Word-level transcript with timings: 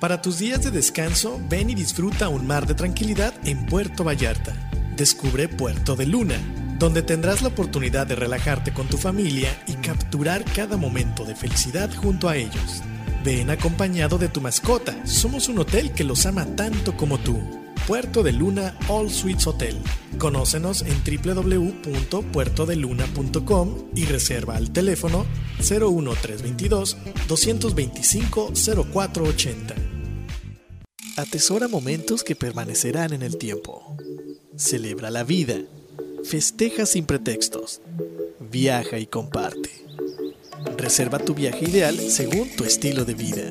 Para 0.00 0.22
tus 0.22 0.38
días 0.38 0.62
de 0.62 0.70
descanso, 0.70 1.40
ven 1.48 1.70
y 1.70 1.74
disfruta 1.74 2.28
un 2.28 2.46
mar 2.46 2.68
de 2.68 2.74
tranquilidad 2.74 3.34
en 3.44 3.66
Puerto 3.66 4.04
Vallarta. 4.04 4.54
Descubre 4.96 5.48
Puerto 5.48 5.96
de 5.96 6.06
Luna, 6.06 6.36
donde 6.78 7.02
tendrás 7.02 7.42
la 7.42 7.48
oportunidad 7.48 8.06
de 8.06 8.14
relajarte 8.14 8.72
con 8.72 8.86
tu 8.86 8.96
familia 8.96 9.50
y 9.66 9.72
capturar 9.74 10.44
cada 10.44 10.76
momento 10.76 11.24
de 11.24 11.34
felicidad 11.34 11.90
junto 11.92 12.28
a 12.28 12.36
ellos. 12.36 12.80
Ven 13.24 13.50
acompañado 13.50 14.18
de 14.18 14.28
tu 14.28 14.40
mascota, 14.40 14.94
somos 15.04 15.48
un 15.48 15.58
hotel 15.58 15.90
que 15.90 16.04
los 16.04 16.26
ama 16.26 16.46
tanto 16.46 16.96
como 16.96 17.18
tú. 17.18 17.67
Puerto 17.88 18.22
de 18.22 18.32
Luna 18.32 18.78
All 18.90 19.10
Suites 19.10 19.46
Hotel. 19.46 19.74
Conócenos 20.18 20.82
en 20.82 21.02
www.puertodeluna.com 21.24 23.88
y 23.94 24.04
reserva 24.04 24.56
al 24.56 24.74
teléfono 24.74 25.24
01322 25.60 26.98
225 27.26 28.52
0480. 28.92 29.74
Atesora 31.16 31.66
momentos 31.66 32.24
que 32.24 32.36
permanecerán 32.36 33.14
en 33.14 33.22
el 33.22 33.38
tiempo. 33.38 33.96
Celebra 34.54 35.10
la 35.10 35.24
vida. 35.24 35.56
Festeja 36.24 36.84
sin 36.84 37.06
pretextos. 37.06 37.80
Viaja 38.38 38.98
y 38.98 39.06
comparte. 39.06 39.70
Reserva 40.76 41.20
tu 41.20 41.32
viaje 41.32 41.64
ideal 41.64 41.98
según 41.98 42.54
tu 42.54 42.64
estilo 42.64 43.06
de 43.06 43.14
vida. 43.14 43.48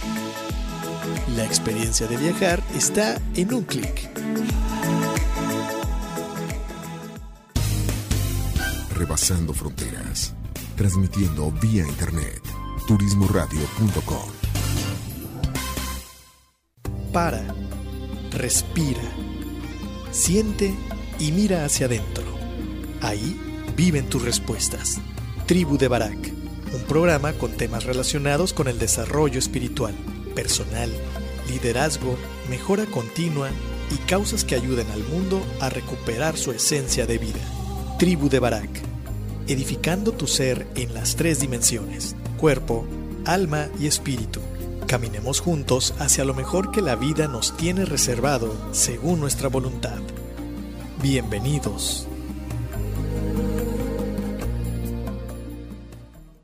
La 1.37 1.45
experiencia 1.45 2.07
de 2.07 2.17
viajar 2.17 2.63
está 2.75 3.21
en 3.35 3.53
un 3.55 3.65
clic. 3.65 4.09
Rebasando 8.95 9.53
fronteras, 9.55 10.35
transmitiendo 10.77 11.51
vía 11.53 11.87
internet, 11.87 12.43
turismoradio.com. 12.87 14.31
Para, 17.13 17.43
respira, 18.31 19.03
siente 20.11 20.75
y 21.23 21.31
mira 21.31 21.65
hacia 21.65 21.87
adentro. 21.87 22.25
Ahí 23.01 23.41
viven 23.77 24.09
tus 24.09 24.23
respuestas. 24.23 24.99
Tribu 25.47 25.79
de 25.79 25.87
Barak, 25.87 26.19
un 26.75 26.83
programa 26.89 27.33
con 27.35 27.53
temas 27.53 27.85
relacionados 27.85 28.53
con 28.53 28.67
el 28.67 28.81
desarrollo 28.81 29.39
espiritual, 29.39 29.95
personal, 30.35 30.91
liderazgo, 31.49 32.17
mejora 32.51 32.87
continua 32.87 33.51
y 33.93 33.99
causas 34.09 34.45
que 34.45 34.57
ayuden 34.57 34.91
al 34.91 35.05
mundo 35.05 35.41
a 35.61 35.71
recuperar 35.71 36.37
su 36.37 36.51
esencia 36.51 37.07
de 37.07 37.19
vida. 37.19 37.41
Tribu 38.01 38.29
de 38.29 38.41
Barak, 38.41 38.71
edificando 39.47 40.11
tu 40.11 40.27
ser 40.27 40.67
en 40.75 40.93
las 40.93 41.15
tres 41.15 41.39
dimensiones, 41.39 42.17
cuerpo, 42.37 42.85
alma 43.27 43.69
y 43.79 43.87
espíritu. 43.87 44.41
Caminemos 44.89 45.39
juntos 45.39 45.95
hacia 46.01 46.25
lo 46.25 46.35
mejor 46.35 46.73
que 46.73 46.83
la 46.83 46.97
vida 46.97 47.29
nos 47.29 47.57
tiene 47.57 47.85
reservado 47.85 48.53
según 48.73 49.21
nuestra 49.21 49.49
voluntad. 49.49 50.01
Bienvenidos. 51.03 52.07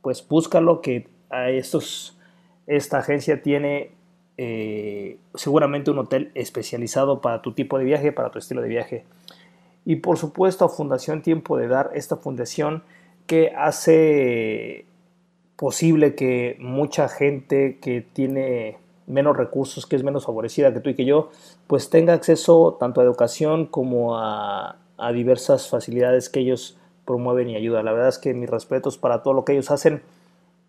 pues 0.00 0.26
búscalo 0.26 0.80
que 0.80 1.08
a 1.30 1.50
estos, 1.50 2.16
esta 2.66 2.96
agencia 2.98 3.42
tiene 3.42 3.90
eh, 4.38 5.18
seguramente 5.34 5.90
un 5.90 5.98
hotel 5.98 6.30
especializado 6.34 7.20
para 7.20 7.42
tu 7.42 7.52
tipo 7.52 7.76
de 7.78 7.84
viaje, 7.84 8.12
para 8.12 8.30
tu 8.30 8.38
estilo 8.38 8.62
de 8.62 8.68
viaje. 8.68 9.04
Y 9.84 9.96
por 9.96 10.16
supuesto 10.16 10.68
Fundación 10.68 11.22
Tiempo 11.22 11.56
de 11.56 11.68
Dar, 11.68 11.90
esta 11.94 12.16
fundación 12.16 12.82
que 13.26 13.52
hace 13.56 14.86
posible 15.62 16.16
que 16.16 16.56
mucha 16.58 17.08
gente 17.08 17.78
que 17.80 18.00
tiene 18.00 18.78
menos 19.06 19.36
recursos, 19.36 19.86
que 19.86 19.94
es 19.94 20.02
menos 20.02 20.26
favorecida 20.26 20.74
que 20.74 20.80
tú 20.80 20.90
y 20.90 20.94
que 20.94 21.04
yo, 21.04 21.30
pues 21.68 21.88
tenga 21.88 22.14
acceso 22.14 22.76
tanto 22.80 23.00
a 23.00 23.04
educación 23.04 23.66
como 23.66 24.18
a, 24.18 24.78
diversas 25.14 25.70
facilidades 25.70 26.28
que 26.28 26.40
ellos 26.40 26.76
promueven 27.04 27.48
y 27.48 27.54
ayudan. 27.54 27.84
La 27.84 27.92
verdad 27.92 28.08
es 28.08 28.18
que 28.18 28.34
mis 28.34 28.50
respetos 28.50 28.98
para 28.98 29.22
todo 29.22 29.34
lo 29.34 29.44
que 29.44 29.52
ellos 29.52 29.70
hacen 29.70 30.02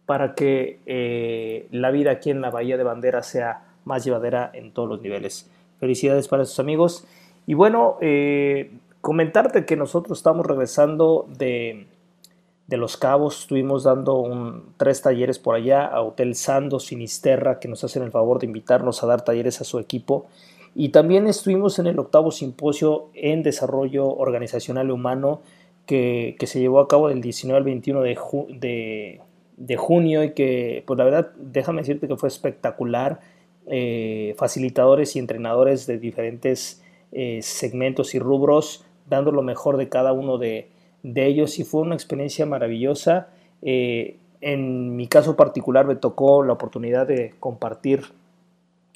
para 0.05 0.35
que 0.35 0.79
eh, 0.85 1.67
la 1.71 1.89
vida 1.89 2.11
aquí 2.11 2.29
en 2.29 2.41
la 2.41 2.51
Bahía 2.51 2.77
de 2.77 2.83
Bandera 2.83 3.23
sea 3.23 3.65
más 3.85 4.05
llevadera 4.05 4.51
en 4.53 4.73
todos 4.73 4.87
los 4.87 5.01
niveles. 5.01 5.49
Felicidades 5.79 6.27
para 6.27 6.43
esos 6.43 6.59
amigos. 6.59 7.07
Y 7.47 7.55
bueno, 7.55 7.97
eh, 7.99 8.77
comentarte 9.01 9.65
que 9.65 9.75
nosotros 9.75 10.19
estamos 10.19 10.45
regresando 10.45 11.25
de, 11.35 11.87
de 12.67 12.77
Los 12.77 12.97
Cabos, 12.97 13.41
estuvimos 13.41 13.83
dando 13.83 14.15
un, 14.15 14.73
tres 14.77 15.01
talleres 15.01 15.39
por 15.39 15.55
allá 15.55 15.85
a 15.85 16.01
Hotel 16.01 16.35
Sando 16.35 16.79
Sinisterra, 16.79 17.59
que 17.59 17.67
nos 17.67 17.83
hacen 17.83 18.03
el 18.03 18.11
favor 18.11 18.39
de 18.39 18.47
invitarnos 18.47 19.03
a 19.03 19.07
dar 19.07 19.23
talleres 19.23 19.61
a 19.61 19.63
su 19.63 19.79
equipo. 19.79 20.27
Y 20.75 20.89
también 20.89 21.27
estuvimos 21.27 21.77
en 21.79 21.87
el 21.87 21.99
octavo 21.99 22.31
simposio 22.31 23.09
en 23.13 23.43
desarrollo 23.43 24.07
organizacional 24.07 24.91
humano 24.91 25.41
que, 25.85 26.35
que 26.39 26.47
se 26.47 26.59
llevó 26.59 26.79
a 26.79 26.87
cabo 26.87 27.09
del 27.09 27.21
19 27.21 27.57
al 27.57 27.63
21 27.63 28.01
de, 28.01 28.17
de 28.59 29.21
de 29.57 29.77
junio 29.77 30.23
y 30.23 30.33
que, 30.33 30.83
pues 30.85 30.97
la 30.97 31.05
verdad, 31.05 31.31
déjame 31.37 31.81
decirte 31.81 32.07
que 32.07 32.15
fue 32.15 32.29
espectacular. 32.29 33.19
Eh, 33.65 34.35
facilitadores 34.37 35.15
y 35.15 35.19
entrenadores 35.19 35.87
de 35.87 35.97
diferentes 35.97 36.83
eh, 37.13 37.39
segmentos 37.41 38.13
y 38.13 38.19
rubros, 38.19 38.83
dando 39.09 39.31
lo 39.31 39.41
mejor 39.41 39.77
de 39.77 39.87
cada 39.87 40.11
uno 40.11 40.37
de, 40.37 40.67
de, 41.03 41.27
ellos 41.27 41.59
y 41.59 41.63
fue 41.63 41.81
una 41.81 41.95
experiencia 41.95 42.45
maravillosa. 42.45 43.29
Eh, 43.61 44.17
en 44.41 44.95
mi 44.95 45.07
caso 45.07 45.35
particular 45.35 45.85
me 45.85 45.95
tocó 45.95 46.43
la 46.43 46.53
oportunidad 46.53 47.07
de 47.07 47.33
compartir 47.39 48.01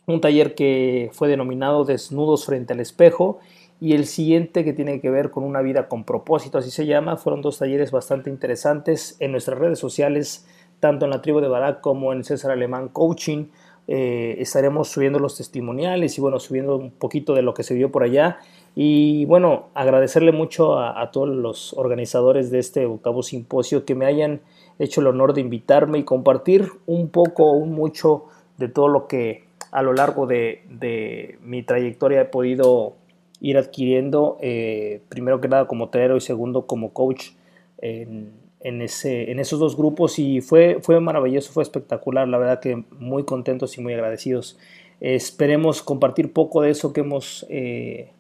un 0.08 0.22
taller 0.22 0.56
que 0.56 1.10
fue 1.14 1.28
denominado 1.28 1.86
Desnudos 1.86 2.46
frente 2.46 2.74
al 2.74 2.80
espejo 2.80 3.40
y 3.80 3.94
el 3.94 4.06
siguiente 4.06 4.64
que 4.64 4.74
tiene 4.74 5.00
que 5.02 5.10
ver 5.10 5.30
con 5.30 5.44
una 5.44 5.62
vida 5.62 5.88
con 5.88 6.04
propósito, 6.04 6.58
así 6.58 6.72
se 6.72 6.86
llama. 6.86 7.18
Fueron 7.18 7.42
dos 7.42 7.60
talleres 7.60 7.92
bastante 7.92 8.30
interesantes 8.30 9.16
en 9.20 9.32
nuestras 9.32 9.60
redes 9.60 9.80
sociales, 9.80 10.48
tanto 10.80 11.06
en 11.06 11.12
la 11.12 11.22
tribu 11.22 11.42
de 11.42 11.48
Barak 11.48 11.82
como 11.82 12.14
en 12.14 12.24
César 12.24 12.52
Alemán 12.52 12.90
Coaching. 12.90 13.46
Eh, 13.88 14.36
estaremos 14.40 14.90
subiendo 14.90 15.20
los 15.20 15.38
testimoniales 15.38 16.18
y 16.18 16.22
bueno, 16.22 16.40
subiendo 16.40 16.76
un 16.76 16.92
poquito 16.92 17.34
de 17.36 17.42
lo 17.42 17.54
que 17.54 17.64
se 17.64 17.76
vio 17.76 17.92
por 17.92 18.04
allá. 18.04 18.40
Y 18.80 19.26
bueno, 19.26 19.70
agradecerle 19.74 20.32
mucho 20.32 20.78
a, 20.78 21.10
todos 21.10 21.30
los 21.30 21.74
organizadores 21.74 22.52
de 22.52 22.60
este 22.60 22.86
octavo 22.86 23.24
simposio 23.24 23.86
que 23.86 23.96
me 23.96 24.06
hayan 24.06 24.42
hecho 24.78 25.02
el 25.02 25.08
honor 25.08 25.34
de 25.34 25.42
invitarme 25.42 25.98
y 25.98 26.04
compartir 26.04 26.70
un 26.86 27.10
poco, 27.10 27.54
un 27.54 27.72
mucho 27.72 28.26
de 28.60 28.68
todo 28.68 28.88
lo 28.88 29.08
que 29.08 29.46
a 29.72 29.82
lo 29.82 29.94
largo 29.94 30.28
de, 30.28 31.40
mi 31.42 31.64
trayectoria 31.64 32.22
he 32.22 32.26
podido 32.26 32.94
ir 33.42 33.58
adquiriendo, 33.58 34.38
eh, 34.42 35.02
primero 35.10 35.42
que 35.42 35.48
nada 35.48 35.66
como 35.66 35.90
traero 35.90 36.16
y 36.16 36.22
segundo 36.22 36.68
como 36.68 36.94
coach 36.94 37.30
en, 37.80 38.32
en, 38.60 38.84
ese, 38.84 39.32
en 39.32 39.40
esos 39.40 39.60
dos 39.60 39.76
grupos 39.76 40.20
y 40.20 40.40
fue, 40.42 40.78
fue 40.84 41.00
maravilloso, 41.00 41.52
fue 41.52 41.64
espectacular, 41.64 42.28
la 42.28 42.38
verdad 42.38 42.60
que 42.60 42.84
muy 42.92 43.24
contentos 43.24 43.76
y 43.80 43.82
muy 43.82 43.96
agradecidos. 43.96 44.60
esperemos 45.00 45.82
compartir 45.82 46.32
poco 46.32 46.62
de 46.62 46.70
eso 46.70 46.94
que 46.94 47.02
hemos... 47.02 47.44
Eh, 47.50 48.12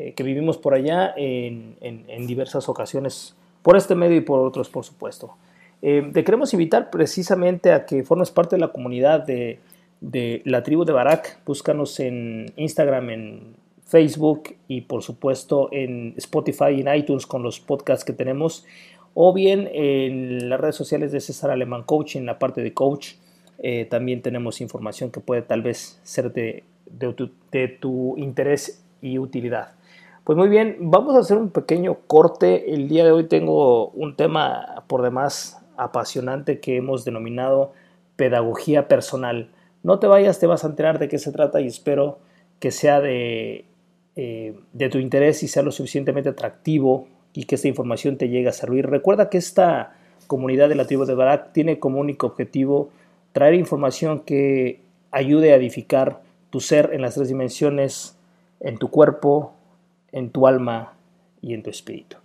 eh, 0.00 0.12
que 0.14 0.22
vivimos 0.22 0.58
por 0.58 0.74
allá 0.74 1.12
en, 1.16 1.76
en, 1.80 2.26
diversas 2.26 2.68
ocasiones, 2.68 3.36
por 3.62 3.76
este 3.76 3.94
medio 3.94 4.16
y 4.16 4.20
por 4.22 4.40
otros, 4.40 4.68
por 4.68 4.84
supuesto. 4.84 5.36
te 5.80 6.24
queremos 6.24 6.52
invitar 6.54 6.90
precisamente 6.90 7.72
a 7.72 7.86
que 7.86 8.02
formes 8.04 8.30
parte 8.30 8.56
de 8.56 8.60
la 8.60 8.68
comunidad 8.68 9.24
de, 9.24 9.58
de 10.00 10.42
la 10.44 10.62
tribu 10.62 10.84
de 10.84 10.92
Barak. 10.92 11.38
Búscanos 11.44 12.00
en 12.00 12.52
Instagram, 12.56 13.10
en 13.10 13.54
Facebook 13.84 14.54
y 14.68 14.82
por 14.82 15.02
supuesto 15.02 15.68
en 15.72 16.14
Spotify 16.16 16.70
y 16.76 16.80
en 16.80 16.94
iTunes 16.94 17.26
con 17.26 17.42
los 17.42 17.58
podcasts 17.60 18.04
que 18.04 18.12
tenemos 18.12 18.64
o 19.14 19.32
bien 19.34 19.68
en 19.72 20.48
las 20.48 20.60
redes 20.60 20.76
sociales 20.76 21.10
de 21.10 21.20
César 21.20 21.50
Alemán 21.50 21.82
Coach 21.82 22.14
en 22.14 22.24
la 22.24 22.38
parte 22.38 22.62
de 22.62 22.72
coach 22.72 23.14
eh, 23.62 23.84
también 23.84 24.22
tenemos 24.22 24.60
información 24.60 25.10
que 25.10 25.20
puede 25.20 25.42
tal 25.42 25.60
vez 25.60 26.00
ser 26.02 26.32
de, 26.32 26.64
tu, 27.80 28.16
interés 28.16 28.82
y 29.02 29.18
utilidad. 29.18 29.72
Pues 30.30 30.38
muy 30.38 30.48
bien, 30.48 30.76
vamos 30.78 31.16
a 31.16 31.18
hacer 31.18 31.36
un 31.38 31.50
pequeño 31.50 31.96
corte. 32.06 32.72
El 32.72 32.86
día 32.86 33.04
de 33.04 33.10
hoy 33.10 33.24
tengo 33.24 33.88
un 33.88 34.14
tema 34.14 34.84
por 34.86 35.02
demás 35.02 35.60
apasionante 35.76 36.60
que 36.60 36.76
hemos 36.76 37.04
denominado 37.04 37.72
pedagogía 38.14 38.86
personal. 38.86 39.50
No 39.82 39.98
te 39.98 40.06
vayas, 40.06 40.38
te 40.38 40.46
vas 40.46 40.62
a 40.62 40.68
enterar 40.68 41.00
de 41.00 41.08
qué 41.08 41.18
se 41.18 41.32
trata 41.32 41.60
y 41.60 41.66
espero 41.66 42.20
que 42.60 42.70
sea 42.70 43.00
de 43.00 43.64
eh, 44.14 44.54
de 44.72 44.88
tu 44.88 44.98
interés 44.98 45.42
y 45.42 45.48
sea 45.48 45.64
lo 45.64 45.72
suficientemente 45.72 46.28
atractivo 46.28 47.08
y 47.32 47.46
que 47.46 47.56
esta 47.56 47.66
información 47.66 48.16
te 48.16 48.28
llegue 48.28 48.50
a 48.50 48.52
servir. 48.52 48.86
Recuerda 48.86 49.30
que 49.30 49.38
esta 49.38 49.96
comunidad 50.28 50.68
de 50.68 50.76
la 50.76 50.86
tribu 50.86 51.06
de 51.06 51.14
Barak 51.16 51.52
tiene 51.52 51.80
como 51.80 51.98
único 51.98 52.28
objetivo 52.28 52.90
traer 53.32 53.54
información 53.54 54.20
que 54.20 54.80
ayude 55.10 55.52
a 55.52 55.56
edificar 55.56 56.20
tu 56.50 56.60
ser 56.60 56.90
en 56.92 57.02
las 57.02 57.16
tres 57.16 57.26
dimensiones, 57.26 58.16
en 58.60 58.78
tu 58.78 58.90
cuerpo, 58.90 59.54
en 60.12 60.30
tu 60.30 60.46
alma 60.46 60.94
y 61.40 61.54
en 61.54 61.62
tu 61.62 61.70
espíritu. 61.70 62.16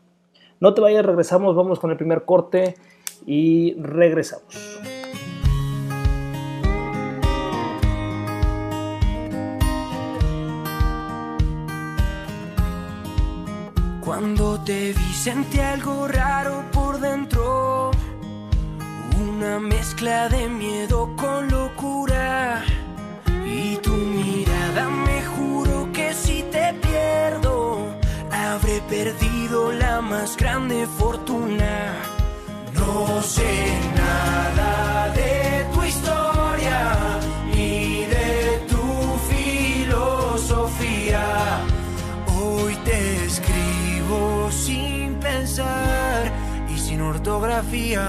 No 0.60 0.74
te 0.74 0.82
vayas, 0.82 1.06
regresamos, 1.06 1.56
vamos 1.56 1.80
con 1.80 1.92
el 1.92 1.98
primer 1.98 2.26
corte 2.26 2.76
y 3.26 3.74
regresamos. 3.76 4.80
Cuando 14.04 14.64
te 14.64 14.94
vi 14.94 15.14
sentí 15.14 15.60
algo 15.60 16.08
raro 16.08 16.64
por 16.72 17.00
dentro, 17.00 17.92
una 19.20 19.60
mezcla 19.60 20.30
de 20.30 20.48
miedo 20.48 21.16
con 21.18 21.50
locura. 21.50 22.64
Y 23.46 23.78
tu 23.78 23.92
mirada 23.92 24.35
perdido 28.96 29.74
la 29.74 30.00
más 30.00 30.38
grande 30.38 30.88
fortuna. 31.00 31.74
No 32.74 33.22
sé 33.22 33.54
nada 34.04 35.10
de 35.20 35.66
tu 35.74 35.84
historia 35.84 36.80
ni 37.54 38.06
de 38.16 38.32
tu 38.72 38.86
filosofía. 39.32 41.24
Hoy 42.38 42.74
te 42.88 43.00
escribo 43.26 44.50
sin 44.52 45.16
pensar 45.16 46.32
y 46.74 46.78
sin 46.80 47.02
ortografía. 47.02 48.04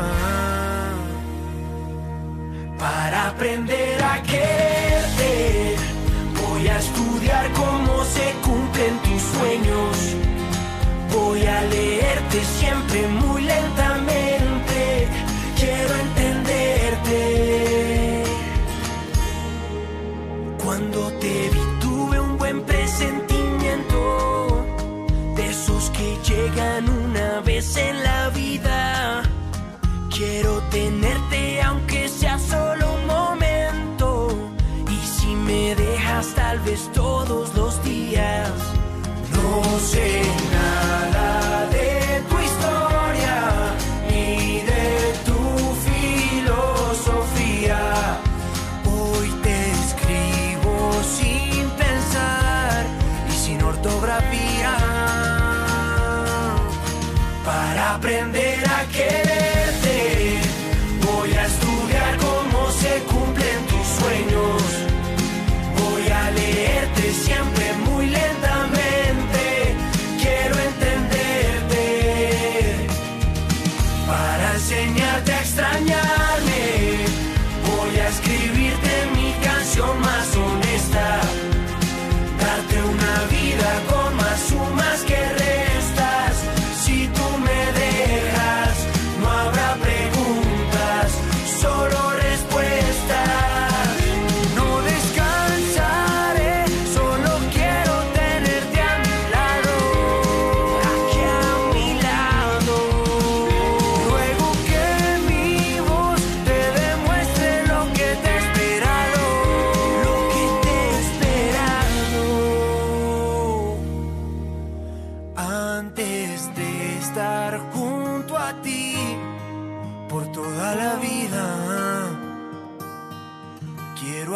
Para 2.78 3.28
aprender 3.30 3.96
a 4.04 4.22
quererte, 4.22 5.76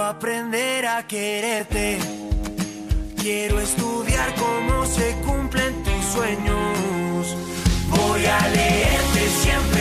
aprender 0.02 0.86
a 0.86 1.06
quererte. 1.06 1.98
Quiero 3.16 3.60
estudiar 3.60 4.34
cómo 4.34 4.84
se 4.84 5.14
cumplen 5.24 5.82
tus 5.84 6.04
sueños. 6.06 7.36
Voy 7.88 8.26
a 8.26 8.48
leerte 8.48 9.28
siempre 9.42 9.79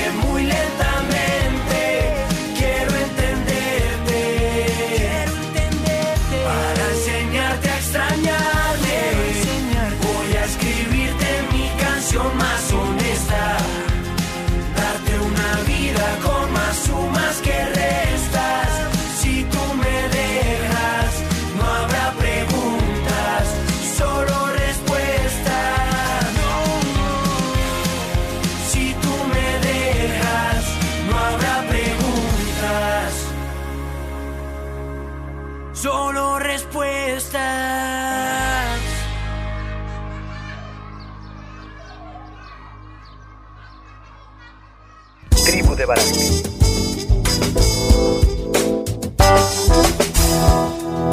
Barak. 45.89 46.05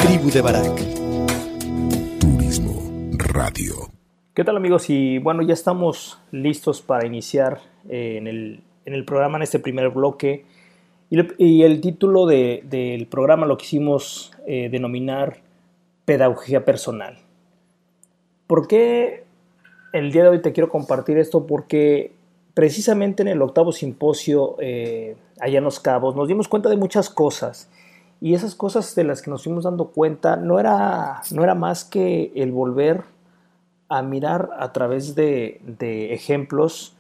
Tribu 0.01 0.31
de 0.31 0.41
Barak. 0.43 0.77
Turismo 2.21 2.83
Radio. 3.17 3.75
¿Qué 4.35 4.45
tal 4.45 4.59
amigos? 4.59 4.91
Y 4.91 5.17
bueno, 5.17 5.41
ya 5.41 5.55
estamos 5.55 6.21
listos 6.31 6.83
para 6.83 7.07
iniciar 7.07 7.63
eh, 7.89 8.19
en, 8.19 8.27
el, 8.27 8.65
en, 8.85 8.93
el, 8.93 9.07
programa, 9.07 9.39
en 9.39 9.45
este 9.45 9.59
primer 9.61 9.89
bloque. 9.89 10.45
Y, 11.09 11.17
le, 11.17 11.29
y 11.39 11.63
el 11.63 11.81
título 11.81 12.27
de, 12.27 12.63
del 12.69 13.07
programa 13.07 13.47
lo 13.47 13.57
quisimos 13.57 14.33
eh, 14.47 14.69
denominar 14.69 15.39
Pedagogía 16.05 16.67
Personal. 16.67 17.17
¿Por 18.47 18.69
qué 18.69 19.25
el 19.95 20.13
día 20.13 20.25
de 20.25 20.29
hoy 20.29 20.43
te 20.43 20.53
quiero 20.53 20.69
compartir 20.69 21.17
esto? 21.17 21.47
Porque 21.47 22.16
precisamente 22.57 23.21
en 23.21 23.29
el 23.29 23.43
octavo 23.43 23.71
simposio 23.71 24.57
eh, 24.61 25.15
allá 25.41 25.59
en 25.59 25.65
Los 25.65 25.79
Cabos 25.79 26.17
nos 26.17 26.27
dimos 26.27 26.49
cuenta 26.49 26.71
de 26.71 26.79
muchas 26.79 27.11
cosas. 27.11 27.69
Y 28.19 28.33
esas 28.33 28.55
cosas 28.55 28.95
de 28.95 29.05
las 29.05 29.21
que 29.21 29.31
nos 29.31 29.45
fuimos 29.45 29.65
dando 29.65 29.89
cuenta 29.89 30.37
no 30.37 30.59
era, 30.59 31.21
no 31.33 31.45
era 31.45 31.55
más 31.55 31.85
que 31.85 32.33
el 32.35 32.53
volver 32.53 33.03
a 33.91 34.01
mirar 34.01 34.49
a 34.59 34.73
través 34.73 35.15
de, 35.15 35.61
de, 35.67 36.15
ejemplos, 36.15 36.97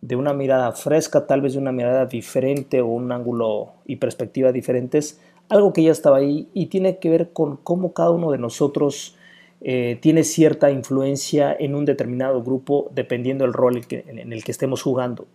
de 0.00 0.16
una 0.16 0.32
mirada 0.32 0.72
fresca, 0.72 1.28
tal 1.28 1.40
vez 1.40 1.52
de 1.52 1.60
una 1.60 1.70
mirada 1.70 2.06
diferente 2.06 2.80
o 2.80 2.88
un 2.88 3.12
ángulo 3.12 3.74
y 3.86 3.96
perspectiva 3.96 4.50
diferentes, 4.50 5.20
algo 5.48 5.72
que 5.72 5.84
ya 5.84 5.92
estaba 5.92 6.16
ahí 6.16 6.48
y 6.52 6.66
tiene 6.66 6.98
que 6.98 7.10
ver 7.10 7.32
con 7.32 7.58
cómo 7.58 7.92
cada 7.92 8.10
uno 8.10 8.32
de 8.32 8.38
nosotros 8.38 9.16
eh, 9.60 9.98
tiene 10.00 10.24
cierta 10.24 10.70
influencia 10.70 11.54
en 11.58 11.74
un 11.74 11.84
determinado 11.84 12.42
grupo 12.42 12.90
dependiendo 12.94 13.44
del 13.44 13.54
rol 13.54 13.80
en, 13.90 14.32
el 14.32 14.44
que 14.44 14.52
estemos 14.52 14.82
jugando. 14.82 15.26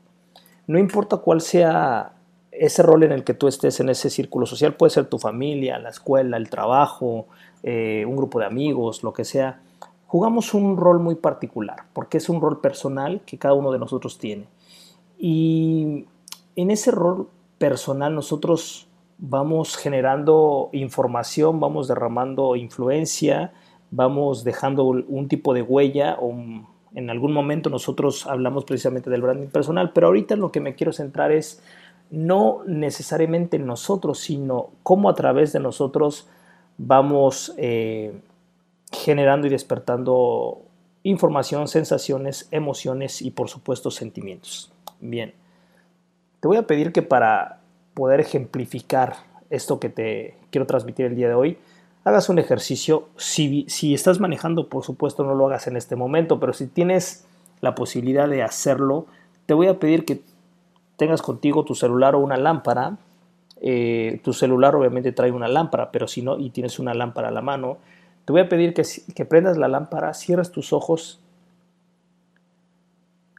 No 0.68 0.80
importa 0.80 1.18
cuál 1.18 1.42
sea 1.42 2.14
ese 2.52 2.84
rol 2.84 3.04
en 3.04 3.12
el 3.12 3.24
que 3.24 3.34
tú 3.34 3.48
estés 3.48 3.80
en 3.80 3.90
ese 3.90 4.10
círculo 4.10 4.46
social, 4.46 4.76
puede 4.76 4.92
ser 4.92 5.06
tu 5.06 5.18
familia, 5.18 5.80
la 5.80 5.90
escuela, 5.90 6.38
el 6.38 6.50
trabajo, 6.50 7.28
eh, 7.64 8.06
un 8.08 8.16
grupo 8.16 8.40
de 8.40 8.46
amigos, 8.46 9.04
lo 9.04 9.14
que 9.14 9.26
sea 9.26 9.62
jugamos 10.12 10.54
un 10.54 10.76
rol 10.76 11.00
muy 11.00 11.16
particular, 11.16 11.86
porque 11.94 12.18
es 12.18 12.28
un 12.28 12.42
rol 12.42 12.60
personal 12.60 13.22
que 13.26 13.38
cada 13.38 13.54
uno 13.54 13.72
de 13.72 13.80
nosotros 13.80 14.18
tiene. 14.18 14.44
Y 15.18 16.06
en 16.58 16.70
ese 16.70 16.92
rol 16.92 17.30
personal 17.58 18.14
nosotros 18.14 18.90
vamos 19.18 19.78
generando 19.78 20.68
información, 20.74 21.62
vamos 21.62 21.88
derramando 21.88 22.58
influencia, 22.58 23.54
vamos 23.92 24.44
dejando 24.44 24.86
un 24.86 25.28
tipo 25.28 25.54
de 25.54 25.62
huella 25.62 26.18
o 26.20 26.34
en 26.94 27.10
algún 27.10 27.34
momento 27.34 27.70
nosotros 27.70 28.26
hablamos 28.28 28.66
precisamente 28.66 29.10
del 29.10 29.22
branding 29.22 29.48
personal, 29.48 29.92
pero 29.94 30.08
ahorita 30.08 30.36
lo 30.36 30.52
que 30.52 30.60
me 30.60 30.76
quiero 30.76 30.94
centrar 30.94 31.32
es 31.32 31.62
no 32.10 32.62
necesariamente 32.66 33.58
en 33.58 33.66
nosotros, 33.66 34.20
sino 34.20 34.70
cómo 34.84 35.10
a 35.10 35.16
través 35.16 35.54
de 35.54 35.60
nosotros 35.60 36.28
vamos 36.78 37.54
eh, 37.58 38.14
generando 38.92 39.48
y 39.48 39.50
despertando 39.50 40.62
información, 41.04 41.68
sensaciones, 41.68 42.48
emociones 42.52 43.22
y 43.22 43.32
por 43.32 43.50
supuesto 43.50 43.92
sentimientos. 43.92 44.72
Bien, 45.00 45.34
te 46.40 46.48
voy 46.48 46.58
a 46.58 46.68
pedir 46.68 46.92
que 46.92 47.02
para 47.02 47.62
poder 47.94 48.20
ejemplificar 48.20 49.16
esto 49.50 49.80
que 49.80 49.90
te 49.90 50.36
quiero 50.50 50.68
transmitir 50.68 51.06
el 51.06 51.16
día 51.16 51.28
de 51.30 51.34
hoy, 51.34 51.58
hagas 52.04 52.30
un 52.30 52.40
ejercicio. 52.40 53.10
Si, 53.18 53.66
si 53.68 53.94
estás 53.94 54.20
manejando, 54.20 54.68
por 54.68 54.84
supuesto, 54.84 55.24
no 55.24 55.36
lo 55.36 55.48
hagas 55.48 55.68
en 55.68 55.78
este 55.78 55.96
momento, 55.96 56.40
pero 56.40 56.54
si 56.54 56.68
tienes 56.68 57.26
la 57.62 57.76
posibilidad 57.76 58.28
de 58.28 58.44
hacerlo, 58.44 59.06
te 59.46 59.54
voy 59.54 59.68
a 59.68 59.80
pedir 59.80 60.06
que 60.06 60.22
tengas 60.98 61.22
contigo 61.22 61.64
tu 61.64 61.76
celular 61.76 62.16
o 62.16 62.20
una 62.20 62.38
lámpara. 62.38 62.98
Eh, 63.62 64.20
tu 64.24 64.34
celular 64.34 64.76
obviamente 64.76 65.12
trae 65.12 65.32
una 65.32 65.48
lámpara, 65.48 65.92
pero 65.92 66.08
si 66.08 66.22
no, 66.22 66.38
y 66.38 66.50
tienes 66.50 66.80
una 66.80 66.94
lámpara 66.94 67.28
a 67.28 67.32
la 67.32 67.42
mano, 67.42 67.78
te 68.26 68.32
voy 68.32 68.42
a 68.42 68.50
pedir 68.50 68.74
que, 68.74 68.84
que 69.16 69.26
prendas 69.26 69.58
la 69.58 69.68
lámpara, 69.68 70.14
cierres 70.14 70.52
tus 70.52 70.74
ojos, 70.74 71.20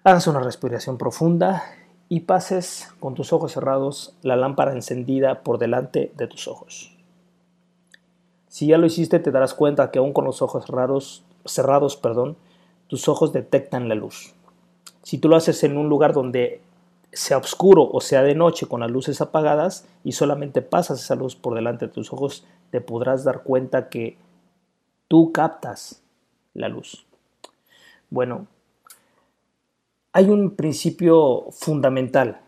hagas 0.05 0.27
una 0.27 0.41
respiración 0.41 0.99
profunda 0.99 1.63
y 2.09 2.21
pases 2.21 2.93
con 3.01 3.15
tus 3.15 3.33
ojos 3.33 3.53
cerrados 3.53 4.17
la 4.23 4.37
lámpara 4.37 4.73
encendida 4.73 5.43
por 5.43 5.59
delante 5.59 6.13
de 6.17 6.27
tus 6.27 6.47
ojos. 6.47 6.92
Si 8.53 8.67
ya 8.67 8.77
lo 8.77 8.85
hiciste, 8.85 9.19
te 9.19 9.31
darás 9.31 9.55
cuenta 9.55 9.91
que 9.91 9.99
aún 9.99 10.13
con 10.13 10.27
los 10.27 10.43
ojos 10.43 10.67
cerrados, 10.67 11.25
cerrados 11.47 11.97
perdón, 11.97 12.37
tus 12.87 13.09
ojos 13.09 13.33
detectan 13.33 13.89
la 13.89 13.95
luz. 13.95 14.35
Si 15.03 15.17
tú 15.17 15.31
lo 15.31 15.37
haces 15.37 15.65
en 15.65 15.79
un 15.79 15.89
lugar 15.89 16.13
donde 16.13 16.61
sea 17.15 17.39
oscuro 17.39 17.89
o 17.91 18.03
sea 18.03 18.23
de 18.23 18.35
noche 18.35 18.67
con 18.67 18.81
las 18.81 18.91
luces 18.91 19.23
apagadas 19.23 19.89
y 20.05 20.13
solamente 20.13 20.61
pasas 20.61 21.01
esa 21.01 21.15
luz 21.15 21.35
por 21.35 21.55
delante 21.55 21.87
de 21.87 21.93
tus 21.93 22.13
ojos, 22.13 22.45
te 22.71 22.83
podrás 22.83 23.25
dar 23.25 23.43
cuenta 23.43 23.89
que 23.89 24.19
tú 25.09 25.33
captas 25.33 26.03
la 26.53 26.69
luz. 26.69 27.07
Bueno, 28.11 28.49
hay 30.13 30.29
un 30.29 30.57
principio 30.57 31.47
fundamental 31.53 32.43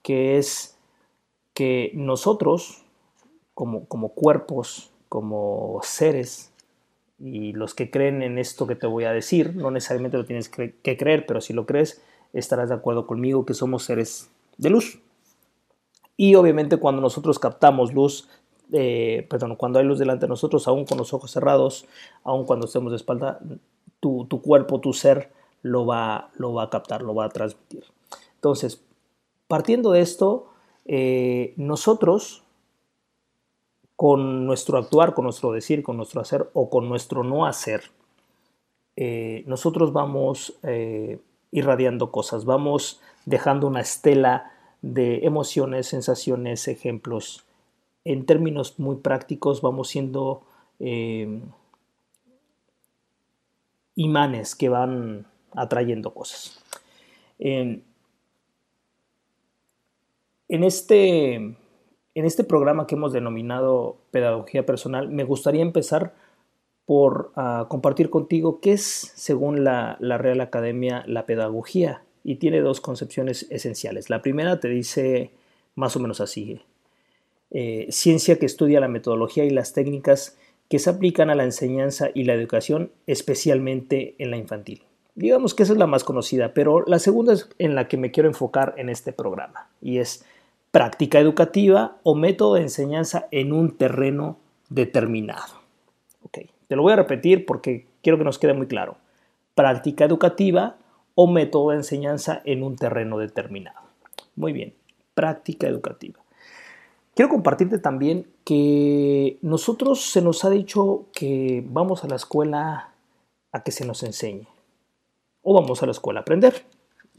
que 0.00 0.38
es 0.38 0.78
que 1.52 1.92
nosotros, 1.92 2.82
como, 3.52 3.84
como 3.84 4.14
cuerpos, 4.14 4.90
como 5.10 5.80
seres, 5.82 6.52
y 7.18 7.52
los 7.52 7.74
que 7.74 7.90
creen 7.90 8.22
en 8.22 8.38
esto 8.38 8.66
que 8.66 8.76
te 8.76 8.86
voy 8.86 9.04
a 9.04 9.12
decir, 9.12 9.54
no 9.54 9.70
necesariamente 9.70 10.16
lo 10.16 10.24
tienes 10.24 10.48
que 10.48 10.96
creer, 10.96 11.26
pero 11.26 11.42
si 11.42 11.52
lo 11.52 11.66
crees, 11.66 12.00
estarás 12.32 12.70
de 12.70 12.76
acuerdo 12.76 13.06
conmigo 13.06 13.44
que 13.44 13.52
somos 13.52 13.84
seres 13.84 14.30
de 14.56 14.70
luz. 14.70 15.00
Y 16.16 16.34
obviamente 16.34 16.76
cuando 16.76 17.00
nosotros 17.00 17.38
captamos 17.38 17.94
luz, 17.94 18.28
eh, 18.72 19.26
perdón, 19.28 19.56
cuando 19.56 19.78
hay 19.78 19.84
luz 19.84 19.98
delante 19.98 20.26
de 20.26 20.28
nosotros, 20.28 20.68
aún 20.68 20.84
con 20.84 20.98
los 20.98 21.12
ojos 21.12 21.30
cerrados, 21.30 21.86
aún 22.22 22.44
cuando 22.44 22.66
estemos 22.66 22.92
de 22.92 22.96
espalda, 22.96 23.40
tu, 24.00 24.26
cuerpo, 24.42 24.80
tu 24.80 24.92
ser 24.92 25.30
lo 25.62 25.86
va, 25.86 26.30
lo 26.34 26.52
va 26.54 26.64
a 26.64 26.70
captar, 26.70 27.02
lo 27.02 27.14
va 27.14 27.26
a 27.26 27.28
transmitir. 27.30 27.84
Entonces, 28.34 28.82
partiendo 29.48 29.92
de 29.92 30.00
esto, 30.00 30.48
eh, 30.84 31.54
nosotros, 31.56 32.42
con 34.00 34.46
nuestro 34.46 34.78
actuar, 34.78 35.12
con 35.12 35.24
nuestro 35.24 35.52
decir, 35.52 35.82
con 35.82 35.98
nuestro 35.98 36.22
hacer 36.22 36.48
o 36.54 36.70
con 36.70 36.88
nuestro 36.88 37.22
no 37.22 37.44
hacer, 37.44 37.82
eh, 38.96 39.44
nosotros 39.46 39.92
vamos 39.92 40.54
eh, 40.62 41.18
irradiando 41.50 42.10
cosas, 42.10 42.46
vamos 42.46 43.02
dejando 43.26 43.66
una 43.66 43.82
estela 43.82 44.52
de 44.80 45.26
emociones, 45.26 45.88
sensaciones, 45.88 46.66
ejemplos, 46.66 47.44
en 48.06 48.24
términos 48.24 48.78
muy 48.78 48.96
prácticos 48.96 49.60
vamos 49.60 49.88
siendo 49.88 50.44
eh, 50.78 51.38
imanes 53.96 54.54
que 54.54 54.70
van 54.70 55.26
atrayendo 55.52 56.14
cosas. 56.14 56.58
En, 57.38 57.84
este, 60.48 61.54
en 62.14 62.24
este 62.24 62.44
programa 62.44 62.86
que 62.86 62.94
hemos 62.94 63.12
denominado 63.12 63.98
Pedagogía 64.10 64.66
Personal, 64.66 65.08
me 65.08 65.24
gustaría 65.24 65.62
empezar 65.62 66.14
por 66.86 67.32
uh, 67.36 67.68
compartir 67.68 68.10
contigo 68.10 68.60
qué 68.60 68.72
es, 68.72 69.12
según 69.14 69.64
la, 69.64 69.96
la 70.00 70.18
Real 70.18 70.40
Academia, 70.40 71.04
la 71.06 71.26
pedagogía. 71.26 72.02
Y 72.22 72.36
tiene 72.36 72.60
dos 72.60 72.80
concepciones 72.80 73.46
esenciales. 73.50 74.10
La 74.10 74.20
primera 74.20 74.60
te 74.60 74.68
dice 74.68 75.30
más 75.74 75.96
o 75.96 76.00
menos 76.00 76.20
así, 76.20 76.60
eh, 77.50 77.86
ciencia 77.90 78.38
que 78.38 78.46
estudia 78.46 78.80
la 78.80 78.88
metodología 78.88 79.44
y 79.44 79.50
las 79.50 79.72
técnicas 79.72 80.36
que 80.68 80.78
se 80.78 80.90
aplican 80.90 81.30
a 81.30 81.34
la 81.34 81.44
enseñanza 81.44 82.10
y 82.14 82.24
la 82.24 82.34
educación, 82.34 82.92
especialmente 83.06 84.14
en 84.18 84.30
la 84.30 84.36
infantil. 84.36 84.84
Digamos 85.14 85.54
que 85.54 85.64
esa 85.64 85.72
es 85.72 85.78
la 85.78 85.86
más 85.86 86.04
conocida, 86.04 86.54
pero 86.54 86.84
la 86.86 86.98
segunda 86.98 87.32
es 87.32 87.48
en 87.58 87.74
la 87.74 87.88
que 87.88 87.96
me 87.96 88.10
quiero 88.10 88.28
enfocar 88.28 88.74
en 88.76 88.88
este 88.88 89.12
programa, 89.12 89.68
y 89.80 89.98
es 89.98 90.24
práctica 90.70 91.18
educativa 91.18 91.98
o 92.02 92.14
método 92.14 92.54
de 92.54 92.62
enseñanza 92.62 93.26
en 93.30 93.52
un 93.52 93.76
terreno 93.76 94.38
determinado. 94.68 95.60
Okay. 96.24 96.50
Te 96.68 96.76
lo 96.76 96.82
voy 96.82 96.92
a 96.92 96.96
repetir 96.96 97.46
porque 97.46 97.86
quiero 98.02 98.18
que 98.18 98.24
nos 98.24 98.38
quede 98.38 98.54
muy 98.54 98.66
claro. 98.66 98.96
Práctica 99.54 100.04
educativa 100.04 100.76
o 101.14 101.26
método 101.26 101.70
de 101.70 101.76
enseñanza 101.76 102.40
en 102.44 102.62
un 102.62 102.76
terreno 102.76 103.18
determinado. 103.18 103.80
Muy 104.36 104.52
bien, 104.52 104.74
práctica 105.14 105.66
educativa. 105.66 106.20
Quiero 107.14 107.28
compartirte 107.28 107.78
también 107.78 108.26
que 108.44 109.38
nosotros 109.42 110.00
se 110.00 110.22
nos 110.22 110.44
ha 110.44 110.50
dicho 110.50 111.06
que 111.12 111.62
vamos 111.66 112.04
a 112.04 112.08
la 112.08 112.16
escuela 112.16 112.94
a 113.52 113.62
que 113.62 113.72
se 113.72 113.84
nos 113.84 114.02
enseñe 114.02 114.46
o 115.42 115.54
vamos 115.54 115.82
a 115.82 115.86
la 115.86 115.92
escuela 115.92 116.20
a 116.20 116.22
aprender. 116.22 116.64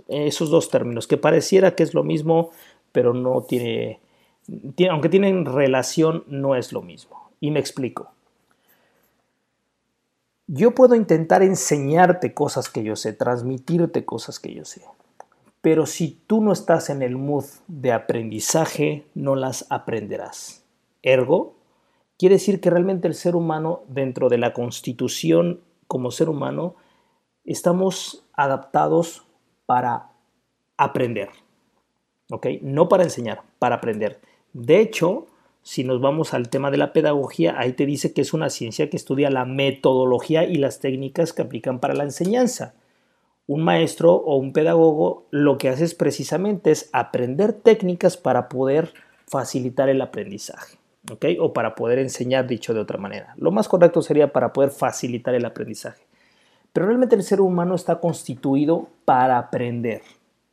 Esos 0.08 0.50
dos 0.50 0.70
términos 0.70 1.05
que 1.05 1.17
pareciera 1.17 1.75
que 1.75 1.84
es 1.84 1.93
lo 1.93 2.03
mismo, 2.03 2.51
pero 2.91 3.13
no 3.13 3.43
tiene, 3.43 4.00
tiene 4.75 4.91
aunque 4.91 5.10
tienen 5.10 5.45
relación, 5.45 6.24
no 6.27 6.55
es 6.55 6.71
lo 6.74 6.81
mismo. 6.81 7.31
Y 7.39 7.51
me 7.51 7.60
explico. 7.60 8.12
Yo 10.48 10.75
puedo 10.75 10.95
intentar 10.95 11.43
enseñarte 11.43 12.33
cosas 12.33 12.69
que 12.69 12.83
yo 12.83 12.95
sé, 12.95 13.13
transmitirte 13.13 14.03
cosas 14.03 14.39
que 14.39 14.53
yo 14.53 14.65
sé, 14.65 14.81
pero 15.62 15.86
si 15.86 16.19
tú 16.27 16.41
no 16.41 16.51
estás 16.51 16.89
en 16.89 17.01
el 17.01 17.15
mood 17.15 17.45
de 17.67 17.93
aprendizaje, 17.93 19.05
no 19.13 19.36
las 19.36 19.65
aprenderás. 19.69 20.65
Ergo, 21.03 21.55
quiere 22.17 22.36
decir 22.36 22.60
que 22.60 22.69
realmente 22.69 23.07
el 23.07 23.13
ser 23.13 23.36
humano, 23.36 23.83
dentro 23.88 24.27
de 24.27 24.39
la 24.39 24.53
constitución 24.53 25.62
como 25.88 26.12
ser 26.12 26.29
humano, 26.29 26.75
estamos 27.45 28.25
adaptados 28.33 29.24
para 29.65 30.12
aprender. 30.77 31.29
¿Ok? 32.31 32.47
No 32.61 32.89
para 32.89 33.03
enseñar, 33.03 33.41
para 33.59 33.75
aprender. 33.75 34.19
De 34.53 34.79
hecho, 34.79 35.27
si 35.63 35.83
nos 35.83 36.01
vamos 36.01 36.33
al 36.33 36.50
tema 36.50 36.71
de 36.71 36.77
la 36.77 36.93
pedagogía, 36.93 37.59
ahí 37.59 37.73
te 37.73 37.85
dice 37.85 38.13
que 38.13 38.21
es 38.21 38.33
una 38.33 38.50
ciencia 38.50 38.89
que 38.89 38.97
estudia 38.97 39.29
la 39.29 39.45
metodología 39.45 40.45
y 40.45 40.55
las 40.55 40.79
técnicas 40.79 41.33
que 41.33 41.43
aplican 41.43 41.79
para 41.79 41.93
la 41.93 42.03
enseñanza. 42.03 42.73
Un 43.47 43.63
maestro 43.63 44.13
o 44.13 44.38
un 44.38 44.53
pedagogo 44.53 45.25
lo 45.29 45.57
que 45.57 45.69
hace 45.69 45.83
es 45.83 45.93
precisamente 45.93 46.71
es 46.71 46.89
aprender 46.93 47.53
técnicas 47.53 48.17
para 48.17 48.50
poder 48.50 48.93
facilitar 49.27 49.89
el 49.89 50.01
aprendizaje, 50.01 50.77
¿ok? 51.11 51.25
O 51.39 51.53
para 51.53 51.75
poder 51.75 52.00
enseñar, 52.00 52.47
dicho 52.47 52.73
de 52.73 52.79
otra 52.79 52.97
manera. 52.97 53.33
Lo 53.38 53.51
más 53.51 53.67
correcto 53.67 54.01
sería 54.01 54.31
para 54.31 54.53
poder 54.53 54.71
facilitar 54.71 55.35
el 55.35 55.45
aprendizaje. 55.45 56.03
Pero 56.71 56.85
realmente 56.88 57.15
el 57.15 57.23
ser 57.23 57.41
humano 57.41 57.75
está 57.75 58.00
constituido 58.00 58.88
para 59.03 59.38
aprender. 59.38 60.01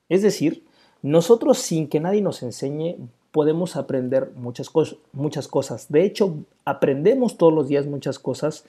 Es 0.08 0.23
decir, 0.23 0.64
nosotros 1.02 1.59
sin 1.59 1.88
que 1.88 2.00
nadie 2.00 2.23
nos 2.23 2.43
enseñe 2.43 2.97
podemos 3.31 3.76
aprender 3.76 4.33
muchas, 4.37 4.71
cosas, 4.71 4.99
muchas 5.12 5.49
cosas. 5.49 5.90
De 5.90 6.05
hecho, 6.05 6.35
aprendemos 6.64 7.37
todos 7.37 7.52
los 7.52 7.69
días 7.69 7.87
muchas 7.87 8.19
cosas 8.19 8.64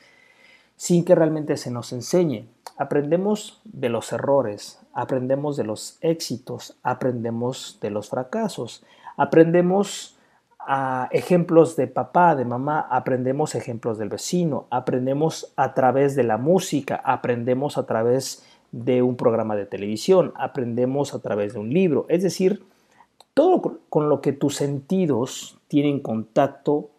sin 0.75 1.03
que 1.03 1.15
realmente 1.15 1.57
se 1.57 1.71
nos 1.71 1.91
enseñe. 1.91 2.45
Aprendemos 2.77 3.61
de 3.65 3.89
los 3.89 4.13
errores, 4.13 4.79
aprendemos 4.93 5.57
de 5.57 5.63
los 5.63 5.97
éxitos, 6.01 6.77
aprendemos 6.83 7.77
de 7.81 7.89
los 7.89 8.09
fracasos, 8.09 8.83
aprendemos 9.17 10.17
a 10.59 11.09
ejemplos 11.11 11.75
de 11.75 11.87
papá, 11.87 12.35
de 12.35 12.45
mamá, 12.45 12.87
aprendemos 12.91 13.55
ejemplos 13.55 13.97
del 13.97 14.09
vecino, 14.09 14.67
aprendemos 14.69 15.51
a 15.55 15.73
través 15.73 16.15
de 16.15 16.23
la 16.23 16.37
música, 16.37 17.01
aprendemos 17.03 17.77
a 17.77 17.85
través 17.85 18.45
de 18.71 19.01
un 19.01 19.15
programa 19.15 19.55
de 19.55 19.65
televisión, 19.65 20.33
aprendemos 20.35 21.13
a 21.13 21.19
través 21.19 21.53
de 21.53 21.59
un 21.59 21.73
libro. 21.73 22.05
Es 22.09 22.23
decir, 22.23 22.63
todo 23.33 23.79
con 23.89 24.09
lo 24.09 24.21
que 24.21 24.33
tus 24.33 24.55
sentidos 24.55 25.57
tienen 25.67 25.99
contacto 25.99 26.89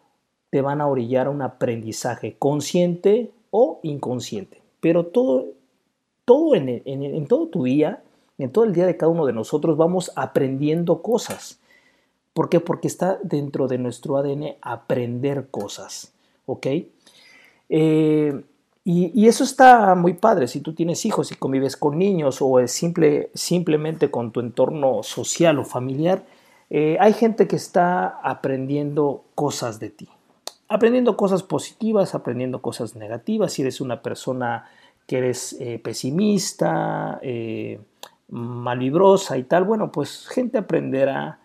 te 0.50 0.62
van 0.62 0.80
a 0.80 0.86
orillar 0.86 1.26
a 1.26 1.30
un 1.30 1.42
aprendizaje 1.42 2.36
consciente 2.38 3.30
o 3.50 3.80
inconsciente. 3.82 4.60
Pero 4.80 5.06
todo, 5.06 5.46
todo 6.24 6.54
en, 6.54 6.82
en 6.84 7.26
todo 7.26 7.48
tu 7.48 7.64
día, 7.64 8.02
en 8.38 8.50
todo 8.50 8.64
el 8.64 8.72
día 8.72 8.86
de 8.86 8.96
cada 8.96 9.12
uno 9.12 9.26
de 9.26 9.32
nosotros, 9.32 9.76
vamos 9.76 10.10
aprendiendo 10.16 11.02
cosas. 11.02 11.60
¿Por 12.32 12.48
qué? 12.48 12.60
Porque 12.60 12.88
está 12.88 13.18
dentro 13.22 13.68
de 13.68 13.78
nuestro 13.78 14.16
ADN 14.16 14.56
aprender 14.62 15.48
cosas, 15.50 16.12
¿ok? 16.46 16.66
Eh, 17.68 18.42
y, 18.92 19.28
eso 19.28 19.44
está 19.44 19.94
muy 19.94 20.14
padre 20.14 20.48
si 20.48 20.60
tú 20.60 20.74
tienes 20.74 21.04
hijos 21.04 21.30
y 21.30 21.36
convives 21.36 21.76
con 21.76 21.98
niños 21.98 22.40
o 22.40 22.58
es 22.58 22.72
simple, 22.72 23.30
simplemente 23.34 24.10
con 24.10 24.32
tu 24.32 24.40
entorno 24.40 25.02
social 25.02 25.58
o 25.58 25.64
familiar. 25.64 26.24
Eh, 26.70 26.96
hay 27.00 27.12
gente 27.12 27.46
que 27.46 27.56
está 27.56 28.20
aprendiendo 28.22 29.24
cosas 29.34 29.80
de 29.80 29.90
ti, 29.90 30.08
aprendiendo 30.68 31.16
cosas 31.16 31.42
positivas, 31.42 32.14
aprendiendo 32.14 32.62
cosas 32.62 32.96
negativas. 32.96 33.52
Si 33.52 33.62
eres 33.62 33.80
una 33.80 34.02
persona 34.02 34.68
que 35.06 35.18
eres 35.18 35.56
eh, 35.60 35.78
pesimista, 35.78 37.20
malvibrosa 38.28 39.38
y 39.38 39.42
tal, 39.42 39.64
bueno, 39.64 39.90
pues 39.90 40.28
gente 40.28 40.58
aprenderá 40.58 41.40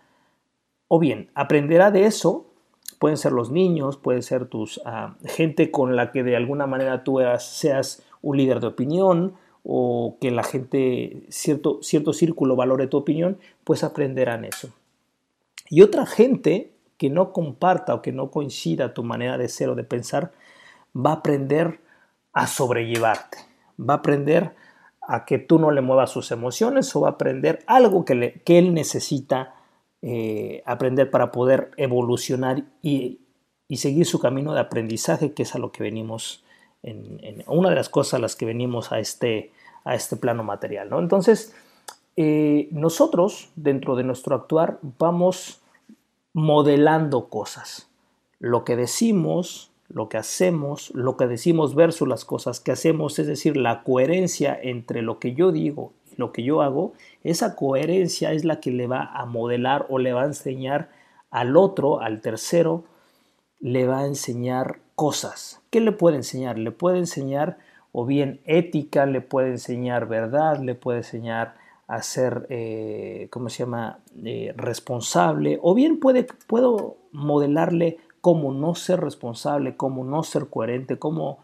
o 0.88 0.98
bien, 0.98 1.30
aprenderá 1.34 1.90
de 1.90 2.06
eso, 2.06 2.45
pueden 2.98 3.16
ser 3.16 3.32
los 3.32 3.50
niños, 3.50 3.96
pueden 3.96 4.22
ser 4.22 4.46
tus 4.46 4.80
ah, 4.84 5.16
gente 5.24 5.70
con 5.70 5.96
la 5.96 6.12
que 6.12 6.22
de 6.22 6.36
alguna 6.36 6.66
manera 6.66 7.04
tú 7.04 7.18
seas 7.38 8.02
un 8.22 8.36
líder 8.36 8.60
de 8.60 8.68
opinión 8.68 9.34
o 9.62 10.16
que 10.20 10.30
la 10.30 10.44
gente, 10.44 11.24
cierto, 11.28 11.80
cierto 11.82 12.12
círculo 12.12 12.54
valore 12.54 12.86
tu 12.86 12.96
opinión, 12.96 13.38
pues 13.64 13.82
aprenderán 13.82 14.44
eso. 14.44 14.70
Y 15.68 15.82
otra 15.82 16.06
gente 16.06 16.72
que 16.96 17.10
no 17.10 17.32
comparta 17.32 17.94
o 17.94 18.02
que 18.02 18.12
no 18.12 18.30
coincida 18.30 18.94
tu 18.94 19.02
manera 19.02 19.36
de 19.38 19.48
ser 19.48 19.68
o 19.68 19.74
de 19.74 19.84
pensar, 19.84 20.32
va 20.94 21.10
a 21.10 21.14
aprender 21.14 21.80
a 22.32 22.46
sobrellevarte, 22.46 23.38
va 23.78 23.94
a 23.94 23.96
aprender 23.98 24.54
a 25.00 25.24
que 25.24 25.38
tú 25.38 25.58
no 25.58 25.70
le 25.72 25.80
muevas 25.80 26.10
sus 26.10 26.30
emociones 26.30 26.94
o 26.94 27.00
va 27.00 27.08
a 27.08 27.12
aprender 27.12 27.64
algo 27.66 28.04
que, 28.04 28.14
le, 28.14 28.32
que 28.42 28.58
él 28.58 28.72
necesita 28.72 29.55
eh, 30.08 30.62
aprender 30.66 31.10
para 31.10 31.32
poder 31.32 31.72
evolucionar 31.76 32.62
y, 32.80 33.18
seguir 33.74 34.06
su 34.06 34.20
camino 34.20 34.54
de 34.54 34.60
aprendizaje, 34.60 35.32
que 35.32 35.42
es 35.42 35.56
a 35.56 35.58
lo 35.58 35.72
que 35.72 35.82
venimos, 35.82 36.44
en, 36.84 37.42
una 37.48 37.70
de 37.70 37.74
las 37.74 37.88
cosas 37.88 38.14
a 38.14 38.18
las 38.20 38.36
que 38.36 38.46
venimos 38.46 38.92
a 38.92 39.00
este, 39.00 39.50
a 39.84 39.96
este 39.96 40.14
plano 40.14 40.44
material. 40.44 40.90
¿no? 40.90 41.00
Entonces, 41.00 41.56
eh, 42.14 42.68
nosotros, 42.70 43.50
dentro 43.56 43.96
de 43.96 44.04
nuestro 44.04 44.36
actuar, 44.36 44.78
vamos 44.96 45.60
modelando 46.32 47.28
cosas. 47.28 47.90
Lo 48.38 48.62
que 48.62 48.76
decimos, 48.76 49.72
lo 49.88 50.08
que 50.08 50.18
hacemos, 50.18 50.92
lo 50.94 51.16
que 51.16 51.26
decimos 51.26 51.74
versus 51.74 52.06
las 52.06 52.24
cosas 52.24 52.60
que 52.60 52.70
hacemos, 52.70 53.18
es 53.18 53.26
decir, 53.26 53.56
la 53.56 53.82
coherencia 53.82 54.56
entre 54.62 55.02
lo 55.02 55.18
que 55.18 55.34
yo 55.34 55.50
digo 55.50 55.94
lo 56.16 56.32
que 56.32 56.42
yo 56.42 56.62
hago, 56.62 56.92
esa 57.24 57.56
coherencia 57.56 58.32
es 58.32 58.44
la 58.44 58.60
que 58.60 58.70
le 58.70 58.86
va 58.86 59.10
a 59.14 59.26
modelar 59.26 59.86
o 59.88 59.98
le 59.98 60.12
va 60.12 60.22
a 60.22 60.26
enseñar 60.26 60.90
al 61.30 61.56
otro, 61.56 62.00
al 62.00 62.20
tercero, 62.20 62.84
le 63.60 63.86
va 63.86 64.00
a 64.00 64.06
enseñar 64.06 64.78
cosas. 64.94 65.60
¿Qué 65.70 65.80
le 65.80 65.92
puede 65.92 66.16
enseñar? 66.16 66.58
Le 66.58 66.70
puede 66.70 66.98
enseñar 66.98 67.58
o 67.92 68.04
bien 68.04 68.40
ética, 68.44 69.06
le 69.06 69.20
puede 69.22 69.50
enseñar 69.50 70.06
verdad, 70.06 70.58
le 70.58 70.74
puede 70.74 70.98
enseñar 70.98 71.54
a 71.86 72.02
ser, 72.02 72.46
eh, 72.50 73.28
¿cómo 73.30 73.48
se 73.48 73.64
llama?, 73.64 74.00
eh, 74.24 74.52
responsable, 74.56 75.58
o 75.62 75.74
bien 75.74 75.98
puede, 75.98 76.26
puedo 76.46 76.96
modelarle 77.12 77.98
cómo 78.20 78.52
no 78.52 78.74
ser 78.74 79.00
responsable, 79.00 79.76
cómo 79.76 80.04
no 80.04 80.22
ser 80.24 80.48
coherente, 80.48 80.98
cómo 80.98 81.38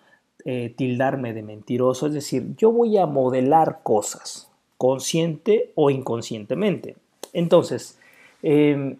eh, 0.45 0.75
tildarme 0.77 1.33
de 1.33 1.43
mentiroso. 1.43 2.07
Es 2.09 2.13
decir, 2.13 2.57
yo 2.57 2.73
voy 2.73 2.99
a 2.99 3.07
modelar 3.07 3.81
cosas, 3.83 4.52
consciente 4.83 5.71
o 5.77 5.91
inconscientemente. 5.91 6.97
Entonces, 7.33 8.01
em, 8.43 8.97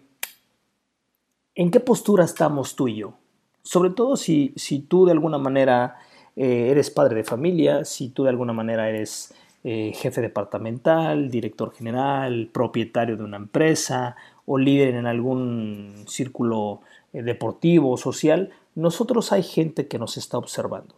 ¿en 1.55 1.71
qué 1.71 1.81
postura 1.81 2.23
estamos 2.23 2.77
tú 2.77 2.87
y 2.87 2.95
yo? 2.95 3.15
Sobre 3.63 3.89
todo 3.89 4.15
si, 4.15 4.53
si 4.55 4.79
tú 4.79 5.05
de 5.05 5.11
alguna 5.11 5.37
manera 5.37 5.97
eh, 6.37 6.69
eres 6.71 6.89
padre 6.89 7.17
de 7.17 7.25
familia, 7.25 7.83
si 7.83 8.07
tú 8.07 8.23
de 8.23 8.29
alguna 8.29 8.53
manera 8.53 8.87
eres 8.87 9.33
eh, 9.65 9.91
jefe 9.93 10.21
departamental, 10.21 11.29
director 11.29 11.73
general, 11.73 12.49
propietario 12.53 13.17
de 13.17 13.25
una 13.25 13.35
empresa 13.35 14.15
o 14.45 14.57
líder 14.57 14.95
en 14.95 15.05
algún 15.05 16.05
círculo 16.07 16.79
eh, 17.11 17.23
deportivo 17.23 17.91
o 17.91 17.97
social, 17.97 18.51
nosotros 18.73 19.33
hay 19.33 19.43
gente 19.43 19.89
que 19.89 19.99
nos 19.99 20.15
está 20.15 20.37
observando. 20.37 20.95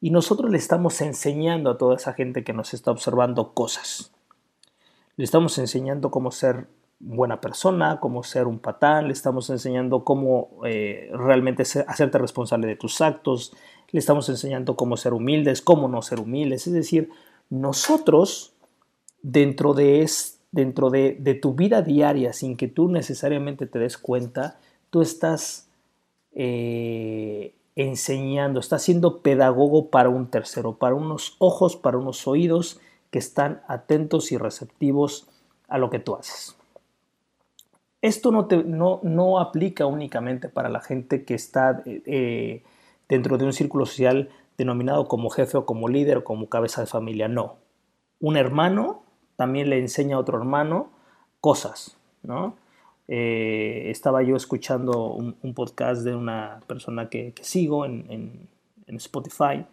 Y 0.00 0.08
nosotros 0.08 0.50
le 0.50 0.56
estamos 0.56 1.02
enseñando 1.02 1.68
a 1.68 1.76
toda 1.76 1.96
esa 1.96 2.14
gente 2.14 2.44
que 2.44 2.54
nos 2.54 2.72
está 2.72 2.90
observando 2.92 3.52
cosas. 3.52 4.10
Le 5.16 5.24
estamos 5.24 5.58
enseñando 5.58 6.10
cómo 6.10 6.30
ser 6.30 6.66
buena 7.02 7.40
persona, 7.40 7.98
cómo 8.00 8.22
ser 8.22 8.46
un 8.46 8.60
patán, 8.60 9.08
le 9.08 9.12
estamos 9.12 9.50
enseñando 9.50 10.04
cómo 10.04 10.60
eh, 10.64 11.10
realmente 11.12 11.64
hacerte 11.86 12.18
responsable 12.18 12.68
de 12.68 12.76
tus 12.76 13.00
actos, 13.00 13.52
le 13.90 13.98
estamos 13.98 14.28
enseñando 14.28 14.76
cómo 14.76 14.96
ser 14.96 15.12
humildes, 15.12 15.60
cómo 15.60 15.88
no 15.88 16.00
ser 16.00 16.20
humildes. 16.20 16.66
Es 16.66 16.72
decir, 16.72 17.10
nosotros, 17.50 18.54
dentro 19.20 19.74
de, 19.74 20.08
dentro 20.52 20.90
de, 20.90 21.38
tu 21.42 21.54
vida 21.54 21.82
diaria, 21.82 22.32
sin 22.32 22.56
que 22.56 22.68
tú 22.68 22.88
necesariamente 22.88 23.66
te 23.66 23.78
des 23.78 23.98
cuenta, 23.98 24.58
tú 24.90 25.02
estás 25.02 25.68
eh, 26.34 27.54
enseñando, 27.74 28.60
estás 28.60 28.82
siendo 28.82 29.20
pedagogo 29.20 29.90
para 29.90 30.08
un 30.08 30.30
tercero, 30.30 30.78
para 30.78 30.94
unos 30.94 31.36
ojos, 31.38 31.76
para 31.76 31.98
unos 31.98 32.26
oídos, 32.26 32.80
que 33.12 33.18
están 33.18 33.60
atentos 33.68 34.32
y 34.32 34.38
receptivos 34.38 35.28
a 35.68 35.76
lo 35.76 35.90
que 35.90 35.98
tú 35.98 36.16
haces. 36.16 36.56
Esto 38.00 38.32
no, 38.32 38.46
te, 38.46 38.64
no, 38.64 39.00
no 39.02 39.38
aplica 39.38 39.84
únicamente 39.84 40.48
para 40.48 40.70
la 40.70 40.80
gente 40.80 41.24
que 41.24 41.34
está 41.34 41.82
eh, 41.84 42.64
dentro 43.08 43.36
de 43.36 43.44
un 43.44 43.52
círculo 43.52 43.84
social 43.84 44.30
denominado 44.56 45.08
como 45.08 45.28
jefe 45.28 45.58
o 45.58 45.66
como 45.66 45.88
líder 45.88 46.16
o 46.18 46.24
como 46.24 46.48
cabeza 46.48 46.80
de 46.80 46.86
familia, 46.86 47.28
no. 47.28 47.58
Un 48.18 48.38
hermano 48.38 49.02
también 49.36 49.68
le 49.68 49.78
enseña 49.78 50.16
a 50.16 50.18
otro 50.18 50.38
hermano 50.38 50.90
cosas, 51.40 51.98
¿no? 52.22 52.56
Eh, 53.08 53.90
estaba 53.90 54.22
yo 54.22 54.36
escuchando 54.36 55.12
un, 55.12 55.54
podcast 55.54 56.02
de 56.02 56.14
una 56.14 56.60
persona 56.66 57.10
que, 57.10 57.34
sigo 57.42 57.84
en, 57.84 58.48
en 58.86 58.96
Spotify 58.96 59.66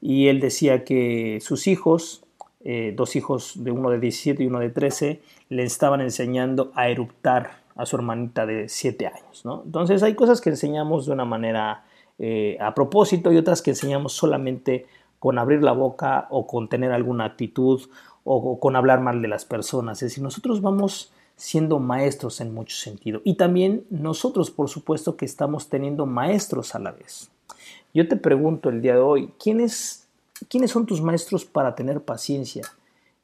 y 0.00 0.26
él 0.26 0.40
decía 0.40 0.84
que 0.84 1.38
sus 1.40 1.68
hijos 1.68 2.24
eh, 2.62 2.92
dos 2.96 3.16
hijos 3.16 3.64
de 3.64 3.70
uno 3.70 3.90
de 3.90 3.98
17 3.98 4.42
y 4.42 4.46
uno 4.46 4.60
de 4.60 4.70
13, 4.70 5.20
le 5.48 5.62
estaban 5.62 6.00
enseñando 6.00 6.72
a 6.74 6.88
eruptar 6.88 7.60
a 7.74 7.86
su 7.86 7.96
hermanita 7.96 8.44
de 8.44 8.68
7 8.68 9.06
años. 9.06 9.44
¿no? 9.44 9.62
Entonces 9.64 10.02
hay 10.02 10.14
cosas 10.14 10.40
que 10.40 10.50
enseñamos 10.50 11.06
de 11.06 11.12
una 11.12 11.24
manera 11.24 11.84
eh, 12.18 12.58
a 12.60 12.74
propósito 12.74 13.32
y 13.32 13.38
otras 13.38 13.62
que 13.62 13.70
enseñamos 13.70 14.12
solamente 14.12 14.86
con 15.18 15.38
abrir 15.38 15.62
la 15.62 15.72
boca 15.72 16.26
o 16.30 16.46
con 16.46 16.68
tener 16.68 16.92
alguna 16.92 17.24
actitud 17.24 17.80
o, 18.24 18.60
con 18.60 18.76
hablar 18.76 19.00
mal 19.00 19.22
de 19.22 19.28
las 19.28 19.46
personas. 19.46 20.02
Es 20.02 20.10
decir, 20.10 20.22
nosotros 20.22 20.60
vamos 20.60 21.12
siendo 21.36 21.78
maestros 21.78 22.42
en 22.42 22.52
mucho 22.52 22.76
sentido. 22.76 23.22
Y 23.24 23.34
también 23.34 23.84
nosotros, 23.88 24.50
por 24.50 24.68
supuesto, 24.68 25.16
que 25.16 25.24
estamos 25.24 25.70
teniendo 25.70 26.04
maestros 26.04 26.74
a 26.74 26.78
la 26.78 26.92
vez. 26.92 27.30
Yo 27.94 28.06
te 28.06 28.16
pregunto 28.16 28.68
el 28.68 28.82
día 28.82 28.94
de 28.94 29.00
hoy, 29.00 29.32
¿quiénes, 29.42 30.06
¿quiénes 30.48 30.70
son 30.70 30.86
tus 30.86 31.00
maestros 31.02 31.44
para 31.44 31.74
tener 31.74 32.02
paciencia? 32.02 32.62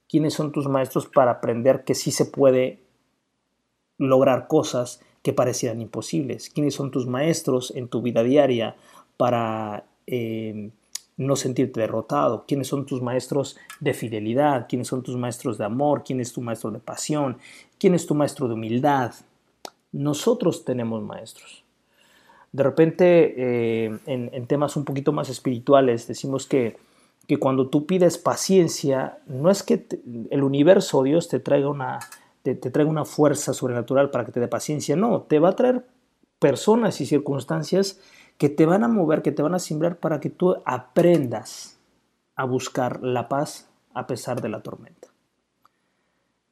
¿Quiénes 0.09 0.35
son 0.35 0.52
tus 0.52 0.68
maestros 0.68 1.07
para 1.07 1.33
aprender 1.33 1.85
que 1.85 1.94
sí 1.94 2.11
se 2.11 2.26
puede 2.26 2.81
lograr 3.98 4.46
cosas 4.46 5.00
que 5.22 5.33
parecían 5.33 5.81
imposibles? 5.81 6.50
¿Quiénes 6.50 6.74
son 6.74 6.90
tus 6.90 7.07
maestros 7.07 7.72
en 7.74 7.88
tu 7.88 8.02
vida 8.02 8.22
diaria 8.22 8.76
para 9.16 9.85
eh, 10.07 10.70
no 11.16 11.37
sentirte 11.37 11.81
derrotado? 11.81 12.44
¿Quiénes 12.46 12.68
son 12.68 12.87
tus 12.87 13.02
maestros 13.02 13.57
de 13.81 13.94
fidelidad? 13.94 14.66
¿Quiénes 14.68 14.88
son 14.88 15.02
tus 15.02 15.16
maestros 15.16 15.59
de 15.59 15.64
amor? 15.64 16.05
¿Quién 16.05 16.20
es 16.20 16.33
tu 16.33 16.40
maestro 16.40 16.70
de 16.70 16.79
pasión? 16.79 17.38
¿Quién 17.79 17.94
es 17.94 18.07
tu 18.07 18.14
maestro 18.14 18.48
de 18.48 18.55
humildad? 18.55 19.14
Nosotros 19.92 20.64
tenemos 20.64 21.02
maestros. 21.02 21.64
De 22.52 22.62
repente, 22.62 23.35
eh, 23.37 23.98
en, 24.07 24.46
temas 24.46 24.76
un 24.76 24.85
poquito 24.85 25.12
más 25.12 25.29
espirituales, 25.29 26.07
decimos 26.07 26.46
que, 26.46 26.76
que 27.26 27.38
cuando 27.38 27.68
tú 27.68 27.86
pides 27.86 28.18
paciencia, 28.18 29.18
no 29.26 29.50
es 29.50 29.62
que 29.62 29.86
el 30.30 30.42
universo, 30.42 31.02
Dios, 31.02 31.28
te 31.28 31.40
traiga 31.40 31.68
una 31.68 31.98
te, 32.54 32.70
traiga 32.70 32.90
una 32.90 33.04
fuerza 33.04 33.52
sobrenatural 33.52 34.10
para 34.10 34.24
que 34.24 34.32
te 34.32 34.40
dé 34.40 34.48
paciencia. 34.48 34.94
No, 34.94 35.22
te 35.22 35.38
va 35.38 35.50
a 35.50 35.56
traer 35.56 35.84
personas 36.38 37.00
y 37.00 37.06
circunstancias 37.06 37.98
que 38.38 38.48
te 38.48 38.66
van 38.66 38.84
a 38.84 38.88
mover, 38.88 39.22
que 39.22 39.32
te 39.32 39.42
van 39.42 39.54
a 39.54 39.58
sembrar 39.58 39.96
para 39.96 40.20
que 40.20 40.30
tú 40.30 40.56
aprendas 40.64 41.78
a 42.36 42.44
buscar 42.44 43.02
la 43.02 43.28
paz 43.28 43.68
a 43.94 44.06
pesar 44.06 44.42
de 44.42 44.50
la 44.50 44.62
tormenta. 44.62 45.08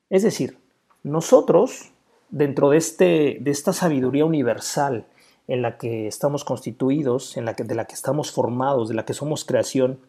Es 0.08 0.22
decir, 0.22 0.58
nosotros, 1.02 1.92
dentro 2.30 2.70
de, 2.70 2.78
este, 2.78 3.38
de 3.40 3.50
esta 3.50 3.72
sabiduría 3.72 4.24
universal 4.24 5.06
en 5.46 5.60
la 5.60 5.76
que 5.76 6.06
estamos 6.06 6.44
constituidos, 6.44 7.36
en 7.36 7.44
la 7.44 7.54
que, 7.54 7.64
de 7.64 7.74
la 7.74 7.84
que 7.84 7.94
estamos 7.94 8.32
formados, 8.32 8.88
de 8.88 8.94
la 8.94 9.04
que 9.04 9.12
somos 9.12 9.44
creación, 9.44 10.00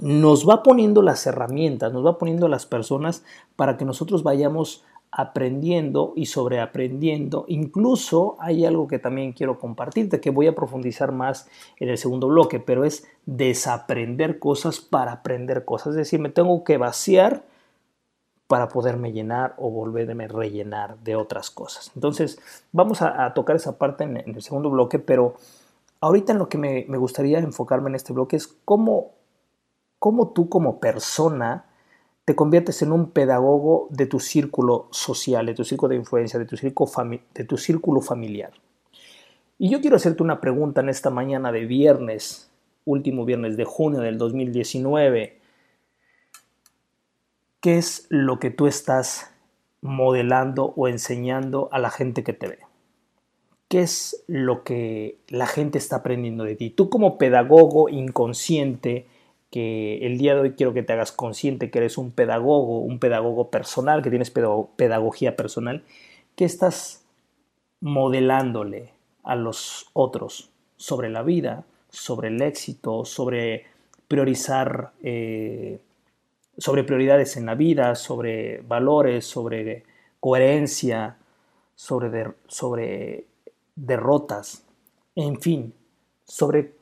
nos 0.00 0.48
va 0.48 0.62
poniendo 0.62 1.02
las 1.02 1.26
herramientas, 1.26 1.92
nos 1.92 2.04
va 2.04 2.18
poniendo 2.18 2.48
las 2.48 2.66
personas 2.66 3.24
para 3.56 3.76
que 3.76 3.84
nosotros 3.84 4.22
vayamos 4.22 4.84
aprendiendo 5.12 6.12
y 6.14 6.26
sobreaprendiendo. 6.26 7.44
Incluso 7.48 8.36
hay 8.38 8.64
algo 8.64 8.86
que 8.86 8.98
también 8.98 9.32
quiero 9.32 9.58
compartirte, 9.58 10.20
que 10.20 10.30
voy 10.30 10.46
a 10.46 10.54
profundizar 10.54 11.12
más 11.12 11.48
en 11.78 11.88
el 11.88 11.98
segundo 11.98 12.28
bloque, 12.28 12.60
pero 12.60 12.84
es 12.84 13.06
desaprender 13.26 14.38
cosas 14.38 14.80
para 14.80 15.12
aprender 15.12 15.64
cosas. 15.64 15.88
Es 15.88 15.96
decir, 15.96 16.20
me 16.20 16.28
tengo 16.28 16.62
que 16.62 16.76
vaciar 16.76 17.44
para 18.46 18.68
poderme 18.68 19.12
llenar 19.12 19.54
o 19.58 19.70
volverme 19.70 20.24
a 20.24 20.28
rellenar 20.28 20.98
de 20.98 21.16
otras 21.16 21.50
cosas. 21.50 21.90
Entonces, 21.94 22.40
vamos 22.72 23.02
a, 23.02 23.32
tocar 23.34 23.56
esa 23.56 23.78
parte 23.78 24.04
en, 24.04 24.16
el 24.16 24.42
segundo 24.42 24.70
bloque, 24.70 24.98
pero 24.98 25.34
ahorita 26.00 26.32
en 26.32 26.38
lo 26.38 26.48
que 26.48 26.58
me, 26.58 26.84
me 26.88 26.98
gustaría 26.98 27.38
enfocarme 27.38 27.90
en 27.90 27.96
este 27.96 28.12
bloque 28.12 28.36
es 28.36 28.48
cómo 28.64 29.19
cómo 30.00 30.30
tú 30.30 30.48
como 30.48 30.80
persona 30.80 31.66
te 32.24 32.34
conviertes 32.34 32.82
en 32.82 32.90
un 32.90 33.10
pedagogo 33.10 33.86
de 33.90 34.06
tu 34.06 34.18
círculo 34.18 34.88
social, 34.90 35.46
de 35.46 35.54
tu 35.54 35.64
círculo 35.64 35.90
de 35.90 35.96
influencia, 35.96 36.40
de 36.40 36.46
tu 36.46 37.56
círculo, 37.56 38.00
familiar. 38.00 38.52
Y 39.58 39.68
yo 39.68 39.80
quiero 39.80 39.96
hacerte 39.96 40.22
una 40.22 40.40
pregunta 40.40 40.80
en 40.80 40.88
esta 40.88 41.10
mañana 41.10 41.52
de 41.52 41.66
viernes, 41.66 42.50
último 42.84 43.24
viernes 43.24 43.56
de 43.56 43.64
junio 43.64 44.00
del 44.00 44.16
2019. 44.16 45.38
¿Qué 47.60 47.76
es 47.76 48.06
lo 48.08 48.38
que 48.38 48.50
tú 48.50 48.66
estás 48.66 49.30
modelando 49.82 50.72
o 50.76 50.88
enseñando 50.88 51.68
a 51.72 51.78
la 51.78 51.90
gente 51.90 52.24
que 52.24 52.32
te 52.32 52.48
ve? 52.48 52.58
¿Qué 53.68 53.82
es 53.82 54.24
lo 54.26 54.64
que 54.64 55.18
la 55.28 55.46
gente 55.46 55.76
está 55.76 55.96
aprendiendo 55.96 56.44
de 56.44 56.56
ti? 56.56 56.70
Tú 56.70 56.88
como 56.88 57.18
pedagogo 57.18 57.90
inconsciente, 57.90 59.06
que 59.50 60.06
el 60.06 60.18
día 60.18 60.34
de 60.34 60.40
hoy 60.40 60.52
quiero 60.52 60.72
que 60.72 60.82
te 60.82 60.92
hagas 60.92 61.12
consciente 61.12 61.70
que 61.70 61.78
eres 61.78 61.98
un 61.98 62.12
pedagogo, 62.12 62.78
un 62.80 62.98
pedagogo 62.98 63.50
personal, 63.50 64.02
que 64.02 64.10
tienes 64.10 64.30
pedagogía 64.30 65.36
personal, 65.36 65.84
que 66.36 66.44
estás 66.44 67.04
modelándole 67.80 68.92
a 69.24 69.34
los 69.34 69.90
otros 69.92 70.50
sobre 70.76 71.10
la 71.10 71.22
vida, 71.22 71.64
sobre 71.90 72.28
el 72.28 72.40
éxito, 72.42 73.04
sobre 73.04 73.66
priorizar, 74.06 74.92
eh, 75.02 75.80
sobre 76.56 76.84
prioridades 76.84 77.36
en 77.36 77.46
la 77.46 77.54
vida, 77.54 77.94
sobre 77.94 78.60
valores, 78.62 79.24
sobre 79.24 79.84
coherencia, 80.20 81.16
sobre, 81.74 82.34
sobre 82.46 83.26
derrotas, 83.74 84.64
en 85.14 85.40
fin, 85.40 85.74
sobre 86.24 86.79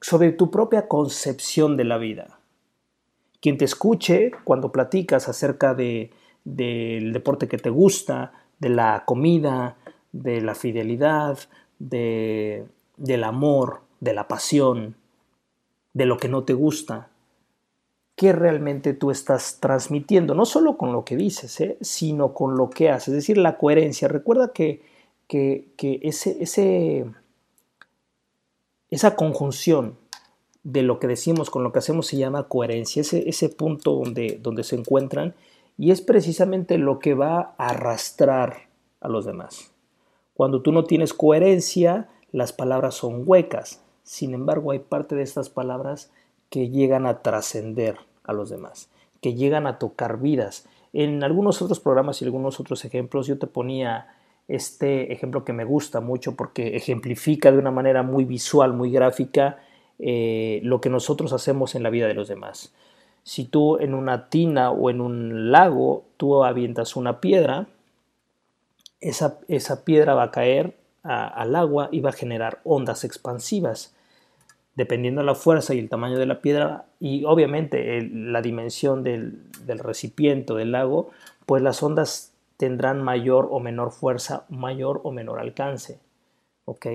sobre 0.00 0.32
tu 0.32 0.50
propia 0.50 0.88
concepción 0.88 1.76
de 1.76 1.84
la 1.84 1.98
vida. 1.98 2.38
Quien 3.40 3.58
te 3.58 3.64
escuche 3.64 4.32
cuando 4.44 4.72
platicas 4.72 5.28
acerca 5.28 5.74
de, 5.74 6.10
del 6.44 7.12
deporte 7.12 7.48
que 7.48 7.58
te 7.58 7.70
gusta, 7.70 8.32
de 8.58 8.68
la 8.70 9.04
comida, 9.06 9.76
de 10.12 10.40
la 10.40 10.54
fidelidad, 10.54 11.38
de, 11.78 12.66
del 12.96 13.24
amor, 13.24 13.80
de 14.00 14.14
la 14.14 14.28
pasión, 14.28 14.96
de 15.92 16.06
lo 16.06 16.16
que 16.18 16.28
no 16.28 16.44
te 16.44 16.54
gusta, 16.54 17.08
qué 18.16 18.32
realmente 18.32 18.94
tú 18.94 19.10
estás 19.10 19.58
transmitiendo, 19.60 20.34
no 20.34 20.46
solo 20.46 20.78
con 20.78 20.92
lo 20.92 21.04
que 21.04 21.16
dices, 21.16 21.60
¿eh? 21.60 21.76
sino 21.80 22.32
con 22.32 22.56
lo 22.56 22.70
que 22.70 22.90
haces, 22.90 23.08
es 23.08 23.14
decir, 23.14 23.38
la 23.38 23.58
coherencia. 23.58 24.08
Recuerda 24.08 24.52
que, 24.52 24.82
que, 25.28 25.68
que 25.76 26.00
ese, 26.02 26.42
ese, 26.42 27.04
esa 28.90 29.16
conjunción 29.16 29.96
de 30.62 30.82
lo 30.82 30.98
que 30.98 31.06
decimos 31.06 31.50
con 31.50 31.62
lo 31.62 31.72
que 31.72 31.78
hacemos 31.78 32.08
se 32.08 32.16
llama 32.16 32.48
coherencia, 32.48 33.02
ese, 33.02 33.28
ese 33.28 33.48
punto 33.48 33.92
donde, 33.92 34.38
donde 34.42 34.64
se 34.64 34.76
encuentran 34.76 35.34
y 35.78 35.90
es 35.90 36.00
precisamente 36.00 36.78
lo 36.78 36.98
que 36.98 37.14
va 37.14 37.54
a 37.58 37.68
arrastrar 37.68 38.68
a 39.00 39.08
los 39.08 39.24
demás. 39.24 39.70
Cuando 40.34 40.62
tú 40.62 40.72
no 40.72 40.84
tienes 40.84 41.14
coherencia, 41.14 42.08
las 42.32 42.52
palabras 42.52 42.94
son 42.94 43.22
huecas. 43.26 43.82
Sin 44.02 44.34
embargo, 44.34 44.72
hay 44.72 44.80
parte 44.80 45.14
de 45.14 45.22
estas 45.22 45.48
palabras 45.48 46.10
que 46.50 46.68
llegan 46.70 47.06
a 47.06 47.22
trascender 47.22 47.98
a 48.24 48.32
los 48.32 48.50
demás, 48.50 48.88
que 49.20 49.34
llegan 49.34 49.66
a 49.66 49.78
tocar 49.78 50.18
vidas. 50.18 50.66
En 50.92 51.22
algunos 51.24 51.62
otros 51.62 51.80
programas 51.80 52.20
y 52.20 52.24
algunos 52.24 52.60
otros 52.60 52.84
ejemplos 52.84 53.26
yo 53.26 53.38
te 53.38 53.46
ponía 53.46 54.08
este 54.48 55.12
ejemplo 55.12 55.44
que 55.44 55.52
me 55.52 55.64
gusta 55.64 56.00
mucho 56.00 56.36
porque 56.36 56.76
ejemplifica 56.76 57.50
de 57.50 57.58
una 57.58 57.70
manera 57.70 58.02
muy 58.02 58.24
visual, 58.24 58.72
muy 58.72 58.90
gráfica, 58.92 59.58
eh, 59.98 60.60
lo 60.62 60.80
que 60.80 60.90
nosotros 60.90 61.32
hacemos 61.32 61.74
en 61.74 61.82
la 61.82 61.90
vida 61.90 62.06
de 62.06 62.14
los 62.14 62.28
demás. 62.28 62.72
Si 63.22 63.44
tú 63.44 63.78
en 63.78 63.94
una 63.94 64.28
tina 64.28 64.70
o 64.70 64.88
en 64.90 65.00
un 65.00 65.50
lago, 65.50 66.04
tú 66.16 66.44
avientas 66.44 66.94
una 66.94 67.20
piedra, 67.20 67.66
esa, 69.00 69.40
esa 69.48 69.84
piedra 69.84 70.14
va 70.14 70.24
a 70.24 70.30
caer 70.30 70.76
al 71.02 71.54
agua 71.54 71.88
y 71.92 72.00
va 72.00 72.10
a 72.10 72.14
generar 72.14 72.60
ondas 72.64 73.04
expansivas. 73.04 73.94
Dependiendo 74.74 75.22
de 75.22 75.26
la 75.26 75.34
fuerza 75.34 75.74
y 75.74 75.78
el 75.78 75.88
tamaño 75.88 76.18
de 76.18 76.26
la 76.26 76.40
piedra 76.40 76.84
y 77.00 77.24
obviamente 77.24 78.02
la 78.02 78.42
dimensión 78.42 79.02
del, 79.02 79.50
del 79.64 79.78
recipiente 79.78 80.52
del 80.54 80.72
lago, 80.72 81.10
pues 81.46 81.62
las 81.62 81.82
ondas 81.82 82.35
tendrán 82.56 83.02
mayor 83.02 83.48
o 83.50 83.60
menor 83.60 83.92
fuerza, 83.92 84.46
mayor 84.48 85.00
o 85.04 85.12
menor 85.12 85.40
alcance. 85.40 86.00
¿Ok? 86.64 86.86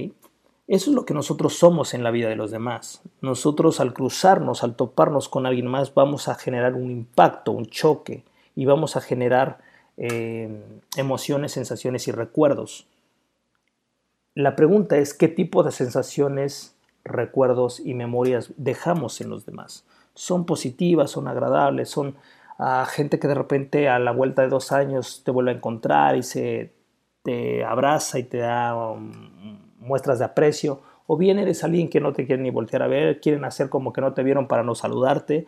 Eso 0.67 0.89
es 0.89 0.95
lo 0.95 1.05
que 1.05 1.13
nosotros 1.13 1.55
somos 1.57 1.93
en 1.93 2.03
la 2.03 2.11
vida 2.11 2.29
de 2.29 2.35
los 2.35 2.51
demás. 2.51 3.01
Nosotros 3.19 3.79
al 3.79 3.93
cruzarnos, 3.93 4.63
al 4.63 4.75
toparnos 4.75 5.27
con 5.27 5.45
alguien 5.45 5.67
más, 5.67 5.93
vamos 5.93 6.27
a 6.27 6.35
generar 6.35 6.75
un 6.75 6.89
impacto, 6.89 7.51
un 7.51 7.65
choque 7.65 8.23
y 8.55 8.65
vamos 8.65 8.95
a 8.95 9.01
generar 9.01 9.59
eh, 9.97 10.63
emociones, 10.95 11.51
sensaciones 11.51 12.07
y 12.07 12.11
recuerdos. 12.11 12.87
La 14.33 14.55
pregunta 14.55 14.97
es 14.97 15.13
qué 15.13 15.27
tipo 15.27 15.63
de 15.63 15.71
sensaciones, 15.71 16.73
recuerdos 17.03 17.81
y 17.81 17.93
memorias 17.93 18.53
dejamos 18.55 19.19
en 19.19 19.29
los 19.29 19.45
demás. 19.45 19.85
¿Son 20.13 20.45
positivas, 20.45 21.11
son 21.11 21.27
agradables, 21.27 21.89
son 21.89 22.15
a 22.63 22.85
gente 22.85 23.17
que 23.17 23.27
de 23.27 23.33
repente 23.33 23.89
a 23.89 23.97
la 23.97 24.11
vuelta 24.11 24.43
de 24.43 24.47
dos 24.47 24.71
años 24.71 25.23
te 25.25 25.31
vuelve 25.31 25.49
a 25.49 25.55
encontrar 25.55 26.15
y 26.15 26.21
se 26.21 26.71
te 27.23 27.63
abraza 27.63 28.19
y 28.19 28.23
te 28.23 28.37
da 28.37 28.75
um, 28.75 29.11
muestras 29.79 30.19
de 30.19 30.25
aprecio, 30.25 30.79
o 31.07 31.17
bien 31.17 31.39
eres 31.39 31.63
alguien 31.63 31.89
que 31.89 31.99
no 31.99 32.13
te 32.13 32.27
quiere 32.27 32.43
ni 32.43 32.51
voltear 32.51 32.83
a 32.83 32.87
ver, 32.87 33.19
quieren 33.19 33.45
hacer 33.45 33.69
como 33.69 33.91
que 33.91 34.01
no 34.01 34.13
te 34.13 34.21
vieron 34.21 34.47
para 34.47 34.61
no 34.61 34.75
saludarte. 34.75 35.47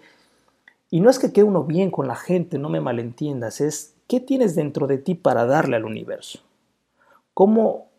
Y 0.89 1.01
no 1.01 1.11
es 1.11 1.19
que 1.19 1.31
quede 1.31 1.45
uno 1.45 1.63
bien 1.65 1.91
con 1.91 2.07
la 2.07 2.15
gente, 2.15 2.57
no 2.57 2.69
me 2.69 2.81
malentiendas, 2.81 3.61
es 3.61 3.93
qué 4.07 4.19
tienes 4.19 4.55
dentro 4.55 4.87
de 4.87 4.97
ti 4.97 5.13
para 5.13 5.45
darle 5.45 5.75
al 5.75 5.85
universo. 5.85 6.39
Cómo 7.35 7.89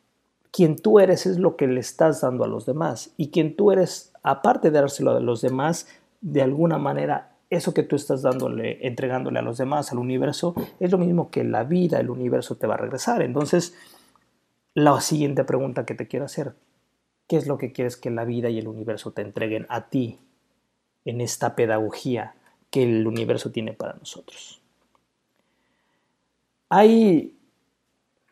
quien 0.50 0.74
tú 0.74 0.98
eres 0.98 1.24
es 1.24 1.38
lo 1.38 1.54
que 1.54 1.68
le 1.68 1.78
estás 1.78 2.20
dando 2.20 2.42
a 2.42 2.48
los 2.48 2.66
demás 2.66 3.12
y 3.16 3.30
quien 3.30 3.54
tú 3.54 3.70
eres, 3.70 4.12
aparte 4.24 4.72
de 4.72 4.80
dárselo 4.80 5.12
a 5.12 5.20
los 5.20 5.40
demás, 5.40 5.86
de 6.20 6.42
alguna 6.42 6.78
manera 6.78 7.33
eso 7.54 7.74
que 7.74 7.82
tú 7.82 7.96
estás 7.96 8.22
dándole, 8.22 8.86
entregándole 8.86 9.38
a 9.38 9.42
los 9.42 9.58
demás, 9.58 9.92
al 9.92 9.98
universo, 9.98 10.54
es 10.80 10.90
lo 10.90 10.98
mismo 10.98 11.30
que 11.30 11.44
la 11.44 11.64
vida, 11.64 11.98
el 11.98 12.10
universo 12.10 12.56
te 12.56 12.66
va 12.66 12.74
a 12.74 12.78
regresar. 12.78 13.22
Entonces, 13.22 13.74
la 14.74 15.00
siguiente 15.00 15.44
pregunta 15.44 15.86
que 15.86 15.94
te 15.94 16.06
quiero 16.06 16.26
hacer, 16.26 16.54
¿qué 17.28 17.36
es 17.36 17.46
lo 17.46 17.58
que 17.58 17.72
quieres 17.72 17.96
que 17.96 18.10
la 18.10 18.24
vida 18.24 18.50
y 18.50 18.58
el 18.58 18.68
universo 18.68 19.12
te 19.12 19.22
entreguen 19.22 19.66
a 19.68 19.88
ti 19.88 20.18
en 21.04 21.20
esta 21.20 21.54
pedagogía 21.54 22.34
que 22.70 22.82
el 22.82 23.06
universo 23.06 23.50
tiene 23.50 23.72
para 23.72 23.94
nosotros? 23.94 24.60
Hay 26.68 27.38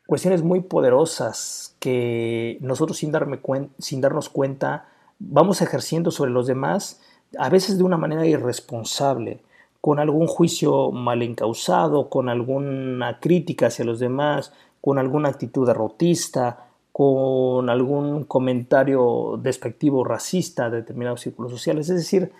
cuestiones 0.06 0.42
muy 0.42 0.60
poderosas 0.60 1.76
que 1.78 2.58
nosotros 2.60 2.98
sin, 2.98 3.12
darme 3.12 3.40
sin 3.78 4.00
darnos 4.00 4.28
cuenta 4.28 4.88
vamos 5.30 5.62
ejerciendo 5.62 6.10
sobre 6.10 6.30
los 6.30 6.46
demás, 6.46 7.00
a 7.38 7.48
veces 7.48 7.78
de 7.78 7.84
una 7.84 7.96
manera 7.96 8.26
irresponsable, 8.26 9.40
con 9.80 9.98
algún 9.98 10.26
juicio 10.26 10.90
mal 10.92 11.22
encausado, 11.22 12.08
con 12.08 12.28
alguna 12.28 13.18
crítica 13.18 13.66
hacia 13.66 13.84
los 13.84 13.98
demás, 13.98 14.52
con 14.80 14.98
alguna 14.98 15.28
actitud 15.28 15.66
derrotista, 15.66 16.66
con 16.92 17.68
algún 17.68 18.24
comentario 18.24 19.38
despectivo 19.42 20.04
racista 20.04 20.70
de 20.70 20.78
determinados 20.78 21.22
círculos 21.22 21.50
sociales. 21.50 21.88
Es 21.88 21.96
decir, 21.96 22.30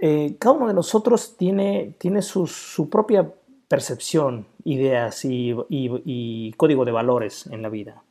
eh, 0.00 0.36
cada 0.38 0.56
uno 0.56 0.68
de 0.68 0.74
nosotros 0.74 1.36
tiene, 1.36 1.94
tiene 1.98 2.22
su 2.22 2.88
propia 2.90 3.30
percepción, 3.70 4.46
ideas 4.64 5.24
y, 5.24 6.52
código 6.56 6.84
de 6.84 6.90
valores 6.90 7.46
en 7.46 7.62
la 7.62 7.68
vida. 7.68 8.02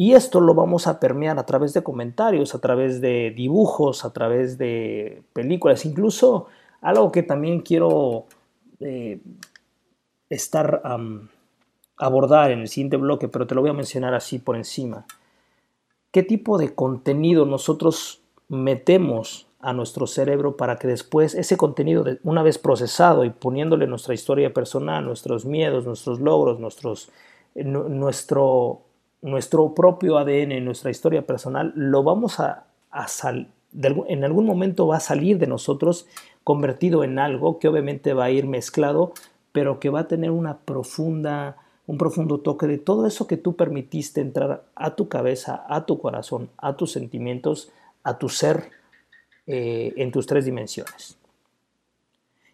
Y 0.00 0.14
esto 0.14 0.40
lo 0.40 0.54
vamos 0.54 0.86
a 0.86 0.98
permear 0.98 1.38
a 1.38 1.44
través 1.44 1.74
de 1.74 1.82
comentarios, 1.82 2.54
a 2.54 2.58
través 2.58 3.02
de 3.02 3.34
dibujos, 3.36 4.06
a 4.06 4.14
través 4.14 4.56
de 4.56 5.22
películas, 5.34 5.84
incluso 5.84 6.46
algo 6.80 7.12
que 7.12 7.22
también 7.22 7.60
quiero 7.60 8.24
eh, 8.80 9.20
estar 10.30 10.80
abordar 11.98 12.50
en 12.50 12.60
el 12.60 12.68
siguiente 12.68 12.96
bloque, 12.96 13.28
pero 13.28 13.46
te 13.46 13.54
lo 13.54 13.60
voy 13.60 13.68
a 13.68 13.74
mencionar 13.74 14.14
así 14.14 14.38
por 14.38 14.56
encima. 14.56 15.04
¿Qué 16.10 16.22
tipo 16.22 16.56
de 16.56 16.74
contenido 16.74 17.44
nosotros 17.44 18.22
metemos 18.48 19.48
a 19.60 19.74
nuestro 19.74 20.06
cerebro 20.06 20.56
para 20.56 20.76
que 20.76 20.88
después 20.88 21.34
ese 21.34 21.58
contenido, 21.58 22.06
una 22.22 22.42
vez 22.42 22.56
procesado 22.56 23.26
y 23.26 23.28
poniéndole 23.28 23.86
nuestra 23.86 24.14
historia 24.14 24.54
personal, 24.54 25.04
nuestros 25.04 25.44
miedos, 25.44 25.84
nuestros 25.84 26.20
logros, 26.20 26.58
nuestros, 26.58 27.10
eh, 27.54 27.64
nuestro, 27.64 28.86
nuestro 29.22 29.74
propio 29.74 30.18
ADN, 30.18 30.64
nuestra 30.64 30.90
historia 30.90 31.26
personal, 31.26 31.72
lo 31.74 32.02
vamos 32.02 32.40
a, 32.40 32.64
a 32.90 33.06
en 33.72 34.24
algún 34.24 34.46
momento 34.46 34.86
va 34.86 34.96
a 34.96 35.00
salir 35.00 35.38
de 35.38 35.46
nosotros 35.46 36.06
convertido 36.42 37.04
en 37.04 37.18
algo 37.18 37.58
que 37.58 37.68
obviamente 37.68 38.14
va 38.14 38.24
a 38.24 38.30
ir 38.30 38.46
mezclado, 38.46 39.12
pero 39.52 39.78
que 39.78 39.90
va 39.90 40.00
a 40.00 40.08
tener 40.08 40.30
una 40.30 40.58
profunda, 40.58 41.56
un 41.86 41.98
profundo 41.98 42.40
toque 42.40 42.66
de 42.66 42.78
todo 42.78 43.06
eso 43.06 43.26
que 43.26 43.36
tú 43.36 43.56
permitiste 43.56 44.20
entrar 44.20 44.64
a 44.74 44.96
tu 44.96 45.08
cabeza, 45.08 45.64
a 45.68 45.86
tu 45.86 45.98
corazón, 45.98 46.50
a 46.56 46.76
tus 46.76 46.92
sentimientos, 46.92 47.70
a 48.02 48.18
tu 48.18 48.28
ser 48.28 48.70
eh, 49.46 49.92
en 49.96 50.10
tus 50.10 50.26
tres 50.26 50.44
dimensiones. 50.44 51.16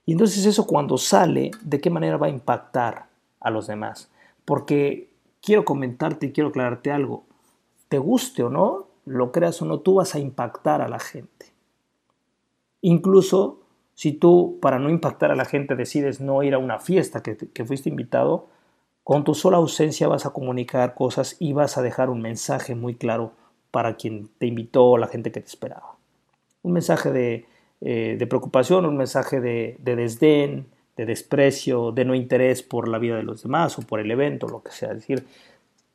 Y 0.04 0.12
entonces 0.12 0.46
eso 0.46 0.66
cuando 0.66 0.98
sale, 0.98 1.50
¿de 1.62 1.80
qué 1.80 1.90
manera 1.90 2.16
va 2.16 2.26
a 2.26 2.30
impactar 2.30 3.06
a 3.40 3.50
los 3.50 3.66
demás? 3.66 4.08
Porque 4.44 5.08
quiero 5.46 5.64
comentarte 5.64 6.26
y 6.26 6.32
quiero 6.32 6.50
aclararte 6.50 6.90
algo. 6.90 7.24
Te 7.88 7.96
guste 7.96 8.42
o 8.42 8.50
no, 8.50 8.88
lo 9.06 9.32
creas 9.32 9.62
o 9.62 9.64
no, 9.64 9.80
tú 9.80 9.94
vas 9.94 10.14
a 10.14 10.18
impactar 10.18 10.82
a 10.82 10.88
la 10.88 10.98
gente. 10.98 11.46
Incluso 12.82 13.60
si 13.94 14.12
tú, 14.12 14.58
para 14.60 14.78
no 14.78 14.90
impactar 14.90 15.30
a 15.30 15.36
la 15.36 15.46
gente, 15.46 15.74
decides 15.74 16.20
no 16.20 16.42
ir 16.42 16.52
a 16.52 16.58
una 16.58 16.80
fiesta 16.80 17.22
que, 17.22 17.64
fuiste 17.64 17.88
invitado, 17.88 18.48
con 19.04 19.24
tu 19.24 19.34
sola 19.34 19.56
ausencia 19.56 20.08
vas 20.08 20.26
a 20.26 20.30
comunicar 20.30 20.94
cosas 20.94 21.36
y 21.38 21.54
vas 21.54 21.78
a 21.78 21.82
dejar 21.82 22.10
un 22.10 22.20
mensaje 22.20 22.74
muy 22.74 22.96
claro 22.96 23.32
para 23.70 23.96
quien 23.96 24.28
te 24.38 24.46
invitó 24.46 24.84
o 24.84 24.98
la 24.98 25.06
gente 25.06 25.32
que 25.32 25.40
te 25.40 25.46
esperaba 25.46 25.96
un 26.66 26.72
mensaje 26.72 27.46
eh, 27.80 28.16
de, 28.18 28.26
preocupación, 28.26 28.86
un 28.86 28.96
mensaje 28.96 29.40
de, 29.40 29.78
desdén, 29.78 30.66
de 30.96 31.06
desprecio, 31.06 31.92
de 31.92 32.04
no 32.04 32.14
interés 32.14 32.62
por 32.62 32.88
la 32.88 32.98
vida 32.98 33.16
de 33.16 33.22
los 33.22 33.42
demás 33.42 33.78
o 33.78 33.82
por 33.82 34.00
el 34.00 34.10
evento, 34.10 34.48
lo 34.48 34.62
que 34.62 34.72
sea. 34.72 34.90
Es 34.90 34.96
decir, 34.96 35.24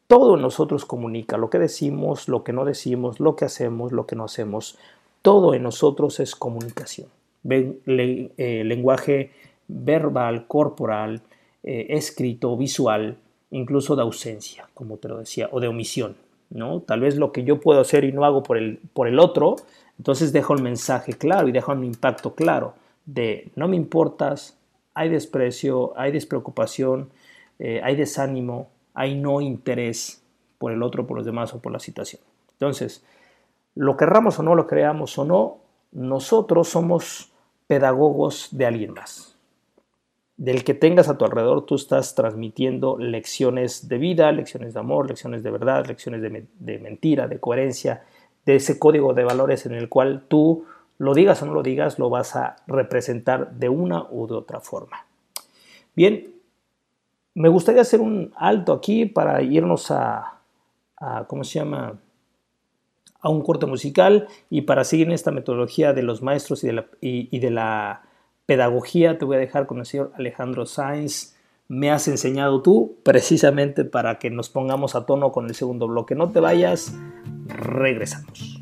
todo 0.08 0.36
en 0.36 0.42
nosotros 0.42 0.86
comunica, 0.86 1.38
lo 1.38 1.50
que 1.50 1.60
decimos, 1.60 2.28
lo 2.28 2.44
que 2.44 2.54
no 2.54 2.66
decimos, 2.66 3.20
lo 3.20 3.36
que 3.36 3.46
hacemos, 3.46 3.92
lo 3.92 4.06
que 4.06 4.16
no 4.16 4.26
hacemos, 4.26 4.78
todo 5.22 5.54
en 5.54 5.64
nosotros 5.64 6.20
es 6.20 6.36
comunicación. 6.36 7.08
Eh, 7.50 8.64
lenguaje 8.66 9.32
verbal, 9.68 10.48
corporal, 10.48 11.22
eh, 11.64 11.88
escrito, 11.90 12.56
visual, 12.56 13.18
incluso 13.50 13.96
de 13.96 14.04
ausencia, 14.04 14.68
como 14.74 14.98
te 14.98 15.08
lo 15.08 15.18
decía, 15.18 15.50
o 15.52 15.60
de 15.60 15.68
omisión. 15.68 16.16
¿no? 16.50 16.82
Tal 16.82 17.00
vez 17.00 17.16
lo 17.16 17.32
que 17.32 17.44
yo 17.44 17.60
puedo 17.60 17.80
hacer 17.80 18.04
y 18.04 18.12
no 18.12 18.26
hago 18.26 18.44
por 18.44 18.58
el, 18.58 18.80
por 18.94 19.08
el 19.08 19.18
otro, 19.18 19.56
entonces 19.98 20.34
dejo 20.34 20.54
el 20.54 20.62
mensaje 20.62 21.14
claro 21.14 21.48
y 21.48 21.52
dejo 21.52 21.72
un 21.72 21.86
impacto 21.86 22.36
claro 22.36 22.74
de 23.06 23.52
no 23.56 23.68
me 23.68 23.76
importas, 23.76 24.58
hay 24.94 25.10
desprecio, 25.10 25.94
hay 25.98 26.12
despreocupación, 26.12 27.10
eh, 27.60 27.82
hay 27.84 27.96
desánimo, 27.96 28.70
hay 28.94 29.16
no 29.16 29.42
interés 29.42 30.24
por 30.58 30.72
el 30.72 30.84
otro, 30.84 31.08
por 31.08 31.18
los 31.18 31.26
demás 31.26 31.54
o 31.54 31.62
por 31.62 31.72
la 31.72 31.80
situación. 31.80 32.22
Entonces, 32.54 33.04
lo 33.76 33.98
querramos 33.98 34.38
o 34.40 34.44
no, 34.44 34.56
lo 34.56 34.68
creamos 34.68 35.18
o 35.18 35.26
no, 35.26 35.58
nosotros 35.92 36.70
somos 36.70 37.32
pedagogos 37.68 38.50
de 38.52 38.66
alguien 38.66 38.94
más. 38.94 39.38
Del 40.38 40.64
que 40.64 40.74
tengas 40.74 41.08
a 41.08 41.18
tu 41.18 41.26
alrededor, 41.26 41.66
tú 41.66 41.76
estás 41.76 42.16
transmitiendo 42.16 42.98
lecciones 42.98 43.88
de 43.88 43.98
vida, 43.98 44.32
lecciones 44.32 44.74
de 44.74 44.80
amor, 44.80 45.08
lecciones 45.08 45.44
de 45.44 45.52
verdad, 45.52 45.86
lecciones 45.86 46.22
de, 46.22 46.48
de 46.60 46.80
mentira, 46.80 47.28
de 47.28 47.40
coherencia, 47.40 48.04
de 48.46 48.56
ese 48.56 48.80
código 48.80 49.14
de 49.14 49.24
valores 49.24 49.66
en 49.66 49.74
el 49.74 49.88
cual 49.88 50.26
tú 50.28 50.66
lo 51.02 51.16
digas 51.16 51.42
o 51.42 51.48
no 51.48 51.54
lo 51.54 51.64
digas, 51.64 51.98
lo 51.98 52.12
vas 52.12 52.36
a 52.36 52.58
representar 52.68 53.54
de 53.54 53.70
una 53.70 54.06
u 54.12 54.28
de 54.28 54.36
otra 54.36 54.60
forma. 54.60 55.08
Bien, 55.96 56.32
me 57.34 57.50
gustaría 57.50 57.82
hacer 57.82 58.02
un 58.02 58.32
alto 58.36 58.72
aquí 58.72 59.08
para 59.08 59.42
irnos 59.42 59.90
a, 59.90 60.42
¿cómo 61.28 61.44
se 61.44 61.58
llama? 61.58 61.98
A 63.20 63.30
un 63.30 63.42
corte 63.42 63.66
musical 63.66 64.28
y 64.52 64.62
para 64.62 64.84
seguir 64.84 65.08
en 65.08 65.14
esta 65.14 65.32
metodología 65.32 65.94
de 65.94 66.04
los 66.04 66.22
maestros 66.22 66.64
y 66.64 66.68
de 66.68 66.74
la, 66.74 66.86
y 67.02 67.40
de 67.40 67.50
la 67.50 68.04
pedagogía, 68.46 69.18
te 69.18 69.26
voy 69.26 69.38
a 69.38 69.40
dejar 69.40 69.66
con 69.66 69.80
el 69.80 69.88
señor 69.88 70.12
Alejandro 70.16 70.68
Sainz. 70.68 71.36
Me 71.68 71.90
has 71.90 72.08
enseñado 72.08 72.62
tú 72.62 72.98
precisamente 73.02 73.86
para 73.86 74.20
que 74.20 74.30
nos 74.30 74.50
pongamos 74.50 74.94
a 74.94 75.08
tono 75.08 75.32
con 75.32 75.48
el 75.48 75.56
segundo 75.56 75.88
bloque. 75.88 76.14
No 76.14 76.30
te 76.30 76.40
vayas, 76.40 76.96
regresamos. 77.48 78.61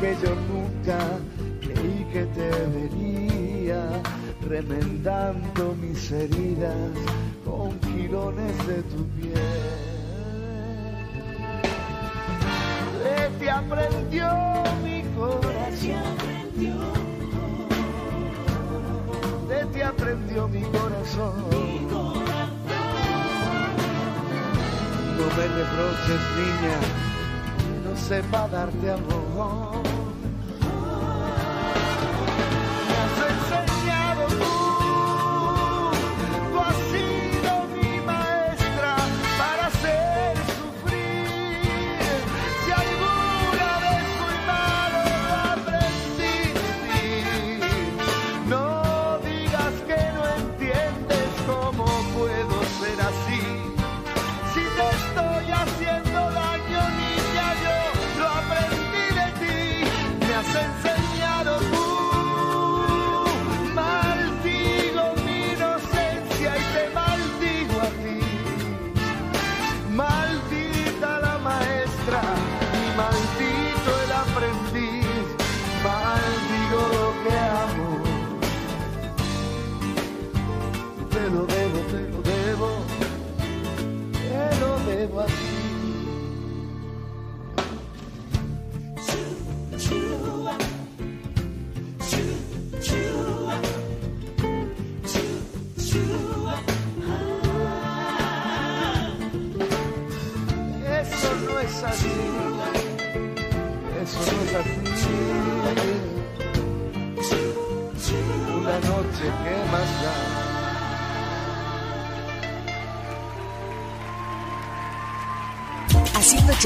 Que 0.00 0.14
yo 0.22 0.34
nunca 0.52 0.98
creí 1.60 2.06
que 2.12 2.24
te 2.26 2.50
vería 2.76 4.02
remendando 4.46 5.74
mis 5.80 6.10
heridas 6.12 6.92
con 7.44 7.80
jirones 7.82 8.66
de 8.66 8.82
tu 8.82 9.04
piel. 9.16 9.32
De 13.04 13.38
ti 13.38 13.48
aprendió 13.48 14.28
mi 14.84 15.02
corazón. 15.16 16.16
De 19.48 19.64
ti 19.72 19.80
aprendió 19.80 20.48
mi 20.48 20.62
corazón. 20.62 21.34
No 25.16 25.24
me 25.36 25.46
reproches, 25.60 26.22
niña, 26.36 26.76
sepa 28.06 28.46
darte 28.46 28.90
amor. 28.90 29.95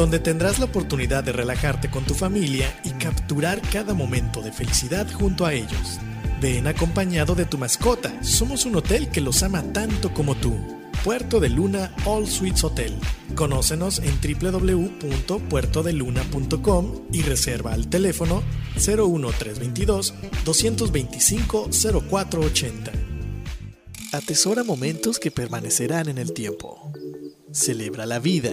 donde 0.00 0.18
tendrás 0.18 0.58
la 0.58 0.64
oportunidad 0.64 1.22
de 1.22 1.32
relajarte 1.32 1.90
con 1.90 2.04
tu 2.04 2.14
familia 2.14 2.74
y 2.84 2.90
capturar 2.92 3.60
cada 3.60 3.92
momento 3.92 4.40
de 4.40 4.50
felicidad 4.50 5.06
junto 5.12 5.44
a 5.44 5.52
ellos. 5.52 5.98
Ven 6.40 6.66
acompañado 6.66 7.34
de 7.34 7.44
tu 7.44 7.58
mascota, 7.58 8.10
somos 8.22 8.64
un 8.64 8.76
hotel 8.76 9.10
que 9.10 9.20
los 9.20 9.42
ama 9.42 9.62
tanto 9.74 10.14
como 10.14 10.36
tú. 10.36 10.56
Puerto 11.04 11.38
de 11.38 11.50
Luna 11.50 11.94
All 12.06 12.26
Suites 12.26 12.64
Hotel. 12.64 12.94
Conócenos 13.34 14.00
en 14.02 14.18
www.puertodeluna.com 14.22 16.92
y 17.12 17.20
reserva 17.20 17.74
al 17.74 17.88
teléfono 17.88 18.42
01322 18.76 20.14
225 20.46 21.68
0480. 22.08 22.92
Atesora 24.12 24.64
momentos 24.64 25.18
que 25.18 25.30
permanecerán 25.30 26.08
en 26.08 26.16
el 26.16 26.32
tiempo. 26.32 26.90
Celebra 27.52 28.06
la 28.06 28.18
vida. 28.18 28.52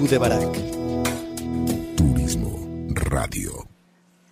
Tribu 0.00 0.12
de 0.12 0.18
Barak. 0.18 0.52
Turismo 1.94 2.58
Radio. 2.94 3.50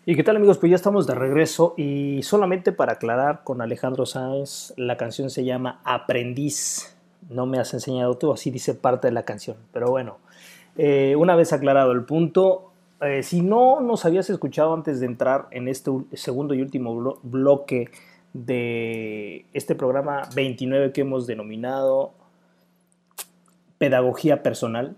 ¿Y 0.06 0.16
qué 0.16 0.24
tal 0.24 0.36
amigos? 0.36 0.56
Pues 0.56 0.70
ya 0.70 0.76
estamos 0.76 1.06
de 1.06 1.14
regreso 1.14 1.74
y 1.76 2.22
solamente 2.22 2.72
para 2.72 2.92
aclarar 2.94 3.44
con 3.44 3.60
Alejandro 3.60 4.06
Sáenz, 4.06 4.72
la 4.78 4.96
canción 4.96 5.28
se 5.28 5.44
llama 5.44 5.82
Aprendiz. 5.84 6.96
No 7.28 7.44
me 7.44 7.58
has 7.58 7.74
enseñado 7.74 8.16
tú, 8.16 8.32
así 8.32 8.50
dice 8.50 8.72
parte 8.72 9.08
de 9.08 9.12
la 9.12 9.24
canción. 9.24 9.58
Pero 9.74 9.90
bueno, 9.90 10.16
eh, 10.78 11.14
una 11.18 11.36
vez 11.36 11.52
aclarado 11.52 11.92
el 11.92 12.04
punto, 12.04 12.72
eh, 13.02 13.22
si 13.22 13.42
no 13.42 13.80
nos 13.82 14.06
habías 14.06 14.30
escuchado 14.30 14.72
antes 14.72 15.00
de 15.00 15.06
entrar 15.06 15.48
en 15.50 15.68
este 15.68 15.90
segundo 16.14 16.54
y 16.54 16.62
último 16.62 16.96
blo- 16.96 17.18
bloque 17.22 17.90
de 18.32 19.44
este 19.52 19.74
programa 19.74 20.22
29 20.34 20.92
que 20.92 21.02
hemos 21.02 21.26
denominado 21.26 22.12
Pedagogía 23.76 24.42
Personal, 24.42 24.96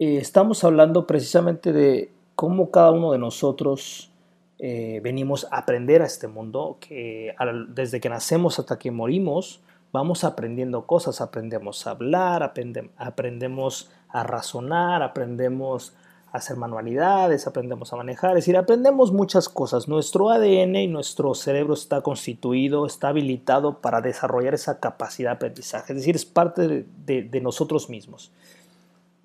eh, 0.00 0.16
estamos 0.16 0.64
hablando 0.64 1.06
precisamente 1.06 1.72
de 1.72 2.10
cómo 2.34 2.70
cada 2.70 2.90
uno 2.90 3.12
de 3.12 3.18
nosotros 3.18 4.10
eh, 4.58 5.00
venimos 5.04 5.46
a 5.50 5.58
aprender 5.58 6.02
a 6.02 6.06
este 6.06 6.26
mundo, 6.26 6.78
que 6.80 7.34
desde 7.68 8.00
que 8.00 8.08
nacemos 8.08 8.58
hasta 8.58 8.78
que 8.78 8.90
morimos, 8.90 9.60
vamos 9.92 10.24
aprendiendo 10.24 10.86
cosas, 10.86 11.20
aprendemos 11.20 11.86
a 11.86 11.90
hablar, 11.90 12.42
aprende- 12.42 12.90
aprendemos 12.96 13.90
a 14.08 14.22
razonar, 14.22 15.02
aprendemos 15.02 15.92
a 16.32 16.38
hacer 16.38 16.56
manualidades, 16.56 17.46
aprendemos 17.46 17.92
a 17.92 17.96
manejar, 17.96 18.30
es 18.30 18.44
decir, 18.44 18.56
aprendemos 18.56 19.12
muchas 19.12 19.48
cosas. 19.48 19.88
Nuestro 19.88 20.30
ADN 20.30 20.76
y 20.76 20.86
nuestro 20.86 21.34
cerebro 21.34 21.74
está 21.74 22.00
constituido, 22.02 22.86
está 22.86 23.08
habilitado 23.08 23.80
para 23.80 24.00
desarrollar 24.00 24.54
esa 24.54 24.80
capacidad 24.80 25.30
de 25.30 25.36
aprendizaje, 25.36 25.92
es 25.92 25.98
decir, 25.98 26.16
es 26.16 26.24
parte 26.24 26.86
de 27.04 27.40
nosotros 27.42 27.90
mismos. 27.90 28.30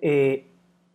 Eh, 0.00 0.46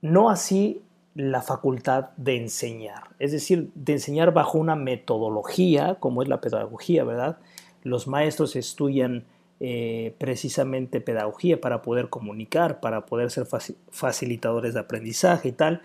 no 0.01 0.29
así 0.29 0.81
la 1.13 1.41
facultad 1.41 2.09
de 2.17 2.37
enseñar, 2.37 3.03
es 3.19 3.31
decir, 3.31 3.69
de 3.75 3.93
enseñar 3.93 4.33
bajo 4.33 4.57
una 4.57 4.75
metodología, 4.75 5.95
como 5.99 6.21
es 6.21 6.29
la 6.29 6.39
pedagogía, 6.39 7.03
¿verdad? 7.03 7.37
Los 7.83 8.07
maestros 8.07 8.55
estudian 8.55 9.25
eh, 9.59 10.15
precisamente 10.17 11.01
pedagogía 11.01 11.59
para 11.59 11.81
poder 11.81 12.09
comunicar, 12.09 12.79
para 12.79 13.05
poder 13.05 13.29
ser 13.29 13.45
faci- 13.45 13.75
facilitadores 13.89 14.73
de 14.73 14.79
aprendizaje 14.79 15.49
y 15.49 15.51
tal. 15.51 15.81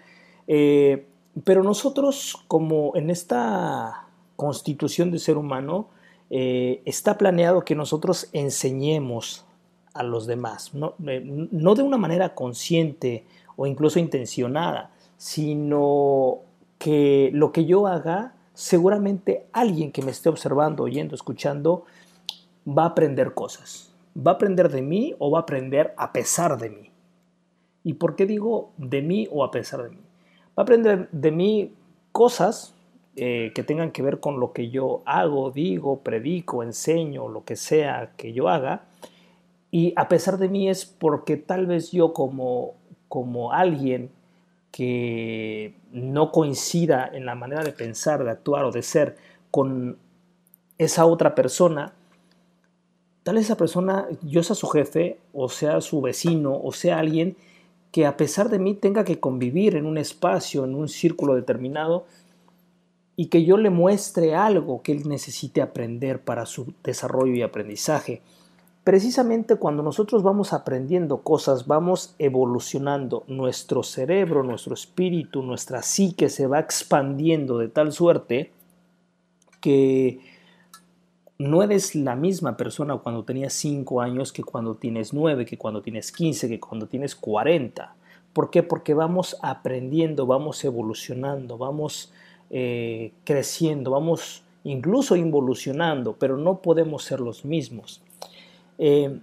Eh, 0.47 1.07
pero 1.45 1.63
nosotros, 1.63 2.45
como 2.47 2.93
en 2.95 3.11
esta 3.11 4.07
constitución 4.37 5.11
de 5.11 5.19
ser 5.19 5.37
humano, 5.37 5.89
eh, 6.31 6.81
está 6.85 7.19
planeado 7.19 7.65
que 7.65 7.75
nosotros 7.75 8.29
enseñemos 8.33 9.45
a 9.93 10.03
los 10.03 10.27
demás, 10.27 10.73
no 10.75 10.95
de 11.75 11.83
una 11.83 11.97
manera 11.97 12.35
consciente 12.35 13.25
o 13.57 13.67
incluso 13.67 13.99
intencionada, 13.99 14.91
sino 15.17 16.41
que 16.79 17.31
lo 17.33 17.53
que 17.53 17.65
yo 17.65 17.87
haga, 17.87 18.35
seguramente 18.55 19.47
alguien 19.53 19.93
que 19.93 20.03
me 20.03 20.11
esté 20.11 20.29
observando, 20.29 20.85
oyendo, 20.85 21.15
escuchando, 21.15 21.85
va 22.67 22.85
a 22.85 22.89
aprender 22.89 23.35
cosas. 23.35 23.93
Va 24.17 24.33
a 24.33 24.35
aprender 24.35 24.71
de 24.71 24.83
mí 24.83 25.15
o 25.19 25.31
va 25.31 25.41
a 25.41 25.43
aprender 25.43 25.95
a 25.97 26.13
pesar 26.13 26.59
de 26.59 26.71
mí. 26.71 26.91
¿Y 27.85 27.95
por 27.95 28.17
qué 28.17 28.27
digo 28.27 28.73
de 28.77 29.03
mí 29.03 29.29
o 29.31 29.45
a 29.45 29.51
pesar 29.51 29.83
de 29.83 29.91
mí? 29.91 30.01
Va 30.59 30.59
a 30.59 30.63
aprender 30.63 31.09
de 31.13 31.31
mí 31.31 31.75
cosas 32.13 32.75
eh, 33.15 33.53
que 33.55 33.63
tengan 33.63 33.93
que 33.93 34.03
ver 34.03 34.21
con 34.21 34.41
lo 34.41 34.53
que 34.53 34.69
yo 34.69 35.03
hago, 35.07 35.51
digo, 35.51 36.01
predico, 36.01 36.63
enseño, 36.63 37.29
lo 37.29 37.45
que 37.45 37.57
sea 37.57 38.13
que 38.17 38.33
yo 38.33 38.49
haga. 38.49 38.85
Y 39.71 39.93
a 39.97 40.09
pesar 40.09 40.39
de 40.39 40.49
mí 40.49 40.69
es 40.69 40.85
porque 40.85 41.37
tal 41.37 41.67
vez 41.67 41.93
yo 41.93 42.13
como, 42.13 42.75
como 43.09 43.53
alguien 43.53 44.11
que 44.73 45.75
no 45.91 46.33
coincida 46.33 47.09
en 47.13 47.25
la 47.25 47.35
manera 47.35 47.65
de 47.65 47.73
pensar, 47.73 48.25
de 48.25 48.31
actuar 48.31 48.65
o 48.65 48.73
de 48.73 48.83
ser 48.83 49.17
con 49.51 49.97
esa 50.79 51.07
otra 51.07 51.35
persona, 51.35 51.95
tal 53.23 53.39
esa 53.39 53.57
persona, 53.57 54.07
yo 54.23 54.43
sea 54.43 54.55
su 54.55 54.69
jefe, 54.69 55.19
o 55.33 55.49
sea 55.49 55.81
su 55.81 56.01
vecino, 56.01 56.61
o 56.63 56.73
sea 56.73 56.99
alguien 56.99 57.37
que 57.91 58.05
a 58.05 58.17
pesar 58.17 58.51
de 58.51 58.59
mí 58.59 58.75
tenga 58.75 59.05
que 59.05 59.19
convivir 59.19 59.77
en 59.77 59.87
un 59.87 59.97
espacio, 59.97 60.65
en 60.65 60.75
un 60.75 60.89
círculo 60.89 61.35
determinado, 61.35 62.05
y 63.17 63.27
que 63.27 63.45
yo 63.45 63.57
le 63.57 63.71
muestre 63.71 64.35
algo 64.35 64.83
que 64.83 64.93
él 64.93 65.09
necesite 65.09 65.63
aprender 65.63 66.21
para 66.21 66.45
su 66.45 66.75
desarrollo 66.85 67.33
y 67.33 67.41
aprendizaje. 67.41 68.21
Precisamente 68.87 69.57
cuando 69.57 69.83
nosotros 69.83 70.23
vamos 70.23 70.53
aprendiendo 70.53 71.23
cosas, 71.23 71.67
vamos 71.67 72.15
evolucionando, 72.21 73.25
nuestro 73.27 73.83
cerebro, 73.83 74.45
nuestro 74.45 74.75
espíritu, 74.75 75.43
nuestra 75.43 75.83
psique 75.83 76.29
se 76.29 76.47
va 76.47 76.61
expandiendo 76.61 77.59
de 77.59 77.67
tal 77.67 77.91
suerte 77.91 78.53
que 79.61 80.21
no 81.37 81.65
eres 81.65 81.97
la 81.97 82.15
misma 82.15 82.57
persona 82.57 82.97
cuando 82.99 83.25
tenías 83.25 83.55
5 83.55 84.01
años 84.01 84.33
que 84.33 84.45
cuando 84.45 84.77
tienes 84.77 85.13
9, 85.13 85.47
que 85.47 85.59
cuando 85.59 85.83
tienes 85.83 86.13
15, 86.13 86.49
que 86.49 86.61
cuando 86.61 86.87
tienes 86.87 87.17
40. 87.17 87.93
¿Por 88.33 88.51
qué? 88.51 88.63
Porque 88.63 88.95
vamos 88.95 89.37
aprendiendo, 89.43 90.27
vamos 90.27 90.65
evolucionando, 90.65 91.59
vamos 91.59 92.13
eh, 92.51 93.11
creciendo, 93.25 93.91
vamos 93.91 94.45
incluso 94.63 95.17
involucionando, 95.17 96.13
pero 96.13 96.37
no 96.37 96.63
podemos 96.63 97.03
ser 97.03 97.19
los 97.19 97.45
mismos. 97.45 98.01
Eh, 98.79 99.19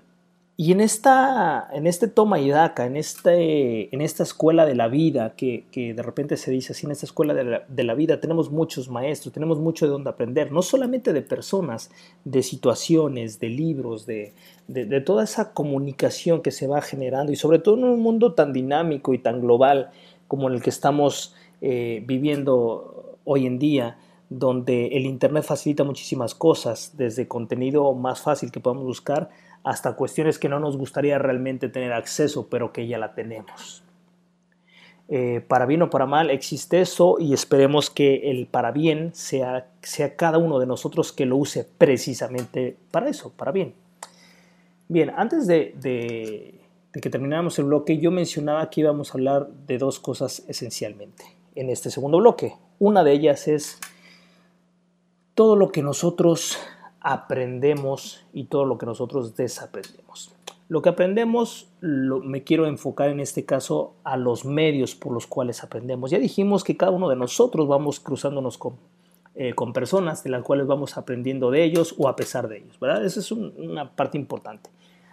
y 0.55 0.71
en 0.71 0.81
esta, 0.81 1.67
en 1.73 1.87
este 1.87 2.07
toma 2.07 2.39
y 2.39 2.49
daca, 2.49 2.85
en, 2.85 2.95
este, 2.95 3.93
en 3.93 4.01
esta 4.01 4.21
escuela 4.21 4.67
de 4.67 4.75
la 4.75 4.87
vida, 4.87 5.35
que, 5.35 5.65
que, 5.71 5.95
de 5.95 6.03
repente 6.03 6.37
se 6.37 6.51
dice 6.51 6.73
así, 6.73 6.85
en 6.85 6.91
esta 6.91 7.07
escuela 7.07 7.33
de 7.33 7.43
la, 7.43 7.65
de 7.67 7.83
la, 7.83 7.95
vida 7.95 8.19
tenemos 8.19 8.51
muchos 8.51 8.87
maestros, 8.87 9.33
tenemos 9.33 9.59
mucho 9.59 9.87
de 9.87 9.91
donde 9.91 10.11
aprender, 10.11 10.51
no 10.51 10.61
solamente 10.61 11.11
de 11.11 11.23
personas, 11.23 11.89
de 12.23 12.43
situaciones, 12.43 13.39
de 13.39 13.49
libros, 13.49 14.05
de, 14.05 14.33
de, 14.67 14.85
de 14.85 15.01
toda 15.01 15.23
esa 15.23 15.53
comunicación 15.53 16.43
que 16.43 16.51
se 16.51 16.67
va 16.67 16.81
generando 16.81 17.31
y 17.31 17.35
sobre 17.35 17.57
todo 17.57 17.75
en 17.77 17.85
un 17.85 17.99
mundo 17.99 18.33
tan 18.33 18.53
dinámico 18.53 19.15
y 19.15 19.17
tan 19.17 19.41
global 19.41 19.89
como 20.27 20.49
en 20.49 20.55
el 20.55 20.61
que 20.61 20.69
estamos 20.69 21.35
eh, 21.61 22.03
viviendo 22.05 23.17
hoy 23.23 23.47
en 23.47 23.57
día, 23.57 23.97
donde 24.39 24.87
el 24.87 25.05
Internet 25.05 25.43
facilita 25.43 25.83
muchísimas 25.83 26.33
cosas, 26.33 26.93
desde 26.97 27.27
contenido 27.27 27.93
más 27.93 28.21
fácil 28.21 28.51
que 28.51 28.59
podamos 28.59 28.83
buscar 28.83 29.29
hasta 29.63 29.95
cuestiones 29.95 30.39
que 30.39 30.49
no 30.49 30.59
nos 30.59 30.75
gustaría 30.75 31.19
realmente 31.19 31.69
tener 31.69 31.93
acceso, 31.93 32.47
pero 32.49 32.73
que 32.73 32.87
ya 32.87 32.97
la 32.97 33.13
tenemos. 33.13 33.83
Eh, 35.09 35.41
para 35.47 35.65
bien 35.65 35.83
o 35.83 35.89
para 35.89 36.05
mal 36.05 36.31
existe 36.31 36.81
eso 36.81 37.17
y 37.19 37.33
esperemos 37.33 37.89
que 37.89 38.31
el 38.31 38.47
para 38.47 38.71
bien 38.71 39.11
sea, 39.13 39.67
sea 39.81 40.15
cada 40.15 40.37
uno 40.37 40.59
de 40.59 40.65
nosotros 40.65 41.11
que 41.11 41.25
lo 41.25 41.37
use 41.37 41.65
precisamente 41.65 42.77
para 42.89 43.09
eso, 43.09 43.31
para 43.31 43.51
bien. 43.51 43.75
Bien, 44.87 45.11
antes 45.15 45.45
de, 45.45 45.75
de, 45.79 46.59
de 46.91 47.01
que 47.01 47.09
termináramos 47.09 47.59
el 47.59 47.65
bloque, 47.65 47.99
yo 47.99 48.09
mencionaba 48.09 48.69
que 48.69 48.81
íbamos 48.81 49.11
a 49.11 49.13
hablar 49.13 49.47
de 49.67 49.77
dos 49.77 49.99
cosas 49.99 50.43
esencialmente 50.47 51.23
en 51.55 51.69
este 51.69 51.91
segundo 51.91 52.17
bloque. 52.17 52.55
Una 52.79 53.03
de 53.03 53.11
ellas 53.13 53.47
es 53.47 53.79
todo 55.35 55.55
lo 55.55 55.71
que 55.71 55.81
nosotros 55.81 56.57
aprendemos 56.99 58.25
y 58.33 58.45
todo 58.45 58.65
lo 58.65 58.77
que 58.77 58.85
nosotros 58.85 59.35
desaprendemos. 59.35 60.33
Lo 60.69 60.81
que 60.81 60.89
aprendemos 60.89 61.69
me 61.81 62.43
quiero 62.43 62.65
enfocar 62.65 63.09
en 63.09 63.19
este 63.19 63.45
caso 63.45 63.93
a 64.03 64.17
los 64.17 64.45
medios 64.45 64.95
por 64.95 65.11
los 65.11 65.27
cuales 65.27 65.63
aprendemos. 65.63 66.09
Ya 66.09 66.19
dijimos 66.19 66.63
que 66.63 66.77
cada 66.77 66.91
uno 66.91 67.09
de 67.09 67.15
nosotros 67.15 67.67
vamos 67.67 67.99
cruzándonos 67.99 68.57
con, 68.57 68.77
eh, 69.35 69.53
con 69.53 69.73
personas 69.73 70.23
de 70.23 70.29
las 70.29 70.43
cuales 70.43 70.65
vamos 70.65 70.97
aprendiendo 70.97 71.51
de 71.51 71.63
ellos 71.63 71.93
o 71.97 72.07
a 72.07 72.15
pesar 72.15 72.47
de 72.47 72.59
ellos, 72.59 72.79
¿verdad? 72.79 73.05
Esa 73.05 73.19
es 73.19 73.31
un, 73.31 73.53
una 73.57 73.95
parte 73.95 74.17
importante. 74.17 74.69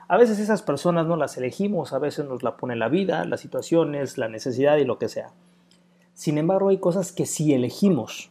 A 0.07 0.17
veces 0.17 0.39
esas 0.39 0.63
personas 0.63 1.07
no 1.07 1.17
las 1.17 1.37
elegimos, 1.37 1.93
a 1.93 1.99
veces 1.99 2.27
nos 2.27 2.43
la 2.43 2.57
pone 2.57 2.77
la 2.77 2.89
vida, 2.89 3.25
las 3.25 3.41
situaciones, 3.41 4.19
la 4.19 4.29
necesidad 4.29 4.77
y 4.77 4.85
lo 4.85 4.99
que 4.99 5.09
sea. 5.09 5.33
Sin 6.15 6.39
embargo, 6.39 6.69
hay 6.69 6.79
cosas 6.79 7.13
que 7.13 7.27
sí 7.27 7.55
elegimos. 7.55 8.31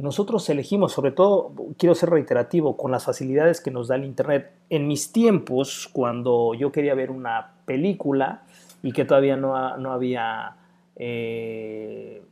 Nosotros 0.00 0.48
elegimos, 0.48 0.92
sobre 0.92 1.12
todo, 1.12 1.52
quiero 1.76 1.94
ser 1.94 2.08
reiterativo, 2.08 2.76
con 2.78 2.90
las 2.90 3.04
facilidades 3.04 3.60
que 3.60 3.70
nos 3.70 3.88
da 3.88 3.96
el 3.96 4.04
Internet. 4.04 4.50
En 4.70 4.88
mis 4.88 5.12
tiempos, 5.12 5.90
cuando 5.92 6.54
yo 6.54 6.72
quería 6.72 6.94
ver 6.94 7.10
una 7.10 7.52
película 7.66 8.42
y 8.82 8.92
que 8.92 9.04
todavía 9.04 9.36
no, 9.36 9.76
no 9.76 9.92
había 9.92 10.56
eh, 10.96 12.22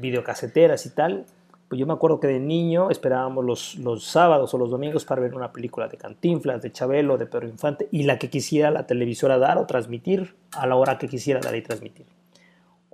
videocaseteras 0.00 0.86
y 0.86 0.94
tal, 0.94 1.26
pues 1.68 1.78
yo 1.78 1.86
me 1.86 1.92
acuerdo 1.92 2.20
que 2.20 2.28
de 2.28 2.40
niño 2.40 2.88
esperábamos 2.88 3.44
los, 3.44 3.74
los 3.76 4.04
sábados 4.04 4.54
o 4.54 4.58
los 4.58 4.70
domingos 4.70 5.04
para 5.04 5.20
ver 5.20 5.34
una 5.34 5.52
película 5.52 5.88
de 5.88 5.98
Cantinflas, 5.98 6.62
de 6.62 6.72
Chabelo, 6.72 7.18
de 7.18 7.26
Pedro 7.26 7.48
Infante 7.48 7.86
y 7.90 8.04
la 8.04 8.18
que 8.18 8.30
quisiera 8.30 8.70
la 8.70 8.86
televisora 8.86 9.36
dar 9.36 9.58
o 9.58 9.66
transmitir 9.66 10.34
a 10.52 10.66
la 10.66 10.76
hora 10.76 10.96
que 10.96 11.08
quisiera 11.08 11.40
dar 11.40 11.54
y 11.54 11.60
transmitir. 11.60 12.06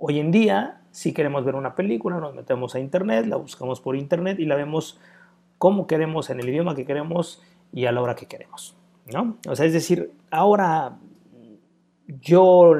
Hoy 0.03 0.19
en 0.19 0.31
día, 0.31 0.81
si 0.89 1.13
queremos 1.13 1.45
ver 1.45 1.53
una 1.53 1.75
película, 1.75 2.19
nos 2.19 2.33
metemos 2.33 2.73
a 2.73 2.79
internet, 2.79 3.27
la 3.27 3.35
buscamos 3.35 3.81
por 3.81 3.95
internet 3.95 4.39
y 4.39 4.45
la 4.45 4.55
vemos 4.55 4.99
como 5.59 5.85
queremos, 5.85 6.31
en 6.31 6.39
el 6.39 6.49
idioma 6.49 6.73
que 6.73 6.87
queremos 6.87 7.39
y 7.71 7.85
a 7.85 7.91
la 7.91 8.01
hora 8.01 8.15
que 8.15 8.25
queremos. 8.25 8.75
¿no? 9.13 9.37
O 9.47 9.55
sea, 9.55 9.67
es 9.67 9.73
decir, 9.73 10.11
ahora 10.31 10.97
yo, 12.07 12.73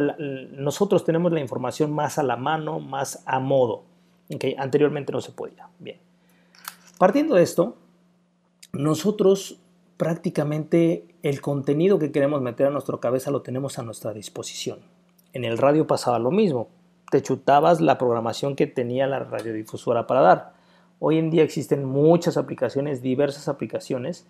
nosotros 0.57 1.05
tenemos 1.05 1.31
la 1.31 1.39
información 1.39 1.93
más 1.93 2.17
a 2.17 2.23
la 2.23 2.37
mano, 2.37 2.79
más 2.79 3.21
a 3.27 3.39
modo. 3.39 3.83
Okay, 4.33 4.55
anteriormente 4.57 5.11
no 5.11 5.21
se 5.21 5.31
podía. 5.31 5.67
Bien. 5.77 5.99
Partiendo 6.97 7.35
de 7.35 7.43
esto, 7.43 7.77
nosotros 8.73 9.59
prácticamente 9.97 11.05
el 11.21 11.39
contenido 11.39 11.99
que 11.99 12.11
queremos 12.11 12.41
meter 12.41 12.65
a 12.65 12.71
nuestra 12.71 12.97
cabeza 12.97 13.29
lo 13.29 13.43
tenemos 13.43 13.77
a 13.77 13.83
nuestra 13.83 14.11
disposición. 14.11 14.79
En 15.33 15.45
el 15.45 15.59
radio 15.59 15.85
pasaba 15.85 16.17
lo 16.17 16.31
mismo. 16.31 16.69
Te 17.11 17.21
chutabas 17.21 17.81
la 17.81 17.97
programación 17.97 18.55
que 18.55 18.67
tenía 18.67 19.05
la 19.05 19.19
radiodifusora 19.19 20.07
para 20.07 20.21
dar. 20.21 20.53
Hoy 20.99 21.17
en 21.17 21.29
día 21.29 21.43
existen 21.43 21.83
muchas 21.83 22.37
aplicaciones, 22.37 23.01
diversas 23.01 23.49
aplicaciones, 23.49 24.25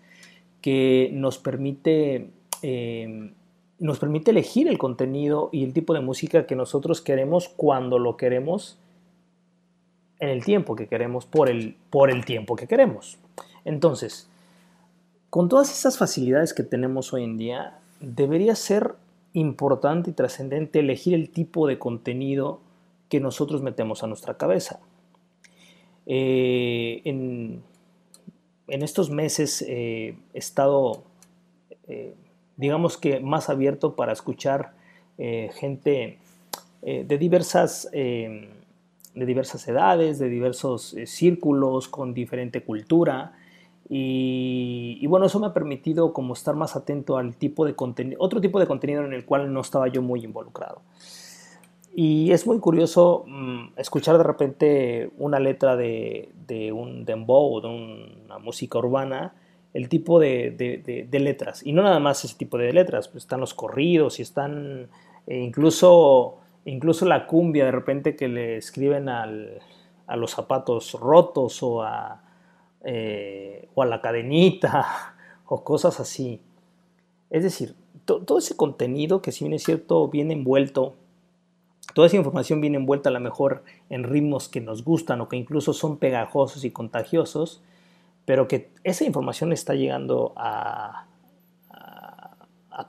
que 0.60 1.08
nos 1.12 1.38
permite, 1.38 2.30
eh, 2.62 3.32
nos 3.78 4.00
permite 4.00 4.32
elegir 4.32 4.66
el 4.66 4.78
contenido 4.78 5.48
y 5.52 5.62
el 5.62 5.72
tipo 5.72 5.94
de 5.94 6.00
música 6.00 6.44
que 6.44 6.56
nosotros 6.56 7.00
queremos 7.00 7.48
cuando 7.48 8.00
lo 8.00 8.16
queremos 8.16 8.78
en 10.18 10.30
el 10.30 10.44
tiempo 10.44 10.74
que 10.74 10.88
queremos 10.88 11.24
por 11.24 11.48
el, 11.48 11.76
por 11.88 12.10
el 12.10 12.24
tiempo 12.24 12.56
que 12.56 12.66
queremos. 12.66 13.16
Entonces, 13.64 14.28
con 15.30 15.48
todas 15.48 15.70
esas 15.70 15.98
facilidades 15.98 16.52
que 16.52 16.64
tenemos 16.64 17.12
hoy 17.12 17.22
en 17.22 17.38
día, 17.38 17.78
debería 18.00 18.56
ser 18.56 18.96
importante 19.34 20.10
y 20.10 20.14
trascendente 20.14 20.80
elegir 20.80 21.14
el 21.14 21.30
tipo 21.30 21.68
de 21.68 21.78
contenido 21.78 22.58
que 23.12 23.20
nosotros 23.20 23.60
metemos 23.60 24.02
a 24.02 24.06
nuestra 24.06 24.38
cabeza. 24.38 24.80
Eh, 26.06 27.02
en, 27.04 27.62
estos 28.66 29.10
meses 29.10 29.62
eh, 29.68 30.16
he 30.32 30.38
estado, 30.38 31.02
eh, 31.88 32.14
digamos 32.56 32.96
que, 32.96 33.20
más 33.20 33.50
abierto 33.50 33.96
para 33.96 34.14
escuchar 34.14 34.72
gente 35.18 36.18
de 36.80 37.18
diversas 37.18 37.90
de 37.92 38.48
diversas 39.14 39.68
edades, 39.68 40.18
de 40.18 40.30
diversos 40.30 40.96
círculos, 41.04 41.88
con 41.88 42.14
diferente 42.14 42.64
cultura. 42.64 43.34
Y, 43.90 45.06
bueno, 45.06 45.26
eso 45.26 45.38
me 45.38 45.48
ha 45.48 45.52
permitido 45.52 46.14
como 46.14 46.32
estar 46.32 46.56
más 46.56 46.76
atento 46.76 47.18
al 47.18 47.36
tipo 47.36 47.66
de 47.66 47.76
contenido, 47.76 48.16
otro 48.22 48.40
tipo 48.40 48.58
de 48.58 48.66
contenido 48.66 49.04
en 49.04 49.12
el 49.12 49.26
cual 49.26 49.52
no 49.52 49.60
estaba 49.60 49.88
yo 49.88 50.00
muy 50.00 50.24
involucrado. 50.24 50.80
Y 51.94 52.32
es 52.32 52.46
muy 52.46 52.58
curioso 52.58 53.24
mm, 53.26 53.74
escuchar 53.76 54.16
de 54.16 54.24
repente 54.24 55.10
una 55.18 55.38
letra 55.38 55.76
de, 55.76 56.30
de 56.46 56.72
un 56.72 57.04
dembow, 57.04 57.60
de 57.60 57.68
una 57.68 58.38
música 58.38 58.78
urbana, 58.78 59.34
el 59.74 59.88
tipo 59.88 60.18
de, 60.18 60.50
de, 61.10 61.20
letras. 61.20 61.64
Y 61.64 61.72
no 61.72 61.82
nada 61.82 61.98
más 61.98 62.24
ese 62.24 62.36
tipo 62.36 62.58
de 62.58 62.72
letras, 62.72 63.08
pues 63.08 63.24
están 63.24 63.40
los 63.40 63.54
corridos 63.54 64.18
y 64.18 64.22
están 64.22 64.88
eh, 65.26 65.38
incluso 65.38 66.38
incluso 66.64 67.06
la 67.06 67.26
cumbia 67.26 67.64
de 67.64 67.72
repente 67.72 68.14
que 68.14 68.28
le 68.28 68.56
escriben 68.56 69.08
al, 69.08 69.60
a 70.06 70.16
los 70.16 70.30
zapatos 70.30 70.92
rotos 70.92 71.62
o 71.62 71.82
a, 71.82 72.22
eh, 72.84 73.68
o 73.74 73.82
a 73.82 73.86
la 73.86 74.00
cadenita 74.00 75.14
o 75.46 75.64
cosas 75.64 76.00
así. 76.00 76.40
Es 77.30 77.42
decir, 77.42 77.74
todo 78.04 78.38
ese 78.38 78.56
contenido 78.56 79.22
que 79.22 79.32
si 79.32 79.44
bien 79.44 79.54
es 79.54 79.64
cierto 79.64 80.08
viene 80.08 80.34
envuelto, 80.34 80.96
toda 81.94 82.06
esa 82.06 82.16
información 82.16 82.60
viene 82.60 82.76
envuelta 82.76 83.08
a 83.08 83.12
lo 83.12 83.20
mejor 83.20 83.64
en 83.90 84.04
ritmos 84.04 84.48
que 84.48 84.60
nos 84.60 84.84
gustan 84.84 85.20
o 85.20 85.28
que 85.28 85.36
incluso 85.36 85.72
son 85.72 85.98
pegajosos 85.98 86.64
y 86.64 86.70
contagiosos, 86.70 87.62
pero 88.24 88.48
que 88.48 88.70
esa 88.84 89.04
información 89.04 89.52
está 89.52 89.74
llegando 89.74 90.32
a, 90.36 91.06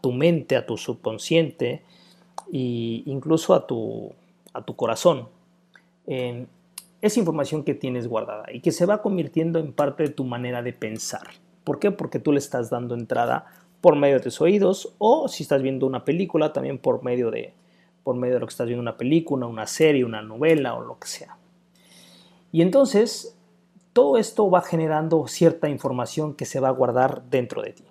tu 0.02 0.12
mente, 0.12 0.56
a 0.56 0.66
tu 0.66 0.78
subconsciente, 0.78 1.84
e 2.52 3.04
incluso 3.06 3.54
a 3.54 3.68
tu, 3.68 4.14
a 4.54 4.62
tu 4.64 4.76
corazón. 4.76 5.28
Eh, 6.08 6.46
es 7.02 7.18
información 7.18 7.64
que 7.64 7.74
tienes 7.74 8.08
guardada 8.08 8.46
y 8.54 8.62
que 8.62 8.72
se 8.72 8.86
va 8.86 9.02
convirtiendo 9.02 9.60
en 9.60 9.74
parte 9.74 10.04
de 10.04 10.10
tu 10.10 10.24
manera 10.24 10.62
de 10.62 10.72
pensar. 10.72 11.28
¿Por 11.64 11.80
qué? 11.80 11.92
Porque 11.92 12.20
tú 12.20 12.32
le 12.32 12.40
estás 12.40 12.70
dando 12.70 12.96
entrada 12.96 13.46
por 13.82 13.98
medio 13.98 14.16
de 14.16 14.22
tus 14.22 14.40
oídos 14.40 14.94
o 15.00 15.28
si 15.28 15.44
estás 15.44 15.62
viendo 15.62 15.86
una 15.86 16.06
película 16.06 16.54
también 16.54 16.78
por 16.78 17.04
medio 17.04 17.30
de, 17.30 17.54
por 18.04 18.16
medio 18.16 18.36
de 18.36 18.40
lo 18.42 18.48
que 18.48 18.52
estás 18.52 18.68
viendo 18.68 18.82
una 18.82 18.98
película, 18.98 19.46
una 19.46 19.68
serie, 19.68 20.06
una 20.06 20.22
novela 20.22 20.76
o 20.76 20.82
lo 20.82 21.00
que 21.00 21.08
sea. 21.08 21.38
Y 22.52 22.62
entonces 22.62 23.38
todo 23.94 24.18
esto 24.18 24.50
va 24.50 24.62
generando 24.62 25.28
cierta 25.28 25.70
información 25.70 26.34
que 26.34 26.46
se 26.46 26.60
va 26.60 26.70
a 26.70 26.72
guardar 26.72 27.24
dentro 27.30 27.62
de 27.62 27.74
ti 27.74 27.84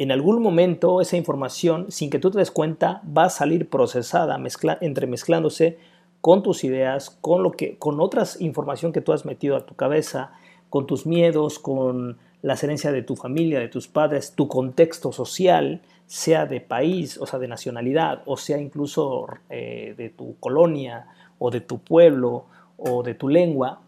en 0.00 0.12
algún 0.12 0.40
momento 0.40 1.02
esa 1.02 1.18
información, 1.18 1.84
sin 1.90 2.08
que 2.08 2.18
tú 2.18 2.30
te 2.30 2.38
des 2.38 2.50
cuenta, 2.50 3.02
va 3.06 3.24
a 3.24 3.28
salir 3.28 3.68
procesada, 3.68 4.40
entremezclándose 4.80 5.76
con 6.22 6.42
tus 6.42 6.64
ideas, 6.64 7.10
con, 7.10 7.42
lo 7.42 7.52
que, 7.52 7.76
con 7.76 8.00
otras 8.00 8.40
información 8.40 8.94
que 8.94 9.02
tú 9.02 9.12
has 9.12 9.26
metido 9.26 9.56
a 9.56 9.66
tu 9.66 9.74
cabeza, 9.74 10.32
con 10.70 10.86
tus 10.86 11.04
miedos, 11.04 11.58
con 11.58 12.16
la 12.40 12.54
herencia 12.54 12.92
de 12.92 13.02
tu 13.02 13.14
familia, 13.14 13.60
de 13.60 13.68
tus 13.68 13.88
padres, 13.88 14.32
tu 14.34 14.48
contexto 14.48 15.12
social, 15.12 15.82
sea 16.10 16.44
de 16.44 16.60
país, 16.60 17.18
o 17.18 17.26
sea, 17.26 17.38
de 17.38 17.46
nacionalidad, 17.46 18.22
o 18.26 18.36
sea 18.36 18.58
incluso 18.58 19.28
eh, 19.48 19.94
de 19.96 20.08
tu 20.08 20.34
colonia, 20.40 21.06
o 21.38 21.52
de 21.52 21.60
tu 21.60 21.78
pueblo, 21.78 22.46
o 22.76 23.04
de 23.04 23.14
tu 23.14 23.28
lengua, 23.28 23.80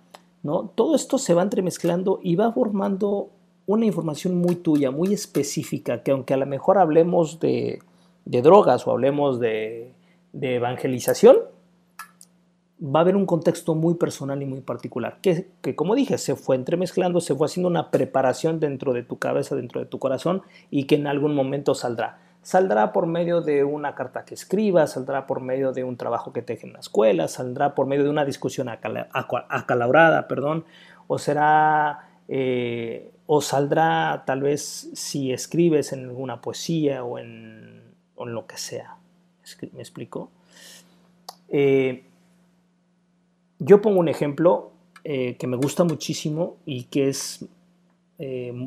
¿no? 0.44 0.70
Todo 0.72 0.94
esto 0.94 1.18
se 1.18 1.34
va 1.34 1.42
entremezclando 1.42 2.20
y 2.22 2.36
va 2.36 2.52
formando 2.52 3.30
una 3.66 3.86
información 3.86 4.36
muy 4.36 4.54
tuya, 4.54 4.92
muy 4.92 5.12
específica, 5.12 6.04
que 6.04 6.12
aunque 6.12 6.32
a 6.32 6.36
lo 6.36 6.46
mejor 6.46 6.78
hablemos 6.78 7.40
de, 7.40 7.82
drogas 8.24 8.86
o 8.86 8.92
hablemos 8.92 9.40
de, 9.40 9.92
evangelización, 10.32 11.38
va 12.82 13.00
a 13.00 13.02
haber 13.02 13.16
un 13.16 13.26
contexto 13.26 13.74
muy 13.74 13.94
personal 13.94 14.42
y 14.42 14.46
muy 14.46 14.60
particular, 14.60 15.18
que, 15.22 15.48
que, 15.60 15.76
como 15.76 15.94
dije, 15.94 16.18
se 16.18 16.34
fue 16.34 16.56
entremezclando, 16.56 17.20
se 17.20 17.34
fue 17.34 17.46
haciendo 17.46 17.68
una 17.68 17.90
preparación 17.90 18.58
dentro 18.58 18.92
de 18.92 19.02
tu 19.02 19.18
cabeza, 19.18 19.54
dentro 19.54 19.80
de 19.80 19.86
tu 19.86 19.98
corazón, 19.98 20.42
y 20.70 20.84
que 20.84 20.96
en 20.96 21.06
algún 21.06 21.34
momento 21.34 21.74
saldrá. 21.74 22.18
Saldrá 22.42 22.92
por 22.92 23.06
medio 23.06 23.40
de 23.40 23.62
una 23.62 23.94
carta 23.94 24.24
que 24.24 24.34
escribas, 24.34 24.92
saldrá 24.92 25.28
por 25.28 25.40
medio 25.40 25.72
de 25.72 25.84
un 25.84 25.96
trabajo 25.96 26.32
que 26.32 26.42
te 26.42 26.54
deje 26.54 26.66
en 26.66 26.72
la 26.72 26.80
escuela, 26.80 27.28
saldrá 27.28 27.76
por 27.76 27.86
medio 27.86 28.02
de 28.02 28.10
una 28.10 28.24
discusión 28.24 28.68
acalabrada, 28.68 30.26
perdón, 30.26 30.64
o 31.06 31.18
será 31.18 32.08
eh, 32.28 33.12
o 33.26 33.40
saldrá 33.40 34.24
tal 34.26 34.42
vez 34.42 34.90
si 34.94 35.32
escribes 35.32 35.92
en 35.92 36.04
alguna 36.04 36.40
poesía 36.40 37.04
o 37.04 37.18
en, 37.18 37.82
lo 38.16 38.46
que 38.46 38.56
sea. 38.56 38.96
¿Me 39.72 39.80
explico? 39.80 40.30
Eh, 41.48 42.04
yo 43.64 43.80
pongo 43.80 44.00
un 44.00 44.08
ejemplo 44.08 44.72
eh, 45.04 45.36
que 45.36 45.46
me 45.46 45.56
gusta 45.56 45.84
muchísimo 45.84 46.56
y 46.64 46.84
que 46.84 47.08
es 47.08 47.46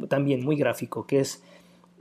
también 0.09 0.43
muy 0.43 0.57
gráfico, 0.57 1.07
que 1.07 1.21
es 1.21 1.41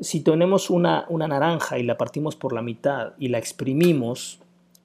si 0.01 0.21
tenemos 0.21 0.71
una, 0.71 1.07
una 1.09 1.29
naranja 1.29 1.79
y 1.79 1.83
la 1.85 1.97
partimos 1.97 2.37
por 2.37 2.53
la 2.53 2.63
mitad 2.63 3.13
y 3.19 3.29
la 3.29 3.39
exprimimos, 3.39 4.41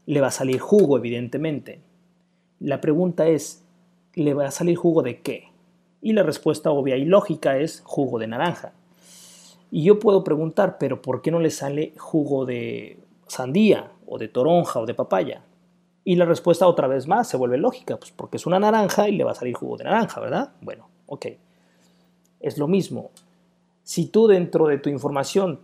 le 0.06 0.22
va 0.22 0.28
a 0.28 0.32
salir 0.32 0.60
jugo, 0.60 0.98
evidentemente. 0.98 1.82
La 2.60 2.82
pregunta 2.82 3.28
es, 3.28 3.64
¿le 4.14 4.34
va 4.34 4.48
a 4.48 4.52
salir 4.52 4.76
jugo 4.76 5.02
de 5.02 5.22
qué? 5.22 5.46
Y 6.02 6.14
la 6.14 6.24
respuesta 6.24 6.72
obvia 6.72 6.96
y 6.96 7.06
lógica 7.06 7.58
es 7.58 7.82
jugo 7.86 8.20
de 8.20 8.28
naranja. 8.28 8.74
Y 9.72 9.84
yo 9.84 10.00
puedo 10.00 10.24
preguntar, 10.24 10.78
pero 10.80 11.02
¿por 11.02 11.22
qué 11.22 11.32
no 11.32 11.40
le 11.40 11.52
sale 11.52 11.94
jugo 11.98 12.46
de 12.46 13.00
sandía 13.28 13.92
o 14.08 14.18
de 14.18 14.28
toronja 14.28 14.80
o 14.80 14.86
de 14.86 14.94
papaya? 14.94 15.44
Y 16.10 16.16
la 16.16 16.26
respuesta 16.26 16.66
otra 16.66 16.88
vez 16.88 17.08
más 17.08 17.28
se 17.28 17.38
vuelve 17.38 17.60
lógica, 17.60 17.96
pues 17.98 18.10
porque 18.10 18.38
es 18.38 18.48
una 18.48 18.60
naranja 18.60 19.08
y 19.08 19.16
le 19.16 19.24
va 19.24 19.34
a 19.34 19.36
salir 19.36 19.54
jugo 19.54 19.78
de 19.78 19.84
naranja, 19.84 20.20
¿verdad? 20.20 20.54
Bueno, 20.60 20.90
ok. 21.06 21.28
Es 22.40 22.58
lo 22.58 22.68
mismo. 22.68 23.12
Si 23.84 24.08
tú 24.08 24.26
dentro 24.26 24.66
de 24.66 24.80
tu 24.80 24.90
información 24.90 25.60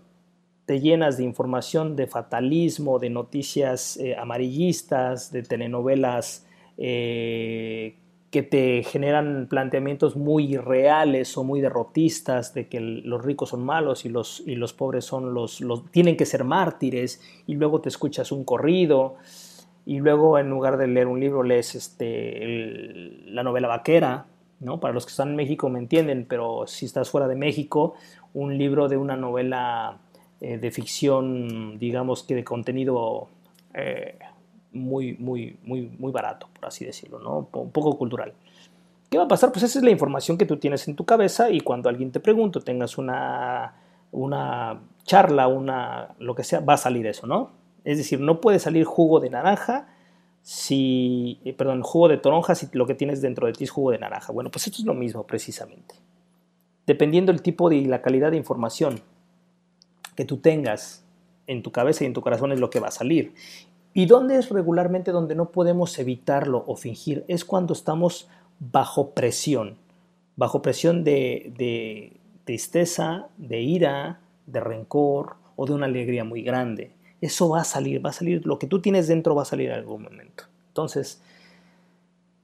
te 0.67 0.79
llenas 0.81 1.17
de 1.17 1.23
información 1.23 1.95
de 1.95 2.05
fatalismo, 2.05 2.99
de 2.99 3.09
noticias 3.09 3.97
eh, 3.97 4.15
amarillistas, 4.15 5.31
de 5.31 5.41
telenovelas 5.41 6.45
eh, 6.77 7.95
que 8.29 8.43
te 8.43 8.83
generan 8.83 9.47
planteamientos 9.49 10.15
muy 10.15 10.53
irreales 10.53 11.35
o 11.39 11.43
muy 11.43 11.59
derrotistas 11.59 12.53
de 12.53 12.67
que 12.67 12.79
los 12.79 13.25
ricos 13.25 13.49
son 13.49 13.65
malos 13.65 14.05
y 14.05 14.09
los, 14.09 14.43
y 14.45 14.53
los 14.53 14.73
pobres 14.73 15.05
son 15.05 15.33
los, 15.33 15.59
los, 15.59 15.89
tienen 15.89 16.15
que 16.15 16.27
ser 16.27 16.43
mártires 16.43 17.19
y 17.47 17.55
luego 17.55 17.81
te 17.81 17.89
escuchas 17.89 18.31
un 18.31 18.43
corrido 18.43 19.15
y 19.85 19.99
luego 19.99 20.39
en 20.39 20.49
lugar 20.49 20.77
de 20.77 20.87
leer 20.87 21.07
un 21.07 21.19
libro 21.19 21.43
lees 21.43 21.75
este, 21.75 23.21
la 23.27 23.43
novela 23.43 23.67
vaquera, 23.67 24.25
¿no? 24.59 24.79
Para 24.79 24.93
los 24.93 25.05
que 25.05 25.11
están 25.11 25.29
en 25.29 25.35
México 25.35 25.69
me 25.69 25.79
entienden, 25.79 26.25
pero 26.27 26.65
si 26.65 26.85
estás 26.85 27.09
fuera 27.09 27.27
de 27.27 27.35
México, 27.35 27.93
un 28.33 28.57
libro 28.57 28.87
de 28.87 28.97
una 28.97 29.15
novela 29.15 29.99
eh, 30.41 30.57
de 30.57 30.71
ficción, 30.71 31.77
digamos 31.77 32.23
que 32.23 32.35
de 32.35 32.43
contenido 32.43 33.27
eh, 33.73 34.17
muy, 34.73 35.13
muy, 35.17 35.57
muy, 35.63 35.91
muy 35.99 36.11
barato, 36.11 36.49
por 36.53 36.65
así 36.65 36.83
decirlo, 36.83 37.19
¿no? 37.19 37.47
Un 37.53 37.71
poco 37.71 37.97
cultural. 37.97 38.33
¿Qué 39.09 39.19
va 39.19 39.25
a 39.25 39.27
pasar? 39.27 39.51
Pues 39.51 39.63
esa 39.63 39.79
es 39.79 39.85
la 39.85 39.91
información 39.91 40.37
que 40.37 40.45
tú 40.45 40.57
tienes 40.57 40.87
en 40.87 40.95
tu 40.95 41.05
cabeza 41.05 41.49
y 41.51 41.61
cuando 41.61 41.89
alguien 41.89 42.11
te 42.11 42.19
pregunte, 42.19 42.59
tengas 42.59 42.97
una, 42.97 43.75
una 44.11 44.81
charla, 45.03 45.47
una, 45.47 46.15
lo 46.19 46.33
que 46.33 46.43
sea, 46.43 46.59
va 46.59 46.73
a 46.73 46.77
salir 46.77 47.05
eso, 47.05 47.27
¿no? 47.27 47.64
Es 47.85 47.97
decir, 47.97 48.19
no 48.19 48.41
puede 48.41 48.59
salir 48.59 48.83
jugo 48.83 49.19
de 49.19 49.29
naranja 49.29 49.87
si, 50.41 51.39
eh, 51.45 51.53
perdón, 51.53 51.81
jugo 51.81 52.09
de 52.09 52.17
toronja 52.17 52.55
si 52.55 52.67
lo 52.73 52.85
que 52.85 52.95
tienes 52.95 53.21
dentro 53.21 53.47
de 53.47 53.53
ti 53.53 53.63
es 53.63 53.71
jugo 53.71 53.91
de 53.91 53.99
naranja. 53.99 54.33
Bueno, 54.33 54.51
pues 54.51 54.67
esto 54.67 54.79
es 54.79 54.85
lo 54.85 54.93
mismo 54.93 55.25
precisamente. 55.25 55.95
Dependiendo 56.85 57.31
el 57.31 57.41
tipo 57.41 57.71
y 57.71 57.85
la 57.85 58.01
calidad 58.01 58.31
de 58.31 58.37
información 58.37 58.99
que 60.15 60.25
tú 60.25 60.37
tengas 60.37 61.03
en 61.47 61.63
tu 61.63 61.71
cabeza 61.71 62.03
y 62.03 62.07
en 62.07 62.13
tu 62.13 62.21
corazón 62.21 62.51
es 62.51 62.59
lo 62.59 62.69
que 62.69 62.79
va 62.79 62.87
a 62.87 62.91
salir. 62.91 63.33
¿Y 63.93 64.07
dónde 64.07 64.37
es 64.37 64.49
regularmente 64.49 65.11
donde 65.11 65.35
no 65.35 65.51
podemos 65.51 65.97
evitarlo 65.99 66.63
o 66.67 66.75
fingir? 66.75 67.23
Es 67.27 67.45
cuando 67.45 67.73
estamos 67.73 68.27
bajo 68.59 69.11
presión, 69.11 69.77
bajo 70.35 70.61
presión 70.61 71.03
de 71.03 72.19
tristeza, 72.45 73.27
de 73.37 73.61
ira, 73.61 74.19
de 74.45 74.59
rencor 74.59 75.35
o 75.55 75.65
de 75.65 75.73
una 75.73 75.85
alegría 75.85 76.23
muy 76.23 76.41
grande. 76.41 76.94
Eso 77.21 77.49
va 77.49 77.61
a 77.61 77.63
salir, 77.63 78.05
va 78.05 78.09
a 78.09 78.13
salir, 78.13 78.45
lo 78.45 78.59
que 78.59 78.67
tú 78.67 78.81
tienes 78.81 79.07
dentro 79.07 79.35
va 79.35 79.43
a 79.43 79.45
salir 79.45 79.69
en 79.69 79.75
algún 79.75 80.03
momento. 80.03 80.45
Entonces, 80.67 81.21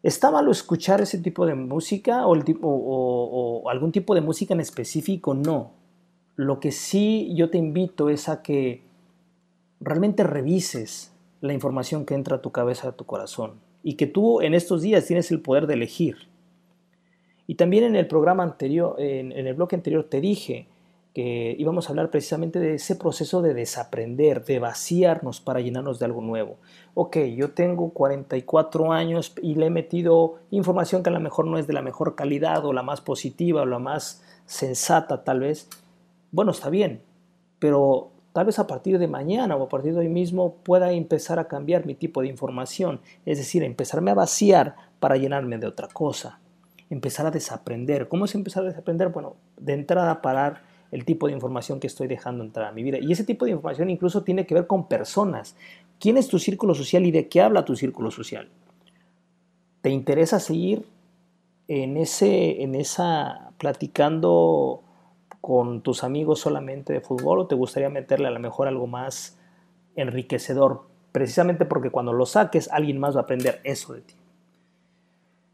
¿está 0.03 0.31
malo 0.31 0.51
escuchar 0.51 1.01
ese 1.01 1.17
tipo 1.17 1.45
de 1.45 1.55
música 1.55 2.25
o, 2.25 3.69
algún 3.69 3.91
tipo 3.91 4.15
de 4.15 4.21
música 4.21 4.53
en 4.53 4.61
específico? 4.61 5.33
No. 5.33 5.73
Lo 6.35 6.59
que 6.59 6.71
sí 6.71 7.33
yo 7.35 7.49
te 7.49 7.57
invito 7.57 8.09
es 8.09 8.29
a 8.29 8.41
que 8.41 8.83
realmente 9.79 10.23
revises 10.23 11.11
la 11.41 11.53
información 11.53 12.05
que 12.05 12.13
entra 12.13 12.37
a 12.37 12.41
tu 12.41 12.51
cabeza, 12.51 12.89
a 12.89 12.91
tu 12.93 13.05
corazón, 13.05 13.55
y 13.83 13.95
que 13.95 14.07
tú 14.07 14.41
en 14.41 14.53
estos 14.53 14.81
días 14.81 15.05
tienes 15.05 15.31
el 15.31 15.41
poder 15.41 15.67
de 15.67 15.73
elegir. 15.73 16.29
Y 17.47 17.55
también 17.55 17.83
en 17.83 17.95
el 17.95 18.07
programa 18.07 18.43
anterior, 18.43 18.95
en 18.99 19.31
el 19.33 19.53
bloque 19.55 19.75
anterior 19.75 20.05
te 20.05 20.21
dije 20.21 20.67
que 21.13 21.55
íbamos 21.59 21.87
a 21.87 21.89
hablar 21.89 22.09
precisamente 22.09 22.59
de 22.59 22.75
ese 22.75 22.95
proceso 22.95 23.41
de 23.41 23.53
desaprender, 23.53 24.45
de 24.45 24.59
vaciarnos 24.59 25.41
para 25.41 25.59
llenarnos 25.59 25.99
de 25.99 26.05
algo 26.05 26.21
nuevo. 26.21 26.57
Ok, 26.93 27.17
yo 27.35 27.51
tengo 27.51 27.89
44 27.89 28.93
años 28.93 29.33
y 29.41 29.55
le 29.55 29.65
he 29.65 29.69
metido 29.69 30.35
información 30.51 31.03
que 31.03 31.09
a 31.09 31.13
lo 31.13 31.19
mejor 31.19 31.47
no 31.47 31.57
es 31.57 31.67
de 31.67 31.73
la 31.73 31.81
mejor 31.81 32.15
calidad 32.15 32.65
o 32.65 32.71
la 32.71 32.83
más 32.83 33.01
positiva 33.01 33.63
o 33.63 33.65
la 33.65 33.79
más 33.79 34.23
sensata 34.45 35.23
tal 35.23 35.41
vez. 35.41 35.67
Bueno, 36.31 36.51
está 36.51 36.69
bien, 36.69 37.01
pero 37.59 38.11
tal 38.31 38.45
vez 38.45 38.57
a 38.59 38.67
partir 38.67 38.97
de 38.97 39.07
mañana 39.07 39.57
o 39.57 39.63
a 39.63 39.69
partir 39.69 39.93
de 39.93 39.99
hoy 39.99 40.09
mismo 40.09 40.55
pueda 40.63 40.93
empezar 40.93 41.39
a 41.39 41.49
cambiar 41.49 41.85
mi 41.85 41.93
tipo 41.93 42.21
de 42.21 42.29
información, 42.29 43.01
es 43.25 43.37
decir, 43.37 43.63
empezarme 43.63 44.11
a 44.11 44.15
vaciar 44.15 44.75
para 45.01 45.17
llenarme 45.17 45.57
de 45.57 45.67
otra 45.67 45.89
cosa, 45.89 46.39
empezar 46.89 47.25
a 47.25 47.31
desaprender. 47.31 48.07
¿Cómo 48.07 48.23
es 48.23 48.33
empezar 48.33 48.63
a 48.63 48.67
desaprender? 48.67 49.09
Bueno, 49.09 49.35
de 49.57 49.73
entrada 49.73 50.21
parar 50.21 50.70
el 50.91 51.05
tipo 51.05 51.27
de 51.27 51.33
información 51.33 51.79
que 51.79 51.87
estoy 51.87 52.07
dejando 52.07 52.43
entrar 52.43 52.67
a 52.67 52.71
mi 52.73 52.83
vida. 52.83 52.99
Y 52.99 53.11
ese 53.11 53.23
tipo 53.23 53.45
de 53.45 53.51
información 53.51 53.89
incluso 53.89 54.23
tiene 54.23 54.45
que 54.45 54.53
ver 54.53 54.67
con 54.67 54.87
personas. 54.87 55.55
¿Quién 55.99 56.17
es 56.17 56.27
tu 56.27 56.37
círculo 56.37 56.75
social 56.75 57.05
y 57.05 57.11
de 57.11 57.29
qué 57.29 57.41
habla 57.41 57.63
tu 57.63 57.75
círculo 57.75 58.11
social? 58.11 58.49
¿Te 59.81 59.89
interesa 59.89 60.39
seguir 60.39 60.85
en, 61.67 61.95
ese, 61.97 62.61
en 62.61 62.75
esa 62.75 63.51
platicando 63.57 64.81
con 65.39 65.81
tus 65.81 66.03
amigos 66.03 66.39
solamente 66.39 66.93
de 66.93 67.01
fútbol 67.01 67.39
o 67.39 67.47
te 67.47 67.55
gustaría 67.55 67.89
meterle 67.89 68.27
a 68.27 68.31
lo 68.31 68.39
mejor 68.39 68.67
algo 68.67 68.85
más 68.85 69.37
enriquecedor? 69.95 70.83
Precisamente 71.13 71.65
porque 71.65 71.89
cuando 71.89 72.13
lo 72.13 72.25
saques 72.25 72.69
alguien 72.71 72.99
más 72.99 73.15
va 73.15 73.21
a 73.21 73.23
aprender 73.23 73.61
eso 73.63 73.93
de 73.93 74.01
ti. 74.01 74.15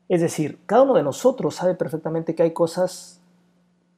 Es 0.09 0.21
decir, 0.21 0.59
cada 0.65 0.83
uno 0.83 0.93
de 0.93 1.03
nosotros 1.03 1.55
sabe 1.55 1.75
perfectamente 1.75 2.33
que 2.33 2.43
hay 2.43 2.51
cosas 2.51 3.21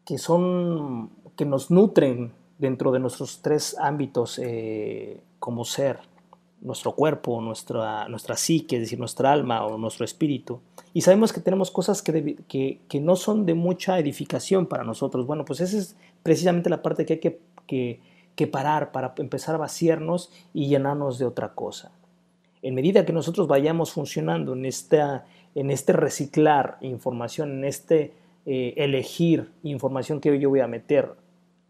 que 0.06 0.18
son 0.18 1.12
que 1.40 1.46
nos 1.46 1.72
nutren 1.72 2.34
dentro 2.58 2.92
de 2.92 3.00
nuestros 3.00 3.42
tres 3.42 3.78
ámbitos 3.80 4.42
eh, 4.44 5.22
como 5.40 5.64
ser, 5.64 6.00
nuestro 6.60 6.96
cuerpo, 6.96 7.40
nuestra, 7.40 8.10
nuestra 8.10 8.36
psique, 8.36 8.76
es 8.76 8.82
decir, 8.82 9.00
nuestra 9.00 9.32
alma 9.32 9.66
o 9.66 9.78
nuestro 9.78 10.04
espíritu. 10.04 10.60
Y 10.94 11.00
sabemos 11.00 11.32
que 11.32 11.40
tenemos 11.40 11.72
cosas 11.72 12.02
que, 12.02 12.36
que, 12.50 12.82
que, 12.90 13.00
no 13.00 13.16
son 13.16 13.46
de 13.46 13.54
mucha 13.54 13.98
edificación 14.00 14.66
para 14.66 14.84
nosotros. 14.84 15.26
Bueno, 15.26 15.46
pues 15.46 15.62
esa 15.62 15.78
es 15.78 15.96
precisamente 16.24 16.70
la 16.70 16.82
parte 16.82 17.06
que 17.06 17.14
hay 17.14 17.20
que, 17.22 17.40
que, 17.66 18.02
que 18.36 18.48
parar 18.48 18.92
para 18.92 19.14
empezar 19.16 19.56
a 19.56 19.60
vaciarnos 19.60 20.34
y 20.54 20.68
llenarnos 20.68 21.20
de 21.20 21.26
otra 21.26 21.54
cosa. 21.54 21.94
En 22.62 22.76
medida 22.76 23.06
que 23.06 23.14
nosotros 23.14 23.48
vayamos 23.48 23.94
funcionando 23.94 24.52
en, 24.52 24.66
esta, 24.66 25.24
en 25.56 25.72
este 25.72 25.94
reciclar 25.94 26.80
información, 26.82 27.60
en 27.60 27.64
este 27.64 28.12
eh, 28.46 28.74
elegir 28.76 29.54
información 29.64 30.20
que 30.20 30.38
yo 30.38 30.50
voy 30.50 30.60
a 30.60 30.68
meter 30.68 31.14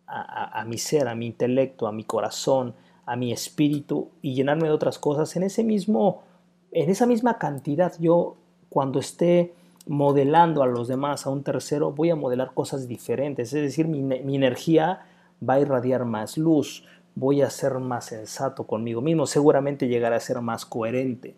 a, 0.10 0.66
mi 0.66 0.78
ser, 0.78 1.08
a 1.08 1.16
mi 1.16 1.28
intelecto, 1.28 1.88
a 1.88 1.92
mi 1.92 2.04
corazón, 2.04 2.74
a 3.06 3.16
mi 3.16 3.32
espíritu 3.32 4.10
y 4.22 4.34
llenarme 4.34 4.68
de 4.68 4.74
otras 4.74 4.98
cosas 4.98 5.36
en 5.36 5.44
ese 5.44 5.64
mismo, 5.64 6.24
en 6.72 6.90
esa 6.90 7.06
misma 7.06 7.38
cantidad. 7.38 7.94
Yo 8.00 8.36
cuando 8.70 9.00
esté 9.00 9.54
modelando 9.88 10.64
a 10.64 10.68
los 10.68 10.88
demás, 10.88 11.26
a 11.26 11.30
un 11.30 11.44
tercero, 11.44 11.92
voy 11.92 12.10
a 12.10 12.16
modelar 12.16 12.54
cosas 12.54 12.88
diferentes. 12.88 13.54
Es 13.54 13.62
decir, 13.62 13.88
mi, 13.88 14.02
mi 14.02 14.36
energía 14.36 15.06
va 15.48 15.56
a 15.56 15.60
irradiar 15.60 16.06
más 16.06 16.38
luz, 16.38 16.86
voy 17.16 17.42
a 17.42 17.50
ser 17.50 17.80
más 17.80 18.06
sensato 18.06 18.66
conmigo 18.66 19.02
mismo, 19.02 19.26
seguramente 19.26 19.88
llegaré 19.88 20.16
a 20.16 20.20
ser 20.20 20.42
más 20.42 20.66
coherente. 20.66 21.36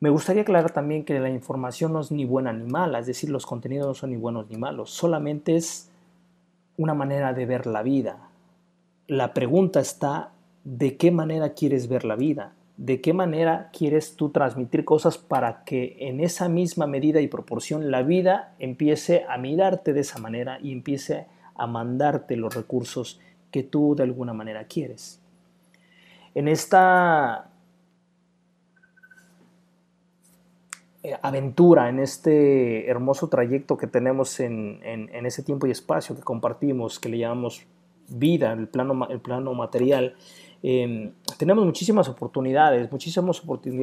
Me 0.00 0.10
gustaría 0.10 0.42
aclarar 0.42 0.70
también 0.70 1.04
que 1.04 1.18
la 1.18 1.30
información 1.30 1.92
no 1.92 2.00
es 2.00 2.10
ni 2.10 2.24
buena 2.26 2.52
ni 2.52 2.70
mala, 2.70 2.98
es 2.98 3.06
decir, 3.06 3.30
los 3.30 3.46
contenidos 3.46 3.86
no 3.86 3.94
son 3.94 4.10
ni 4.10 4.16
buenos 4.16 4.50
ni 4.50 4.56
malos, 4.56 4.90
solamente 4.90 5.56
es 5.56 5.90
una 6.76 6.94
manera 6.94 7.32
de 7.32 7.46
ver 7.46 7.66
la 7.66 7.82
vida. 7.82 8.28
La 9.06 9.34
pregunta 9.34 9.80
está, 9.80 10.32
¿de 10.64 10.96
qué 10.96 11.10
manera 11.10 11.54
quieres 11.54 11.88
ver 11.88 12.04
la 12.04 12.16
vida? 12.16 12.54
¿De 12.76 13.00
qué 13.00 13.12
manera 13.12 13.70
quieres 13.72 14.16
tú 14.16 14.30
transmitir 14.30 14.84
cosas 14.84 15.18
para 15.18 15.62
que 15.64 15.96
en 16.00 16.20
esa 16.20 16.48
misma 16.48 16.86
medida 16.86 17.20
y 17.20 17.28
proporción 17.28 17.90
la 17.90 18.02
vida 18.02 18.54
empiece 18.58 19.24
a 19.28 19.38
mirarte 19.38 19.92
de 19.92 20.00
esa 20.00 20.18
manera 20.18 20.58
y 20.60 20.72
empiece 20.72 21.26
a 21.54 21.66
mandarte 21.66 22.36
los 22.36 22.54
recursos 22.54 23.20
que 23.52 23.62
tú 23.62 23.94
de 23.94 24.02
alguna 24.02 24.32
manera 24.32 24.64
quieres? 24.64 25.20
En 26.34 26.48
esta 26.48 27.50
aventura, 31.22 31.88
en 31.88 31.98
este 31.98 32.88
hermoso 32.88 33.28
trayecto 33.28 33.76
que 33.76 33.86
tenemos 33.86 34.40
en, 34.40 34.80
en, 34.82 35.26
ese 35.26 35.42
tiempo 35.42 35.66
y 35.66 35.70
espacio 35.70 36.16
que 36.16 36.22
compartimos, 36.22 36.98
que 36.98 37.08
le 37.08 37.18
llamamos 37.18 37.66
vida, 38.08 38.52
el 38.52 38.68
plano, 38.68 39.06
el 39.08 39.20
plano 39.20 39.52
material, 39.54 40.14
eh, 40.66 41.12
tenemos 41.36 41.62
muchísimas 41.66 42.08
oportunidades, 42.08 42.90
muchísimas 42.90 43.42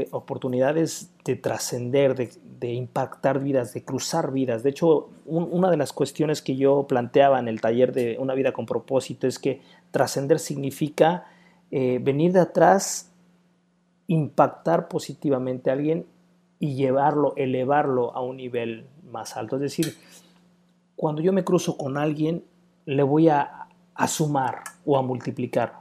oportunidades 0.09 1.13
de 1.23 1.35
trascender, 1.35 2.15
de, 2.15 2.73
impactar 2.73 3.39
vidas, 3.39 3.71
de 3.75 3.83
cruzar 3.83 4.31
vidas. 4.31 4.63
De 4.63 4.71
hecho, 4.71 5.11
un, 5.27 5.47
una 5.51 5.69
de 5.69 5.77
las 5.77 5.93
cuestiones 5.93 6.41
que 6.41 6.55
yo 6.55 6.87
planteaba 6.87 7.37
en 7.39 7.47
el 7.47 7.61
taller 7.61 7.93
de 7.93 8.17
Una 8.17 8.33
vida 8.33 8.51
con 8.51 8.65
propósito 8.65 9.27
es 9.27 9.37
que 9.37 9.61
trascender 9.91 10.39
significa 10.39 11.25
eh, 11.69 11.99
venir 12.01 12.31
de 12.31 12.39
atrás, 12.39 13.11
impactar 14.07 14.87
positivamente 14.87 15.69
a 15.69 15.73
alguien 15.73 16.07
y 16.61 16.75
llevarlo, 16.75 17.33
elevarlo 17.37 18.15
a 18.15 18.21
un 18.21 18.37
nivel 18.37 18.85
más 19.11 19.35
alto. 19.35 19.55
Es 19.55 19.63
decir, 19.63 19.97
cuando 20.95 21.23
yo 21.23 21.33
me 21.33 21.43
cruzo 21.43 21.75
con 21.75 21.97
alguien, 21.97 22.45
le 22.85 23.01
voy 23.01 23.29
a, 23.29 23.67
a 23.95 24.07
sumar 24.07 24.59
o 24.85 24.95
a 24.95 25.01
multiplicar. 25.01 25.73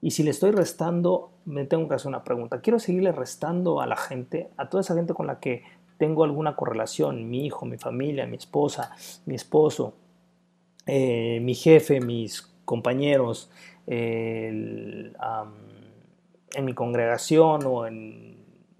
Y 0.00 0.12
si 0.12 0.22
le 0.22 0.30
estoy 0.30 0.52
restando, 0.52 1.32
me 1.46 1.64
tengo 1.64 1.88
que 1.88 1.96
hacer 1.96 2.06
una 2.06 2.22
pregunta. 2.22 2.60
¿Quiero 2.60 2.78
seguirle 2.78 3.10
restando 3.10 3.80
a 3.80 3.86
la 3.86 3.96
gente, 3.96 4.50
a 4.56 4.68
toda 4.68 4.82
esa 4.82 4.94
gente 4.94 5.14
con 5.14 5.26
la 5.26 5.40
que 5.40 5.64
tengo 5.98 6.22
alguna 6.22 6.54
correlación? 6.54 7.28
Mi 7.28 7.44
hijo, 7.44 7.66
mi 7.66 7.76
familia, 7.76 8.24
mi 8.24 8.36
esposa, 8.36 8.92
mi 9.26 9.34
esposo, 9.34 9.94
eh, 10.86 11.40
mi 11.42 11.56
jefe, 11.56 12.00
mis 12.00 12.54
compañeros, 12.64 13.50
en 13.88 15.12
mi 16.62 16.72
congregación 16.72 17.62
o 17.66 17.84
en 17.88 18.35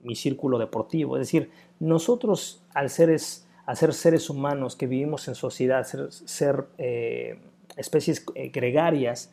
mi 0.07 0.15
círculo 0.15 0.59
deportivo. 0.59 1.17
Es 1.17 1.21
decir, 1.21 1.51
nosotros 1.81 2.63
al 2.73 2.89
seres, 2.89 3.47
ser 3.75 3.93
seres 3.93 4.31
humanos 4.31 4.77
que 4.77 4.87
vivimos 4.87 5.29
en 5.29 5.35
sociedad, 5.35 5.85
ser, 5.85 6.11
ser 6.11 6.67
eh, 6.79 7.39
especies 7.77 8.25
eh, 8.35 8.49
gregarias, 8.49 9.31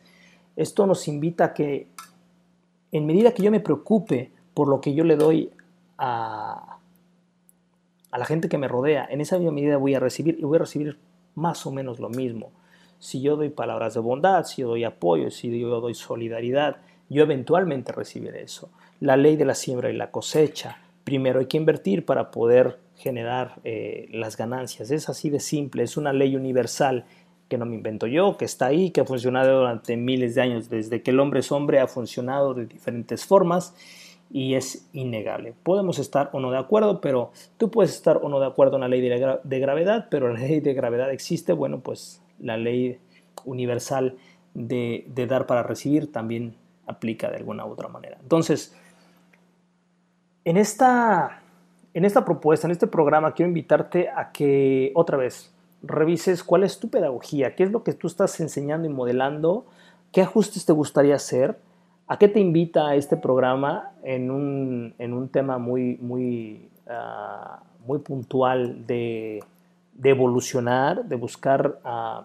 esto 0.56 0.86
nos 0.86 1.08
invita 1.08 1.46
a 1.46 1.54
que 1.54 1.86
en 2.92 3.06
medida 3.06 3.32
que 3.32 3.42
yo 3.42 3.50
me 3.50 3.60
preocupe 3.60 4.30
por 4.52 4.68
lo 4.68 4.80
que 4.80 4.94
yo 4.94 5.04
le 5.04 5.16
doy 5.16 5.50
a, 5.98 6.78
a 8.10 8.18
la 8.18 8.24
gente 8.24 8.48
que 8.48 8.58
me 8.58 8.68
rodea, 8.68 9.06
en 9.10 9.20
esa 9.20 9.38
misma 9.38 9.52
medida 9.52 9.76
voy 9.76 9.94
a 9.94 10.00
recibir 10.00 10.36
y 10.38 10.42
voy 10.42 10.56
a 10.56 10.60
recibir 10.60 10.98
más 11.34 11.66
o 11.66 11.72
menos 11.72 11.98
lo 11.98 12.08
mismo. 12.08 12.52
Si 13.00 13.20
yo 13.20 13.36
doy 13.36 13.50
palabras 13.50 13.94
de 13.94 14.00
bondad, 14.00 14.44
si 14.44 14.62
yo 14.62 14.68
doy 14.68 14.84
apoyo, 14.84 15.30
si 15.30 15.60
yo 15.60 15.80
doy 15.80 15.94
solidaridad, 15.94 16.76
yo 17.08 17.22
eventualmente 17.22 17.92
recibiré 17.92 18.42
eso. 18.42 18.70
La 19.04 19.18
ley 19.18 19.36
de 19.36 19.44
la 19.44 19.54
siembra 19.54 19.90
y 19.90 19.92
la 19.92 20.10
cosecha. 20.10 20.78
Primero 21.04 21.40
hay 21.40 21.44
que 21.44 21.58
invertir 21.58 22.06
para 22.06 22.30
poder 22.30 22.78
generar 22.96 23.56
eh, 23.62 24.08
las 24.12 24.38
ganancias. 24.38 24.90
Es 24.90 25.10
así 25.10 25.28
de 25.28 25.40
simple, 25.40 25.82
es 25.82 25.98
una 25.98 26.14
ley 26.14 26.36
universal 26.36 27.04
que 27.50 27.58
no 27.58 27.66
me 27.66 27.74
invento 27.74 28.06
yo, 28.06 28.38
que 28.38 28.46
está 28.46 28.64
ahí, 28.64 28.92
que 28.92 29.02
ha 29.02 29.04
funcionado 29.04 29.58
durante 29.58 29.98
miles 29.98 30.34
de 30.34 30.40
años. 30.40 30.70
Desde 30.70 31.02
que 31.02 31.10
el 31.10 31.20
hombre 31.20 31.40
es 31.40 31.52
hombre 31.52 31.80
ha 31.80 31.86
funcionado 31.86 32.54
de 32.54 32.64
diferentes 32.64 33.26
formas 33.26 33.74
y 34.30 34.54
es 34.54 34.88
innegable. 34.94 35.52
Podemos 35.62 35.98
estar 35.98 36.30
o 36.32 36.40
no 36.40 36.50
de 36.50 36.56
acuerdo, 36.56 37.02
pero 37.02 37.30
tú 37.58 37.70
puedes 37.70 37.92
estar 37.92 38.20
o 38.22 38.30
no 38.30 38.40
de 38.40 38.46
acuerdo 38.46 38.76
en 38.76 38.80
la 38.80 38.88
ley 38.88 39.02
de, 39.02 39.18
gra 39.18 39.38
de 39.44 39.60
gravedad, 39.60 40.06
pero 40.10 40.32
la 40.32 40.40
ley 40.40 40.60
de 40.60 40.72
gravedad 40.72 41.12
existe. 41.12 41.52
Bueno, 41.52 41.80
pues 41.80 42.22
la 42.40 42.56
ley 42.56 42.96
universal 43.44 44.16
de, 44.54 45.04
de 45.08 45.26
dar 45.26 45.44
para 45.46 45.62
recibir 45.62 46.10
también 46.10 46.56
aplica 46.86 47.28
de 47.28 47.36
alguna 47.36 47.66
u 47.66 47.72
otra 47.72 47.88
manera. 47.88 48.16
Entonces, 48.22 48.74
en 50.44 50.56
esta, 50.56 51.42
en 51.94 52.04
esta 52.04 52.24
propuesta, 52.24 52.66
en 52.66 52.72
este 52.72 52.86
programa, 52.86 53.32
quiero 53.32 53.48
invitarte 53.48 54.10
a 54.10 54.30
que 54.32 54.92
otra 54.94 55.16
vez 55.16 55.52
revises 55.82 56.42
cuál 56.44 56.64
es 56.64 56.78
tu 56.78 56.88
pedagogía, 56.88 57.54
qué 57.54 57.64
es 57.64 57.70
lo 57.70 57.82
que 57.82 57.92
tú 57.92 58.06
estás 58.06 58.38
enseñando 58.40 58.88
y 58.88 58.92
modelando, 58.92 59.66
qué 60.12 60.22
ajustes 60.22 60.64
te 60.64 60.72
gustaría 60.72 61.14
hacer, 61.14 61.58
a 62.06 62.18
qué 62.18 62.28
te 62.28 62.40
invita 62.40 62.94
este 62.94 63.16
programa 63.16 63.92
en 64.02 64.30
un, 64.30 64.94
en 64.98 65.14
un 65.14 65.28
tema 65.28 65.58
muy, 65.58 65.96
muy, 66.00 66.68
uh, 66.86 67.86
muy 67.86 67.98
puntual 67.98 68.86
de, 68.86 69.42
evolucionar, 70.02 71.04
de 71.04 71.16
buscar 71.16 71.78
uh, 71.84 72.24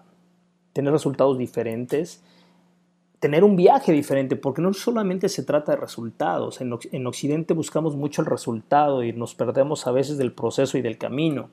tener 0.72 0.92
resultados 0.92 1.38
diferentes 1.38 2.22
tener 3.20 3.44
un 3.44 3.54
viaje 3.54 3.92
diferente, 3.92 4.34
porque 4.34 4.62
no 4.62 4.72
solamente 4.72 5.28
se 5.28 5.42
trata 5.42 5.72
de 5.72 5.78
resultados, 5.78 6.60
en, 6.62 6.76
en, 6.90 7.06
Occidente 7.06 7.52
buscamos 7.52 7.94
mucho 7.94 8.22
el 8.22 8.26
resultado 8.26 9.04
y 9.04 9.12
nos 9.12 9.34
perdemos 9.34 9.86
a 9.86 9.92
veces 9.92 10.16
del 10.16 10.32
proceso 10.32 10.78
y 10.78 10.82
del 10.82 10.96
camino. 10.96 11.50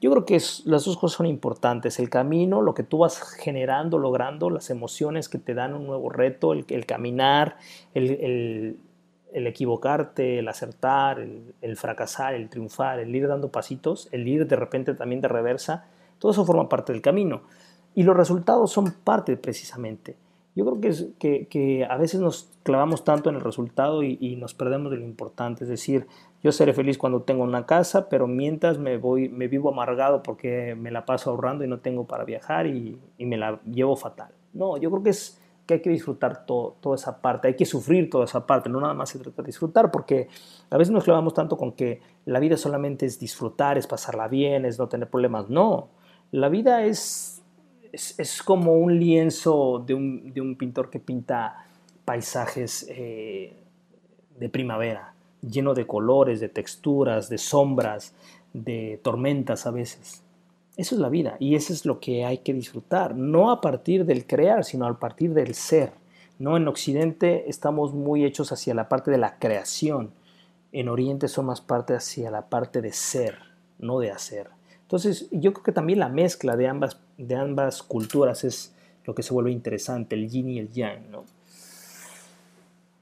Yo 0.00 0.10
creo 0.10 0.24
que 0.24 0.36
es, 0.36 0.64
las 0.64 0.86
dos 0.86 0.96
cosas 0.96 1.18
son 1.18 1.26
importantes, 1.26 1.98
el 1.98 2.08
camino, 2.08 2.62
lo 2.62 2.72
que 2.72 2.84
tú 2.84 2.98
vas 2.98 3.20
generando, 3.20 3.98
logrando, 3.98 4.48
las 4.48 4.70
emociones 4.70 5.28
que 5.28 5.36
te 5.36 5.52
dan 5.52 5.74
un 5.74 5.86
nuevo 5.86 6.08
reto, 6.08 6.54
el, 6.54 6.64
el 6.68 6.86
caminar, 6.86 7.58
el, 7.92 8.10
el, 8.12 8.80
el, 9.34 9.46
equivocarte, 9.46 10.38
el 10.38 10.48
acertar, 10.48 11.20
el 11.60 11.76
fracasar, 11.76 12.32
el 12.32 12.48
triunfar, 12.48 12.98
el 12.98 13.14
ir 13.14 13.28
dando 13.28 13.52
pasitos, 13.52 14.08
el 14.10 14.26
ir 14.26 14.46
de 14.46 14.56
repente 14.56 14.94
también 14.94 15.20
de 15.20 15.28
reversa, 15.28 15.84
todo 16.18 16.32
eso 16.32 16.46
forma 16.46 16.66
parte 16.66 16.94
del 16.94 17.02
camino. 17.02 17.42
Y 17.94 18.04
los 18.04 18.16
resultados 18.16 18.72
son 18.72 18.90
parte 19.04 19.36
precisamente. 19.36 20.16
Yo 20.56 20.64
creo 20.64 20.80
que, 20.80 20.88
es, 20.88 21.06
que, 21.18 21.46
que, 21.46 21.84
a 21.84 21.96
veces 21.96 22.20
nos 22.20 22.50
clavamos 22.64 23.04
tanto 23.04 23.30
en 23.30 23.36
el 23.36 23.40
resultado 23.40 24.02
y, 24.02 24.18
y, 24.20 24.36
nos 24.36 24.52
perdemos 24.52 24.90
de 24.90 24.98
lo 24.98 25.04
importante. 25.04 25.64
Es 25.64 25.70
decir, 25.70 26.06
yo 26.42 26.52
seré 26.52 26.72
feliz 26.72 26.98
cuando 26.98 27.22
tengo 27.22 27.44
una 27.44 27.66
casa, 27.66 28.08
pero 28.08 28.26
mientras 28.26 28.78
me, 28.78 28.96
voy, 28.96 29.28
me 29.28 29.46
vivo 29.46 29.70
amargado 29.70 30.22
porque 30.22 30.74
me 30.74 30.90
la 30.90 31.06
paso 31.06 31.30
ahorrando 31.30 31.64
y 31.64 31.68
no 31.68 31.78
tengo 31.78 32.06
para 32.06 32.24
viajar 32.24 32.66
y, 32.66 32.98
y 33.16 33.26
me 33.26 33.36
la 33.36 33.60
llevo 33.64 33.96
fatal. 33.96 34.32
No, 34.52 34.76
yo 34.76 34.90
creo 34.90 35.02
que 35.02 35.10
es 35.10 35.40
que 35.70 35.74
hay 35.74 35.82
que 35.82 35.90
disfrutar 35.90 36.46
todo, 36.46 36.74
toda 36.80 36.96
esa 36.96 37.20
parte, 37.20 37.46
hay 37.46 37.54
que 37.54 37.64
sufrir 37.64 38.10
toda 38.10 38.24
esa 38.24 38.44
parte, 38.44 38.68
no 38.68 38.80
nada 38.80 38.92
más 38.92 39.10
se 39.10 39.20
trata 39.20 39.42
de 39.42 39.46
disfrutar, 39.46 39.92
porque 39.92 40.28
a 40.68 40.76
veces 40.76 40.92
nos 40.92 41.04
clavamos 41.04 41.32
tanto 41.32 41.56
con 41.56 41.72
que 41.72 42.00
la 42.24 42.40
vida 42.40 42.56
solamente 42.56 43.06
es 43.06 43.20
disfrutar, 43.20 43.78
es 43.78 43.86
pasarla 43.86 44.26
bien, 44.26 44.64
es 44.64 44.80
no 44.80 44.88
tener 44.88 45.08
problemas. 45.08 45.48
No, 45.48 45.90
la 46.32 46.48
vida 46.48 46.84
es 46.84 47.39
es, 47.92 48.18
es, 48.18 48.42
como 48.42 48.74
un 48.74 48.98
lienzo 48.98 49.82
de 49.84 49.94
un, 49.94 50.32
de 50.32 50.40
un, 50.40 50.56
pintor 50.56 50.90
que 50.90 51.00
pinta 51.00 51.66
paisajes 52.04 52.86
eh, 52.88 53.56
de 54.38 54.48
primavera, 54.48 55.14
lleno 55.42 55.74
de 55.74 55.86
colores, 55.86 56.40
de 56.40 56.48
texturas, 56.48 57.28
de 57.28 57.38
sombras, 57.38 58.14
de 58.52 59.00
tormentas 59.02 59.66
a 59.66 59.70
veces. 59.70 60.22
Eso 60.76 60.94
es 60.94 61.00
la 61.00 61.08
vida 61.08 61.36
y 61.38 61.56
eso 61.56 61.72
es 61.72 61.84
lo 61.84 62.00
que 62.00 62.24
hay 62.24 62.38
que 62.38 62.54
disfrutar, 62.54 63.14
no 63.14 63.50
a 63.50 63.60
partir 63.60 64.04
del 64.04 64.26
crear, 64.26 64.64
sino 64.64 64.86
a 64.86 64.98
partir 64.98 65.34
del 65.34 65.54
ser. 65.54 65.92
¿no? 66.38 66.56
En 66.56 66.68
Occidente 66.68 67.50
estamos 67.50 67.92
muy 67.92 68.24
hechos 68.24 68.50
hacia 68.52 68.74
la 68.74 68.88
parte 68.88 69.10
de 69.10 69.18
la 69.18 69.38
creación, 69.38 70.12
en 70.72 70.88
Oriente 70.88 71.28
son 71.28 71.46
más 71.46 71.60
parte 71.60 71.94
hacia 71.94 72.30
la 72.30 72.48
parte 72.48 72.80
de 72.80 72.92
ser, 72.92 73.38
no 73.78 73.98
de 73.98 74.10
hacer. 74.10 74.48
Entonces, 74.82 75.28
yo 75.30 75.52
creo 75.52 75.64
que 75.64 75.72
también 75.72 75.98
la 75.98 76.08
mezcla 76.08 76.56
de 76.56 76.68
ambas, 76.68 77.00
de 77.20 77.36
ambas 77.36 77.82
culturas 77.82 78.44
es 78.44 78.74
lo 79.04 79.14
que 79.14 79.22
se 79.22 79.32
vuelve 79.32 79.50
interesante, 79.50 80.14
el 80.14 80.28
yin 80.28 80.48
y 80.48 80.58
el 80.58 80.70
yang, 80.70 81.10
¿no? 81.10 81.24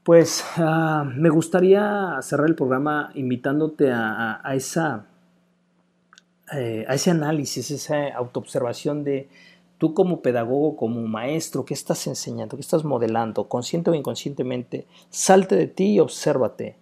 Pues 0.03 0.43
uh, 0.57 1.05
me 1.05 1.29
gustaría 1.29 2.17
cerrar 2.21 2.47
el 2.47 2.55
programa 2.55 3.11
invitándote 3.15 3.91
a 3.91 4.41
esa, 4.55 5.05
eh, 6.55 6.85
a 6.87 6.95
ese 6.95 7.11
análisis, 7.11 7.69
esa 7.69 8.07
autoobservación 8.15 9.03
de 9.03 9.29
tú 9.77 9.93
como 9.93 10.21
pedagogo, 10.21 10.75
como 10.75 11.01
maestro, 11.07 11.63
¿qué 11.63 11.73
estás 11.73 12.07
enseñando? 12.07 12.57
¿Qué 12.57 12.61
estás 12.61 12.83
modelando? 12.83 13.47
Consciente 13.47 13.91
o 13.91 13.93
inconscientemente, 13.93 14.87
salte 15.09 15.55
de 15.55 15.67
ti 15.67 15.93
y 15.93 15.99
obsérvate 15.99 16.75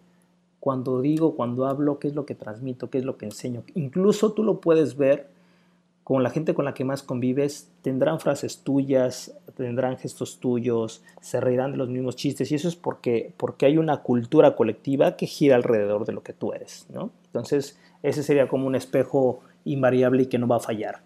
cuando 0.59 0.99
digo, 0.99 1.35
cuando 1.35 1.65
hablo, 1.65 1.99
qué 1.99 2.09
es 2.09 2.15
lo 2.15 2.25
que 2.25 2.35
transmito, 2.35 2.89
qué 2.89 2.97
es 2.97 3.05
lo 3.05 3.17
que 3.17 3.25
enseño. 3.25 3.63
Incluso 3.75 4.33
tú 4.33 4.43
lo 4.43 4.59
puedes 4.59 4.97
ver 4.97 5.29
con 6.07 6.23
la 6.23 6.29
gente 6.29 6.53
con 6.53 6.63
la 6.63 6.73
que 6.73 6.85
más 6.85 7.03
convives, 7.03 7.69
tendrán 7.81 8.21
frases 8.21 8.63
tuyas, 8.63 9.37
tendrán 9.57 9.97
gestos 9.97 10.39
tuyos, 10.39 11.03
se 11.19 11.41
reirán 11.41 11.73
de 11.73 11.77
los 11.77 11.89
mismos 11.89 12.15
chistes 12.15 12.49
y 12.49 12.55
eso 12.55 12.69
es 12.69 12.77
porque, 12.77 13.33
porque 13.35 13.65
hay 13.65 13.77
una 13.77 13.97
cultura 14.03 14.55
colectiva 14.55 15.17
que 15.17 15.25
gira 15.25 15.57
alrededor 15.57 16.05
de 16.05 16.13
lo 16.13 16.23
que 16.23 16.31
tú 16.31 16.53
eres, 16.53 16.87
¿no? 16.93 17.11
Entonces, 17.25 17.77
ese 18.03 18.23
sería 18.23 18.47
como 18.47 18.67
un 18.67 18.75
espejo 18.75 19.41
invariable 19.65 20.23
y 20.23 20.25
que 20.27 20.37
no 20.37 20.47
va 20.47 20.55
a 20.55 20.59
fallar. 20.61 21.01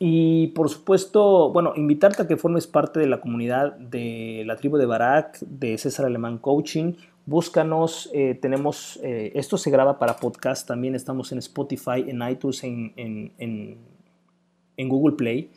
Y 0.00 0.48
por 0.48 0.68
supuesto, 0.68 1.52
bueno, 1.52 1.74
invitarte 1.76 2.22
a 2.22 2.26
que 2.26 2.36
formes 2.36 2.66
parte 2.66 2.98
de 2.98 3.06
la 3.06 3.20
comunidad 3.20 3.76
de 3.76 4.42
la 4.46 4.56
tribu 4.56 4.78
de 4.78 4.86
Barak, 4.86 5.38
de 5.42 5.78
César 5.78 6.06
Alemán 6.06 6.38
Coaching, 6.38 6.94
búscanos, 7.24 8.10
eh, 8.12 8.34
tenemos, 8.34 8.98
eh, 9.04 9.30
esto 9.36 9.56
se 9.58 9.70
graba 9.70 10.00
para 10.00 10.16
podcast, 10.16 10.66
también 10.66 10.96
estamos 10.96 11.30
en 11.30 11.38
Spotify, 11.38 12.04
en 12.08 12.28
iTunes, 12.28 12.64
en, 12.64 12.92
en, 12.96 13.32
en, 13.38 13.97
en 14.78 14.88
Google 14.88 15.16
Play, 15.16 15.50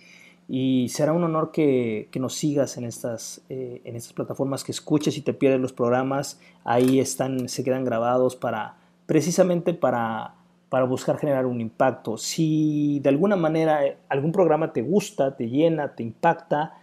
y 0.49 0.89
será 0.89 1.13
un 1.13 1.23
honor 1.23 1.51
que, 1.53 2.09
que 2.11 2.19
nos 2.19 2.35
sigas 2.35 2.75
en 2.75 2.83
estas, 2.83 3.41
eh, 3.47 3.81
en 3.85 3.95
estas 3.95 4.11
plataformas, 4.11 4.65
que 4.65 4.73
escuches 4.73 5.15
y 5.17 5.21
te 5.21 5.33
pierdes 5.33 5.61
los 5.61 5.71
programas, 5.71 6.41
ahí 6.65 6.99
están, 6.99 7.47
se 7.47 7.63
quedan 7.63 7.85
grabados 7.85 8.35
para, 8.35 8.75
precisamente 9.05 9.73
para, 9.73 10.35
para 10.67 10.83
buscar 10.83 11.17
generar 11.17 11.45
un 11.45 11.61
impacto. 11.61 12.17
Si 12.17 12.99
de 12.99 13.07
alguna 13.07 13.37
manera 13.37 13.79
algún 14.09 14.33
programa 14.33 14.73
te 14.73 14.81
gusta, 14.81 15.37
te 15.37 15.47
llena, 15.47 15.95
te 15.95 16.03
impacta, 16.03 16.73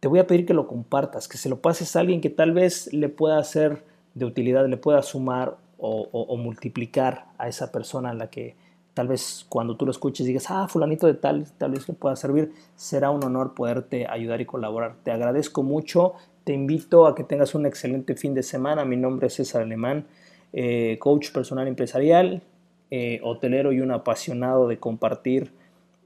te 0.00 0.08
voy 0.08 0.18
a 0.18 0.26
pedir 0.26 0.44
que 0.44 0.54
lo 0.54 0.66
compartas, 0.66 1.28
que 1.28 1.38
se 1.38 1.48
lo 1.48 1.60
pases 1.60 1.94
a 1.94 2.00
alguien 2.00 2.20
que 2.20 2.30
tal 2.30 2.50
vez 2.50 2.92
le 2.92 3.08
pueda 3.08 3.38
hacer 3.38 3.84
de 4.14 4.24
utilidad 4.24 4.66
le 4.68 4.76
pueda 4.76 5.02
sumar 5.02 5.56
o, 5.78 6.08
o, 6.12 6.22
o, 6.22 6.36
multiplicar 6.36 7.26
a 7.38 7.48
esa 7.48 7.72
persona 7.72 8.10
a 8.10 8.14
la 8.14 8.30
que 8.30 8.54
tal 8.94 9.08
vez 9.08 9.46
cuando 9.48 9.76
tú 9.76 9.86
lo 9.86 9.90
escuches 9.90 10.26
digas, 10.26 10.46
ah, 10.50 10.68
fulanito 10.68 11.06
de 11.06 11.14
tal, 11.14 11.46
tal 11.58 11.72
vez 11.72 11.88
le 11.88 11.94
pueda 11.94 12.16
servir, 12.16 12.52
será 12.76 13.10
un 13.10 13.24
honor 13.24 13.54
poderte 13.54 14.06
ayudar 14.06 14.40
y 14.40 14.46
colaborar. 14.46 14.96
Te 15.02 15.10
agradezco 15.10 15.62
mucho, 15.62 16.14
te 16.44 16.52
invito 16.52 17.06
a 17.06 17.14
que 17.14 17.24
tengas 17.24 17.54
un 17.54 17.66
excelente 17.66 18.14
fin 18.16 18.34
de 18.34 18.42
semana. 18.42 18.84
Mi 18.84 18.96
nombre 18.96 19.28
es 19.28 19.34
César 19.34 19.62
Alemán, 19.62 20.06
eh, 20.52 20.96
coach 20.98 21.30
personal 21.30 21.68
empresarial, 21.68 22.42
eh, 22.90 23.20
hotelero 23.22 23.72
y 23.72 23.80
un 23.80 23.90
apasionado 23.90 24.68
de 24.68 24.78
compartir 24.78 25.50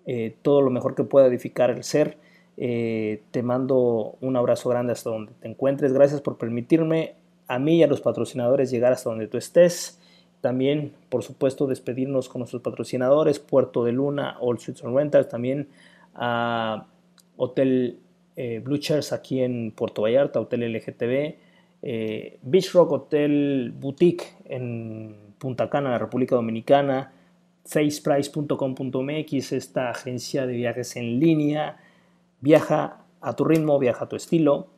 eh, 0.06 0.36
todo 0.42 0.62
lo 0.62 0.70
mejor 0.70 0.94
que 0.94 1.02
pueda 1.02 1.26
edificar 1.26 1.70
el 1.70 1.82
ser. 1.82 2.18
Te 2.56 3.42
mando 3.42 4.16
un 4.22 4.34
abrazo 4.34 4.70
grande 4.70 4.92
hasta 4.92 5.10
donde 5.10 5.32
te 5.40 5.48
encuentres. 5.48 5.92
Gracias 5.92 6.22
por 6.22 6.38
permitirme 6.38 7.14
a 7.48 7.58
mí 7.58 7.78
y 7.78 7.82
a 7.82 7.86
los 7.86 8.00
patrocinadores 8.00 8.70
llegar 8.70 8.92
hasta 8.92 9.10
donde 9.10 9.26
tú 9.26 9.36
estés. 9.36 9.95
También, 10.40 10.92
por 11.08 11.22
supuesto, 11.22 11.66
despedirnos 11.66 12.28
con 12.28 12.40
nuestros 12.40 12.62
patrocinadores, 12.62 13.38
Puerto 13.38 13.84
de 13.84 13.92
Luna, 13.92 14.36
All 14.40 14.58
Suites 14.58 14.84
and 14.84 14.96
Rentals, 14.96 15.28
también 15.28 15.68
a 16.14 16.86
Hotel 17.36 17.98
eh, 18.36 18.60
Blue 18.62 18.78
Chairs 18.78 19.12
aquí 19.12 19.40
en 19.40 19.72
Puerto 19.72 20.02
Vallarta, 20.02 20.40
Hotel 20.40 20.72
LGTB, 20.72 21.36
eh, 21.82 22.38
Beach 22.42 22.72
Rock 22.72 22.92
Hotel 22.92 23.72
Boutique 23.78 24.34
en 24.44 25.16
Punta 25.38 25.70
Cana, 25.70 25.98
República 25.98 26.36
Dominicana, 26.36 27.12
faceprice.com.mx, 27.64 29.52
esta 29.52 29.90
agencia 29.90 30.46
de 30.46 30.54
viajes 30.54 30.96
en 30.96 31.18
línea, 31.18 31.78
viaja 32.40 33.04
a 33.20 33.34
tu 33.34 33.44
ritmo, 33.44 33.78
viaja 33.78 34.04
a 34.04 34.08
tu 34.08 34.16
estilo, 34.16 34.68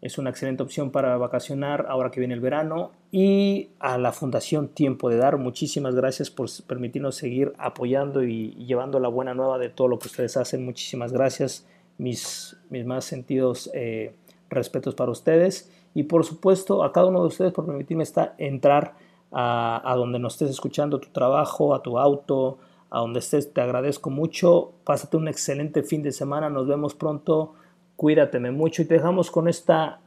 es 0.00 0.18
una 0.18 0.30
excelente 0.30 0.62
opción 0.62 0.90
para 0.90 1.16
vacacionar 1.16 1.86
ahora 1.88 2.10
que 2.10 2.20
viene 2.20 2.34
el 2.34 2.40
verano. 2.40 2.92
Y 3.16 3.70
a 3.78 3.96
la 3.96 4.10
Fundación 4.10 4.66
Tiempo 4.66 5.08
de 5.08 5.18
Dar, 5.18 5.38
muchísimas 5.38 5.94
gracias 5.94 6.30
por 6.30 6.48
permitirnos 6.66 7.14
seguir 7.14 7.52
apoyando 7.58 8.24
y, 8.24 8.56
llevando 8.66 8.98
la 8.98 9.06
buena 9.06 9.34
nueva 9.34 9.56
de 9.56 9.68
todo 9.68 9.86
lo 9.86 10.00
que 10.00 10.08
ustedes 10.08 10.36
hacen. 10.36 10.64
Muchísimas 10.64 11.12
gracias. 11.12 11.64
Mis, 11.96 12.56
mis 12.70 12.84
más 12.84 13.04
sentidos 13.04 13.70
eh, 13.72 14.16
respetos 14.50 14.96
para 14.96 15.12
ustedes. 15.12 15.70
Y 15.94 16.02
por 16.02 16.24
supuesto 16.24 16.82
a 16.82 16.90
cada 16.90 17.06
uno 17.06 17.20
de 17.20 17.28
ustedes 17.28 17.52
por 17.52 17.66
permitirme 17.66 18.02
estar, 18.02 18.34
entrar 18.36 18.94
a, 19.30 19.80
a 19.88 19.94
donde 19.94 20.18
nos 20.18 20.34
estés 20.34 20.50
escuchando, 20.50 20.98
tu 20.98 21.10
trabajo, 21.10 21.72
a 21.72 21.84
tu 21.84 22.00
auto, 22.00 22.58
a 22.90 22.98
donde 22.98 23.20
estés. 23.20 23.52
Te 23.52 23.60
agradezco 23.60 24.10
mucho. 24.10 24.72
Pásate 24.82 25.16
un 25.16 25.28
excelente 25.28 25.84
fin 25.84 26.02
de 26.02 26.10
semana. 26.10 26.50
Nos 26.50 26.66
vemos 26.66 26.96
pronto 26.96 27.54
Cuídateme 27.96 28.50
mucho 28.50 28.82
y 28.82 28.86
te 28.86 28.94
dejamos 28.94 29.30
con 29.30 29.46
esta 29.46 30.00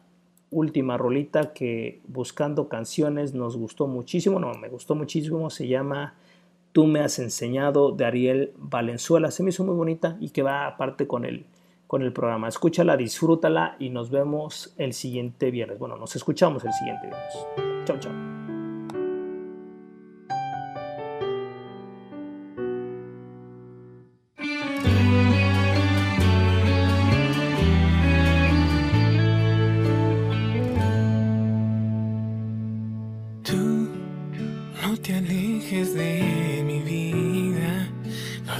última 0.49 0.97
rolita 0.97 1.53
que 1.53 2.01
buscando 2.07 2.69
canciones 2.69 3.33
nos 3.33 3.57
gustó 3.57 3.87
muchísimo, 3.87 4.39
no, 4.39 4.53
me 4.53 4.69
gustó 4.69 4.95
muchísimo, 4.95 5.49
se 5.49 5.67
llama 5.67 6.15
Tú 6.71 6.85
me 6.85 6.99
has 6.99 7.17
enseñado 7.17 7.91
de 7.91 8.05
Ariel 8.05 8.53
Valenzuela, 8.55 9.31
se 9.31 9.41
me 9.41 9.49
hizo 9.49 9.63
muy 9.63 9.75
bonita 9.75 10.15
y 10.19 10.29
que 10.29 10.43
va 10.43 10.67
aparte 10.67 11.07
con 11.07 11.25
el, 11.25 11.45
con 11.87 12.03
el 12.03 12.13
programa. 12.13 12.47
Escúchala, 12.47 12.95
disfrútala 12.95 13.77
y 13.79 13.89
nos 13.89 14.11
vemos 14.11 14.75
el 14.77 14.93
siguiente 14.93 15.49
viernes. 15.49 15.79
Bueno, 15.79 15.97
nos 15.97 16.15
escuchamos 16.15 16.63
el 16.65 16.73
siguiente 16.73 17.07
viernes. 17.07 17.85
Chao, 17.85 17.97
chao. 17.99 18.36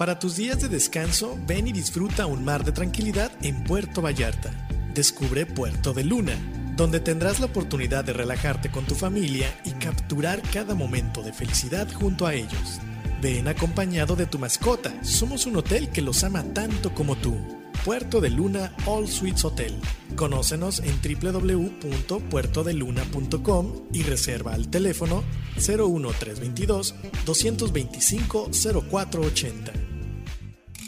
Para 0.00 0.18
tus 0.18 0.36
días 0.36 0.58
de 0.62 0.70
descanso, 0.70 1.38
ven 1.46 1.68
y 1.68 1.72
disfruta 1.72 2.24
un 2.24 2.42
mar 2.42 2.64
de 2.64 2.72
tranquilidad 2.72 3.30
en 3.42 3.62
Puerto 3.64 4.00
Vallarta. 4.00 4.50
Descubre 4.94 5.44
Puerto 5.44 5.92
de 5.92 6.04
Luna, 6.04 6.32
donde 6.74 7.00
tendrás 7.00 7.38
la 7.38 7.44
oportunidad 7.44 8.02
de 8.02 8.14
relajarte 8.14 8.70
con 8.70 8.86
tu 8.86 8.94
familia 8.94 9.54
y 9.62 9.72
capturar 9.72 10.40
cada 10.54 10.74
momento 10.74 11.22
de 11.22 11.34
felicidad 11.34 11.86
junto 11.92 12.26
a 12.26 12.32
ellos. 12.32 12.80
Ven 13.20 13.48
acompañado 13.48 14.14
de 14.16 14.26
tu 14.26 14.38
mascota. 14.38 15.04
Somos 15.04 15.44
un 15.44 15.56
hotel 15.56 15.90
que 15.90 16.00
los 16.00 16.24
ama 16.24 16.42
tanto 16.54 16.94
como 16.94 17.16
tú. 17.16 17.36
Puerto 17.84 18.22
de 18.22 18.30
Luna 18.30 18.74
All 18.86 19.08
Suites 19.08 19.44
Hotel. 19.44 19.78
Conócenos 20.16 20.80
en 20.80 20.98
www.puertodeluna.com 21.02 23.72
y 23.92 24.04
reserva 24.04 24.54
al 24.54 24.70
teléfono 24.70 25.22
01322 25.56 26.94
225 27.26 28.48
0480. 28.90 29.72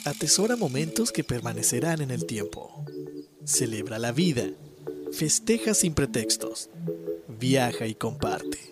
Atesora 0.06 0.56
momentos 0.56 1.12
que 1.12 1.24
permanecerán 1.24 2.00
en 2.00 2.10
el 2.10 2.24
tiempo. 2.26 2.86
Celebra 3.44 3.98
la 3.98 4.12
vida. 4.12 4.44
Festeja 5.12 5.74
sin 5.74 5.92
pretextos. 5.92 6.70
Viaja 7.28 7.86
y 7.86 7.94
comparte. 7.94 8.71